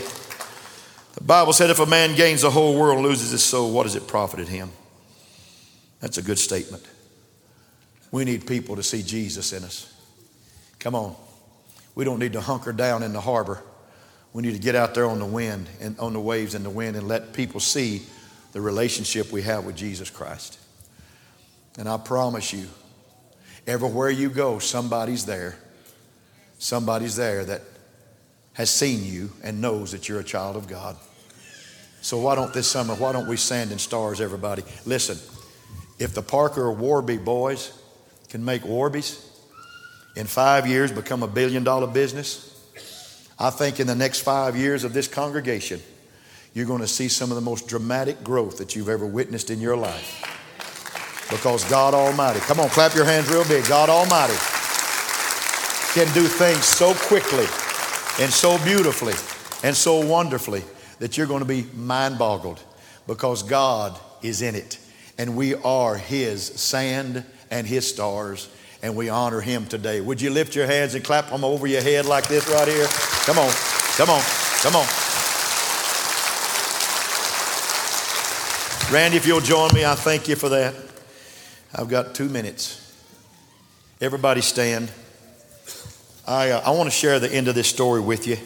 The 1.15 1.25
Bible 1.25 1.53
said 1.53 1.71
if 1.71 1.79
a 1.79 1.87
man 1.87 2.15
gains 2.15 2.43
the 2.43 2.51
whole 2.51 2.79
world 2.79 2.99
and 2.99 3.07
loses 3.07 3.31
his 3.31 3.43
soul, 3.43 3.73
what 3.73 3.85
does 3.85 3.97
it 3.97 4.07
profited 4.07 4.49
him? 4.49 4.71
That's 6.01 6.19
a 6.19 6.23
good 6.23 6.39
statement. 6.39 6.85
We 8.11 8.25
need 8.25 8.47
people 8.47 8.77
to 8.77 8.83
see 8.83 9.03
Jesus 9.03 9.53
in 9.53 9.65
us. 9.65 9.93
Come 10.79 10.95
on. 10.95 11.17
We 11.99 12.05
don't 12.05 12.21
need 12.21 12.35
to 12.35 12.41
hunker 12.41 12.73
down 12.73 13.03
in 13.03 13.13
the 13.13 13.21
harbor. 13.21 13.61
We 14.33 14.45
need 14.45 14.53
to 14.53 14.61
get 14.61 14.77
out 14.77 14.95
there 14.95 15.07
on 15.07 15.19
the 15.19 15.27
wind 15.27 15.69
and 15.81 15.99
on 15.99 16.13
the 16.13 16.21
waves 16.21 16.55
and 16.55 16.65
the 16.65 16.71
wind 16.71 16.95
and 16.95 17.09
let 17.09 17.33
people 17.33 17.59
see 17.59 18.03
the 18.53 18.61
relationship 18.61 19.33
we 19.33 19.43
have 19.43 19.65
with 19.65 19.75
Jesus 19.75 20.09
Christ. 20.09 20.61
And 21.77 21.89
I 21.89 21.97
promise 21.97 22.53
you, 22.53 22.69
everywhere 23.67 24.11
you 24.11 24.31
go, 24.31 24.61
somebody's 24.61 25.27
there. 25.27 25.59
Somebody's 26.61 27.17
there 27.17 27.45
that 27.45 27.63
has 28.53 28.71
seen 28.71 29.05
you 29.05 29.33
and 29.43 29.61
knows 29.61 29.91
that 29.91 30.09
you're 30.09 30.21
a 30.21 30.25
child 30.25 30.55
of 30.55 30.69
God. 30.69 30.97
So 32.01 32.19
why 32.19 32.37
don't 32.37 32.55
this 32.55 32.69
summer, 32.69 32.95
why 32.95 33.11
don't 33.11 33.27
we 33.27 33.37
sand 33.37 33.73
and 33.73 33.81
stars, 33.81 34.21
everybody? 34.21 34.63
Listen, 34.87 35.19
if 35.99 36.15
the 36.15 36.23
Parker 36.23 36.63
or 36.63 36.73
Warby 36.75 37.17
boys 37.17 37.77
can 38.29 38.45
make 38.45 38.65
Warby's, 38.65 39.28
in 40.17 40.27
five 40.27 40.67
years 40.67 40.93
become 40.93 41.23
a 41.23 41.29
billion 41.29 41.65
dollar 41.65 41.87
business, 41.87 42.45
I 43.39 43.51
think 43.51 43.79
in 43.79 43.87
the 43.87 43.95
next 43.95 44.21
five 44.21 44.57
years 44.57 44.85
of 44.85 44.93
this 44.93 45.07
congregation, 45.07 45.81
you're 46.55 46.67
going 46.67 46.81
to 46.81 46.89
see 46.89 47.09
some 47.09 47.31
of 47.31 47.37
the 47.37 47.41
most 47.41 47.69
dramatic 47.69 48.25
growth 48.25 48.59
that 48.59 48.75
you've 48.75 48.89
ever 48.89 49.07
witnessed 49.07 49.51
in 49.51 49.61
your 49.61 49.77
life. 49.77 50.25
Because 51.31 51.63
God 51.71 51.95
Almighty, 51.95 52.41
come 52.41 52.59
on, 52.59 52.69
clap 52.71 52.95
your 52.95 53.05
hands 53.05 53.29
real 53.29 53.47
big. 53.47 53.67
God 53.67 53.89
Almighty 53.89 54.35
can 55.95 56.13
do 56.15 56.27
things 56.27 56.65
so 56.65 56.95
quickly 56.95 57.47
and 58.21 58.33
so 58.33 58.59
beautifully 58.65 59.15
and 59.63 59.77
so 59.77 60.05
wonderfully 60.05 60.63
that 60.99 61.17
you're 61.17 61.27
going 61.27 61.43
to 61.43 61.47
be 61.47 61.67
mind 61.75 62.19
boggled 62.19 62.61
because 63.07 63.43
God 63.43 63.99
is 64.23 64.43
in 64.43 64.55
it. 64.55 64.79
And 65.17 65.37
we 65.37 65.55
are 65.55 65.97
His 65.97 66.43
sand 66.43 67.25
and 67.51 67.67
His 67.67 67.89
stars, 67.89 68.49
and 68.83 68.97
we 68.97 69.09
honor 69.09 69.41
Him 69.41 69.67
today. 69.67 70.01
Would 70.01 70.21
you 70.21 70.31
lift 70.31 70.55
your 70.55 70.67
hands 70.67 70.95
and 70.95 71.05
clap 71.05 71.31
them 71.31 71.45
over 71.45 71.67
your 71.67 71.83
head 71.83 72.07
like 72.07 72.29
this 72.29 72.49
right 72.49 72.69
here? 72.69 72.87
Come 73.25 73.39
on, 73.39 73.51
come 73.97 74.11
on, 74.11 74.23
come 74.63 74.77
on. 74.77 74.87
Randy, 78.91 79.19
if 79.19 79.27
you'll 79.27 79.41
join 79.41 79.75
me, 79.75 79.85
I 79.85 79.95
thank 79.95 80.29
you 80.29 80.37
for 80.37 80.49
that. 80.49 80.75
I've 81.75 81.89
got 81.89 82.15
two 82.15 82.29
minutes. 82.29 82.85
Everybody 84.01 84.41
stand. 84.41 84.91
I, 86.27 86.51
uh, 86.51 86.63
I 86.65 86.71
want 86.71 86.87
to 86.87 86.91
share 86.91 87.19
the 87.19 87.31
end 87.31 87.49
of 87.49 87.55
this 87.55 87.69
story 87.69 88.01
with 88.01 88.27
you. 88.27 88.39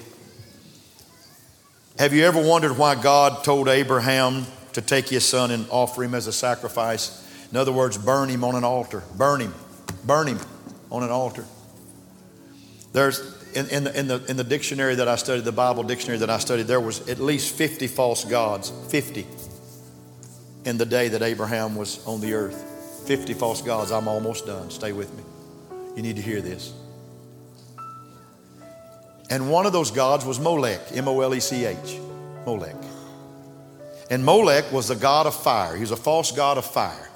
Have 1.98 2.12
you 2.12 2.24
ever 2.24 2.42
wondered 2.42 2.76
why 2.78 3.00
God 3.00 3.44
told 3.44 3.68
Abraham 3.68 4.46
to 4.72 4.80
take 4.80 5.08
his 5.08 5.24
son 5.24 5.50
and 5.50 5.66
offer 5.70 6.02
him 6.02 6.14
as 6.14 6.26
a 6.26 6.32
sacrifice? 6.32 7.28
In 7.50 7.56
other 7.56 7.70
words, 7.70 7.98
burn 7.98 8.28
him 8.28 8.42
on 8.42 8.56
an 8.56 8.64
altar. 8.64 9.04
Burn 9.16 9.42
him. 9.42 9.54
Burn 10.04 10.26
him 10.28 10.40
on 10.90 11.02
an 11.02 11.10
altar. 11.10 11.44
There's 12.92 13.20
in, 13.54 13.68
in, 13.68 13.84
the, 13.84 13.98
in, 13.98 14.08
the, 14.08 14.24
in 14.28 14.36
the 14.36 14.44
dictionary 14.44 14.94
that 14.94 15.08
I 15.08 15.16
studied, 15.16 15.44
the 15.44 15.52
Bible 15.52 15.82
dictionary 15.82 16.18
that 16.18 16.30
I 16.30 16.38
studied, 16.38 16.66
there 16.66 16.80
was 16.80 17.08
at 17.08 17.18
least 17.18 17.54
50 17.54 17.86
false 17.86 18.24
gods. 18.24 18.72
50 18.88 19.26
in 20.64 20.78
the 20.78 20.86
day 20.86 21.08
that 21.08 21.22
Abraham 21.22 21.74
was 21.74 22.04
on 22.06 22.20
the 22.20 22.34
earth. 22.34 23.04
50 23.06 23.34
false 23.34 23.62
gods. 23.62 23.90
I'm 23.90 24.08
almost 24.08 24.46
done. 24.46 24.70
Stay 24.70 24.92
with 24.92 25.12
me. 25.16 25.24
You 25.96 26.02
need 26.02 26.16
to 26.16 26.22
hear 26.22 26.40
this. 26.40 26.72
And 29.28 29.50
one 29.50 29.66
of 29.66 29.72
those 29.72 29.90
gods 29.90 30.24
was 30.24 30.38
Molech, 30.38 30.80
M 30.92 31.08
O 31.08 31.20
L 31.20 31.34
E 31.34 31.40
C 31.40 31.64
H, 31.64 31.98
Molech. 32.46 32.76
And 34.10 34.24
Molech 34.24 34.70
was 34.72 34.88
the 34.88 34.94
god 34.94 35.26
of 35.26 35.34
fire. 35.34 35.74
He 35.74 35.80
was 35.80 35.90
a 35.90 35.96
false 35.96 36.32
god 36.32 36.58
of 36.58 36.66
fire. 36.66 37.08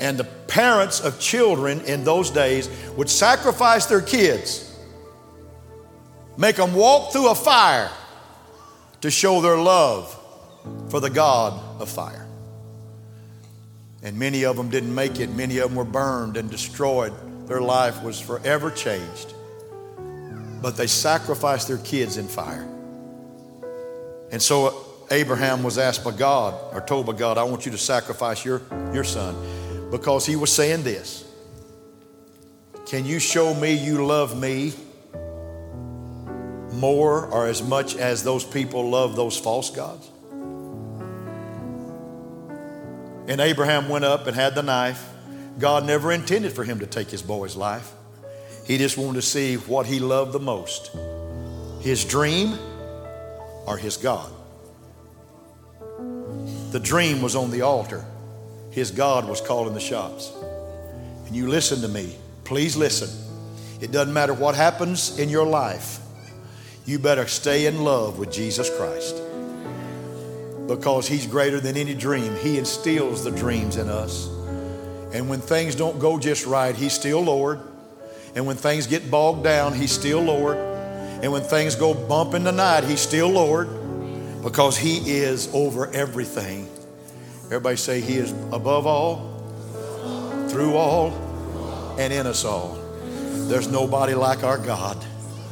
And 0.00 0.18
the 0.18 0.24
parents 0.24 1.00
of 1.00 1.20
children 1.20 1.80
in 1.82 2.04
those 2.04 2.30
days 2.30 2.68
would 2.96 3.08
sacrifice 3.08 3.86
their 3.86 4.00
kids, 4.00 4.76
make 6.36 6.56
them 6.56 6.74
walk 6.74 7.12
through 7.12 7.28
a 7.28 7.34
fire 7.34 7.90
to 9.02 9.10
show 9.10 9.40
their 9.40 9.56
love 9.56 10.16
for 10.88 11.00
the 11.00 11.10
god 11.10 11.80
of 11.80 11.88
fire. 11.88 12.26
And 14.02 14.18
many 14.18 14.44
of 14.44 14.56
them 14.56 14.70
didn't 14.70 14.94
make 14.94 15.20
it. 15.20 15.30
Many 15.30 15.58
of 15.58 15.68
them 15.68 15.76
were 15.76 15.84
burned 15.84 16.38
and 16.38 16.50
destroyed. 16.50 17.12
Their 17.46 17.60
life 17.60 18.02
was 18.02 18.18
forever 18.18 18.70
changed 18.70 19.34
but 20.62 20.76
they 20.76 20.86
sacrificed 20.86 21.68
their 21.68 21.78
kids 21.78 22.16
in 22.16 22.26
fire. 22.26 22.68
And 24.30 24.40
so 24.40 24.86
Abraham 25.10 25.62
was 25.62 25.78
asked 25.78 26.04
by 26.04 26.12
God, 26.12 26.54
or 26.72 26.80
told 26.80 27.06
by 27.06 27.14
God, 27.14 27.38
I 27.38 27.42
want 27.42 27.66
you 27.66 27.72
to 27.72 27.78
sacrifice 27.78 28.44
your, 28.44 28.62
your 28.92 29.04
son. 29.04 29.34
Because 29.90 30.26
he 30.26 30.36
was 30.36 30.52
saying 30.52 30.82
this 30.82 31.24
Can 32.86 33.04
you 33.04 33.18
show 33.18 33.54
me 33.54 33.72
you 33.72 34.06
love 34.06 34.38
me 34.40 34.72
more 36.72 37.26
or 37.26 37.46
as 37.46 37.62
much 37.62 37.96
as 37.96 38.22
those 38.22 38.44
people 38.44 38.88
love 38.88 39.16
those 39.16 39.36
false 39.36 39.70
gods? 39.70 40.08
And 43.28 43.40
Abraham 43.40 43.88
went 43.88 44.04
up 44.04 44.26
and 44.26 44.34
had 44.34 44.54
the 44.54 44.62
knife. 44.62 45.06
God 45.58 45.86
never 45.86 46.10
intended 46.10 46.52
for 46.52 46.64
him 46.64 46.80
to 46.80 46.86
take 46.86 47.10
his 47.10 47.22
boy's 47.22 47.54
life. 47.54 47.92
He 48.66 48.78
just 48.78 48.96
wanted 48.96 49.14
to 49.14 49.22
see 49.22 49.56
what 49.56 49.86
he 49.86 50.00
loved 50.00 50.32
the 50.32 50.40
most 50.40 50.90
his 51.80 52.04
dream 52.04 52.58
or 53.66 53.76
his 53.76 53.96
God. 53.96 54.30
The 56.70 56.80
dream 56.80 57.22
was 57.22 57.34
on 57.34 57.50
the 57.50 57.62
altar, 57.62 58.04
his 58.70 58.90
God 58.90 59.28
was 59.28 59.40
calling 59.40 59.74
the 59.74 59.80
shots. 59.80 60.32
And 61.26 61.34
you 61.34 61.48
listen 61.48 61.80
to 61.82 61.88
me, 61.88 62.16
please 62.44 62.76
listen. 62.76 63.08
It 63.80 63.92
doesn't 63.92 64.12
matter 64.12 64.34
what 64.34 64.54
happens 64.54 65.18
in 65.18 65.28
your 65.28 65.46
life, 65.46 66.00
you 66.86 66.98
better 66.98 67.26
stay 67.26 67.66
in 67.66 67.84
love 67.84 68.18
with 68.18 68.32
Jesus 68.32 68.70
Christ 68.76 69.22
because 70.66 71.06
he's 71.06 71.26
greater 71.26 71.60
than 71.60 71.76
any 71.76 71.94
dream. 71.94 72.34
He 72.36 72.58
instills 72.58 73.24
the 73.24 73.30
dreams 73.30 73.76
in 73.76 73.88
us. 73.88 74.28
And 75.12 75.28
when 75.28 75.40
things 75.40 75.74
don't 75.74 75.98
go 75.98 76.18
just 76.18 76.46
right, 76.46 76.74
he's 76.74 76.92
still 76.92 77.20
Lord. 77.20 77.60
And 78.34 78.46
when 78.46 78.56
things 78.56 78.86
get 78.86 79.10
bogged 79.10 79.44
down, 79.44 79.74
He's 79.74 79.92
still 79.92 80.20
Lord. 80.20 80.56
And 80.56 81.32
when 81.32 81.42
things 81.42 81.74
go 81.74 81.94
bump 81.94 82.34
in 82.34 82.44
the 82.44 82.52
night, 82.52 82.84
He's 82.84 83.00
still 83.00 83.28
Lord 83.28 83.68
because 84.42 84.76
He 84.76 84.98
is 85.10 85.52
over 85.52 85.92
everything. 85.92 86.68
Everybody 87.50 87.74
say, 87.74 88.00
He 88.00 88.14
is 88.14 88.30
above 88.52 88.86
all, 88.86 89.26
through 90.50 90.76
all, 90.76 91.10
and 91.98 92.12
in 92.12 92.28
us 92.28 92.44
all. 92.44 92.78
There's 93.48 93.66
nobody 93.66 94.14
like 94.14 94.44
our 94.44 94.56
God. 94.56 94.96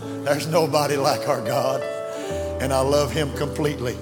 There's 0.00 0.46
nobody 0.46 0.96
like 0.96 1.28
our 1.28 1.44
God. 1.44 1.82
And 2.62 2.72
I 2.72 2.82
love 2.82 3.10
Him 3.10 3.34
completely. 3.34 3.96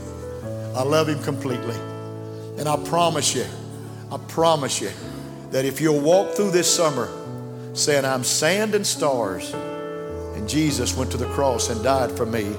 I 0.75 0.83
love 0.83 1.09
Him 1.09 1.23
completely. 1.23 1.75
And 2.59 2.69
I 2.69 2.77
promise 2.85 3.35
you, 3.35 3.47
I 4.13 4.19
promise 4.29 4.83
you 4.83 4.91
that 5.53 5.65
if 5.65 5.81
you'll 5.81 6.01
walk 6.01 6.35
through 6.35 6.51
this 6.51 6.73
summer, 6.73 7.09
saying, 7.73 8.05
I'm 8.05 8.25
sand 8.25 8.75
and 8.75 8.87
stars. 8.87 9.55
And 9.55 10.47
Jesus 10.47 10.95
went 10.95 11.11
to 11.13 11.17
the 11.17 11.29
cross 11.31 11.71
and 11.71 11.83
died 11.83 12.13
for 12.13 12.27
me. 12.27 12.55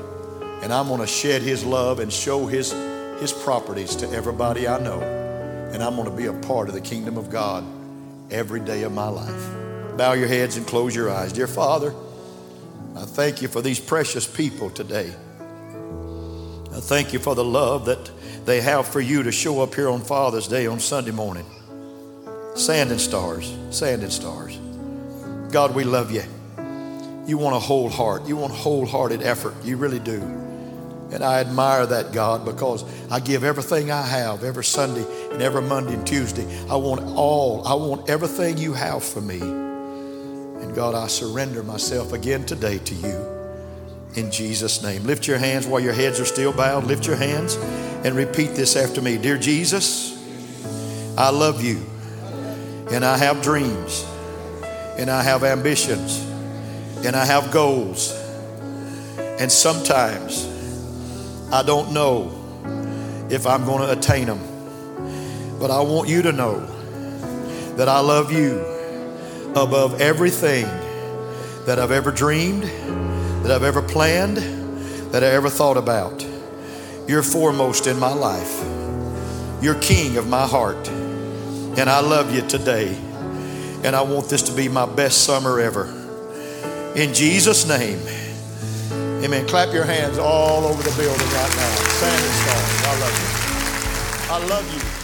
And 0.63 0.73
I'm 0.73 0.87
going 0.87 1.01
to 1.01 1.05
shed 1.05 1.43
his 1.43 1.63
love 1.63 1.99
and 1.99 2.11
show 2.11 2.47
his, 2.47 2.71
his 3.19 3.31
properties 3.31 3.95
to 3.97 4.09
everybody 4.09 4.67
I 4.67 4.79
know. 4.79 5.26
And 5.73 5.83
I'm 5.83 5.95
going 5.95 6.09
to 6.09 6.15
be 6.15 6.25
a 6.25 6.33
part 6.33 6.69
of 6.69 6.73
the 6.73 6.81
kingdom 6.81 7.17
of 7.17 7.29
God 7.29 7.63
every 8.31 8.59
day 8.59 8.83
of 8.83 8.91
my 8.91 9.07
life. 9.07 9.97
Bow 9.97 10.13
your 10.13 10.27
heads 10.27 10.57
and 10.57 10.65
close 10.65 10.95
your 10.95 11.09
eyes. 11.09 11.33
Dear 11.33 11.47
Father, 11.47 11.93
I 12.95 13.01
thank 13.01 13.41
you 13.41 13.47
for 13.47 13.61
these 13.61 13.79
precious 13.79 14.25
people 14.25 14.69
today. 14.69 15.13
I 16.71 16.79
thank 16.79 17.13
you 17.13 17.19
for 17.19 17.35
the 17.35 17.43
love 17.43 17.85
that 17.85 18.11
they 18.45 18.61
have 18.61 18.87
for 18.87 19.01
you 19.01 19.23
to 19.23 19.31
show 19.31 19.61
up 19.61 19.75
here 19.75 19.89
on 19.89 20.01
Father's 20.01 20.47
Day 20.47 20.67
on 20.67 20.79
Sunday 20.79 21.11
morning. 21.11 21.45
Sand 22.55 22.91
and 22.91 23.01
stars, 23.01 23.55
sand 23.71 24.03
and 24.03 24.11
stars. 24.11 24.57
God, 25.51 25.75
we 25.75 25.83
love 25.83 26.11
you. 26.11 26.23
You 27.27 27.37
want 27.37 27.55
a 27.55 27.59
whole 27.59 27.89
heart. 27.89 28.25
You 28.25 28.37
want 28.37 28.53
wholehearted 28.53 29.21
effort. 29.21 29.53
You 29.63 29.77
really 29.77 29.99
do. 29.99 30.46
And 31.11 31.23
I 31.23 31.39
admire 31.39 31.85
that, 31.85 32.11
God, 32.11 32.43
because 32.43 32.83
I 33.09 33.19
give 33.19 33.43
everything 33.43 33.91
I 33.91 34.01
have 34.01 34.43
every 34.43 34.65
Sunday 34.65 35.05
and 35.31 35.41
every 35.41 35.61
Monday 35.61 35.93
and 35.93 36.05
Tuesday. 36.05 36.45
I 36.69 36.75
want 36.75 37.01
all, 37.15 37.65
I 37.65 37.73
want 37.75 38.09
everything 38.09 38.57
you 38.57 38.73
have 38.73 39.03
for 39.03 39.21
me. 39.21 39.39
And 39.39 40.75
God, 40.75 40.95
I 40.95 41.07
surrender 41.07 41.63
myself 41.63 42.11
again 42.11 42.45
today 42.45 42.79
to 42.79 42.95
you 42.95 43.37
in 44.15 44.31
Jesus' 44.31 44.83
name. 44.83 45.03
Lift 45.03 45.27
your 45.27 45.37
hands 45.37 45.65
while 45.65 45.79
your 45.79 45.93
heads 45.93 46.19
are 46.19 46.25
still 46.25 46.51
bowed. 46.51 46.83
Lift 46.83 47.07
your 47.07 47.15
hands 47.15 47.55
and 48.03 48.15
repeat 48.15 48.49
this 48.55 48.75
after 48.75 49.01
me 49.01 49.17
Dear 49.17 49.37
Jesus, 49.37 50.13
I 51.17 51.29
love 51.29 51.63
you 51.63 51.85
and 52.91 53.05
I 53.05 53.17
have 53.17 53.41
dreams 53.41 54.05
and 54.97 55.09
I 55.09 55.23
have 55.23 55.43
ambitions 55.43 56.19
and 57.05 57.15
I 57.15 57.25
have 57.25 57.51
goals. 57.51 58.11
And 59.39 59.51
sometimes 59.51 60.56
I 61.51 61.63
don't 61.63 61.93
know 61.93 63.27
if 63.29 63.47
I'm 63.47 63.65
going 63.65 63.79
to 63.79 63.91
attain 63.97 64.27
them. 64.27 64.41
But 65.59 65.71
I 65.71 65.79
want 65.81 66.09
you 66.09 66.21
to 66.23 66.33
know 66.33 66.59
that 67.77 67.87
I 67.87 67.99
love 67.99 68.33
you 68.33 68.59
above 69.55 70.01
everything 70.01 70.65
that 71.65 71.79
I've 71.79 71.91
ever 71.91 72.11
dreamed, 72.11 72.63
that 72.63 73.51
I've 73.51 73.63
ever 73.63 73.81
planned, 73.81 74.37
that 75.13 75.23
I 75.23 75.27
ever 75.27 75.49
thought 75.49 75.77
about. 75.77 76.25
You're 77.07 77.23
foremost 77.23 77.87
in 77.87 77.97
my 77.97 78.13
life. 78.13 78.61
You're 79.61 79.79
king 79.79 80.17
of 80.17 80.27
my 80.27 80.45
heart. 80.45 80.89
And 80.89 81.89
I 81.89 82.01
love 82.01 82.35
you 82.35 82.41
today. 82.41 82.93
And 83.83 83.95
I 83.95 84.01
want 84.01 84.27
this 84.27 84.43
to 84.43 84.51
be 84.51 84.67
my 84.67 84.85
best 84.85 85.23
summer 85.23 85.61
ever. 85.61 85.85
In 86.95 87.13
Jesus' 87.13 87.65
name. 87.67 87.99
Amen. 89.23 89.47
Clap 89.47 89.73
your 89.73 89.83
hands 89.83 90.17
all 90.17 90.65
over 90.65 90.83
the 90.83 90.95
building 90.95 91.27
right 91.27 91.55
now. 91.55 91.75
Sand 91.99 92.23
and 92.23 92.33
stars. 92.33 92.85
I 92.85 92.99
love 92.99 93.15
you. 93.19 94.33
I 94.33 94.47
love 94.47 94.73
you. 94.75 94.96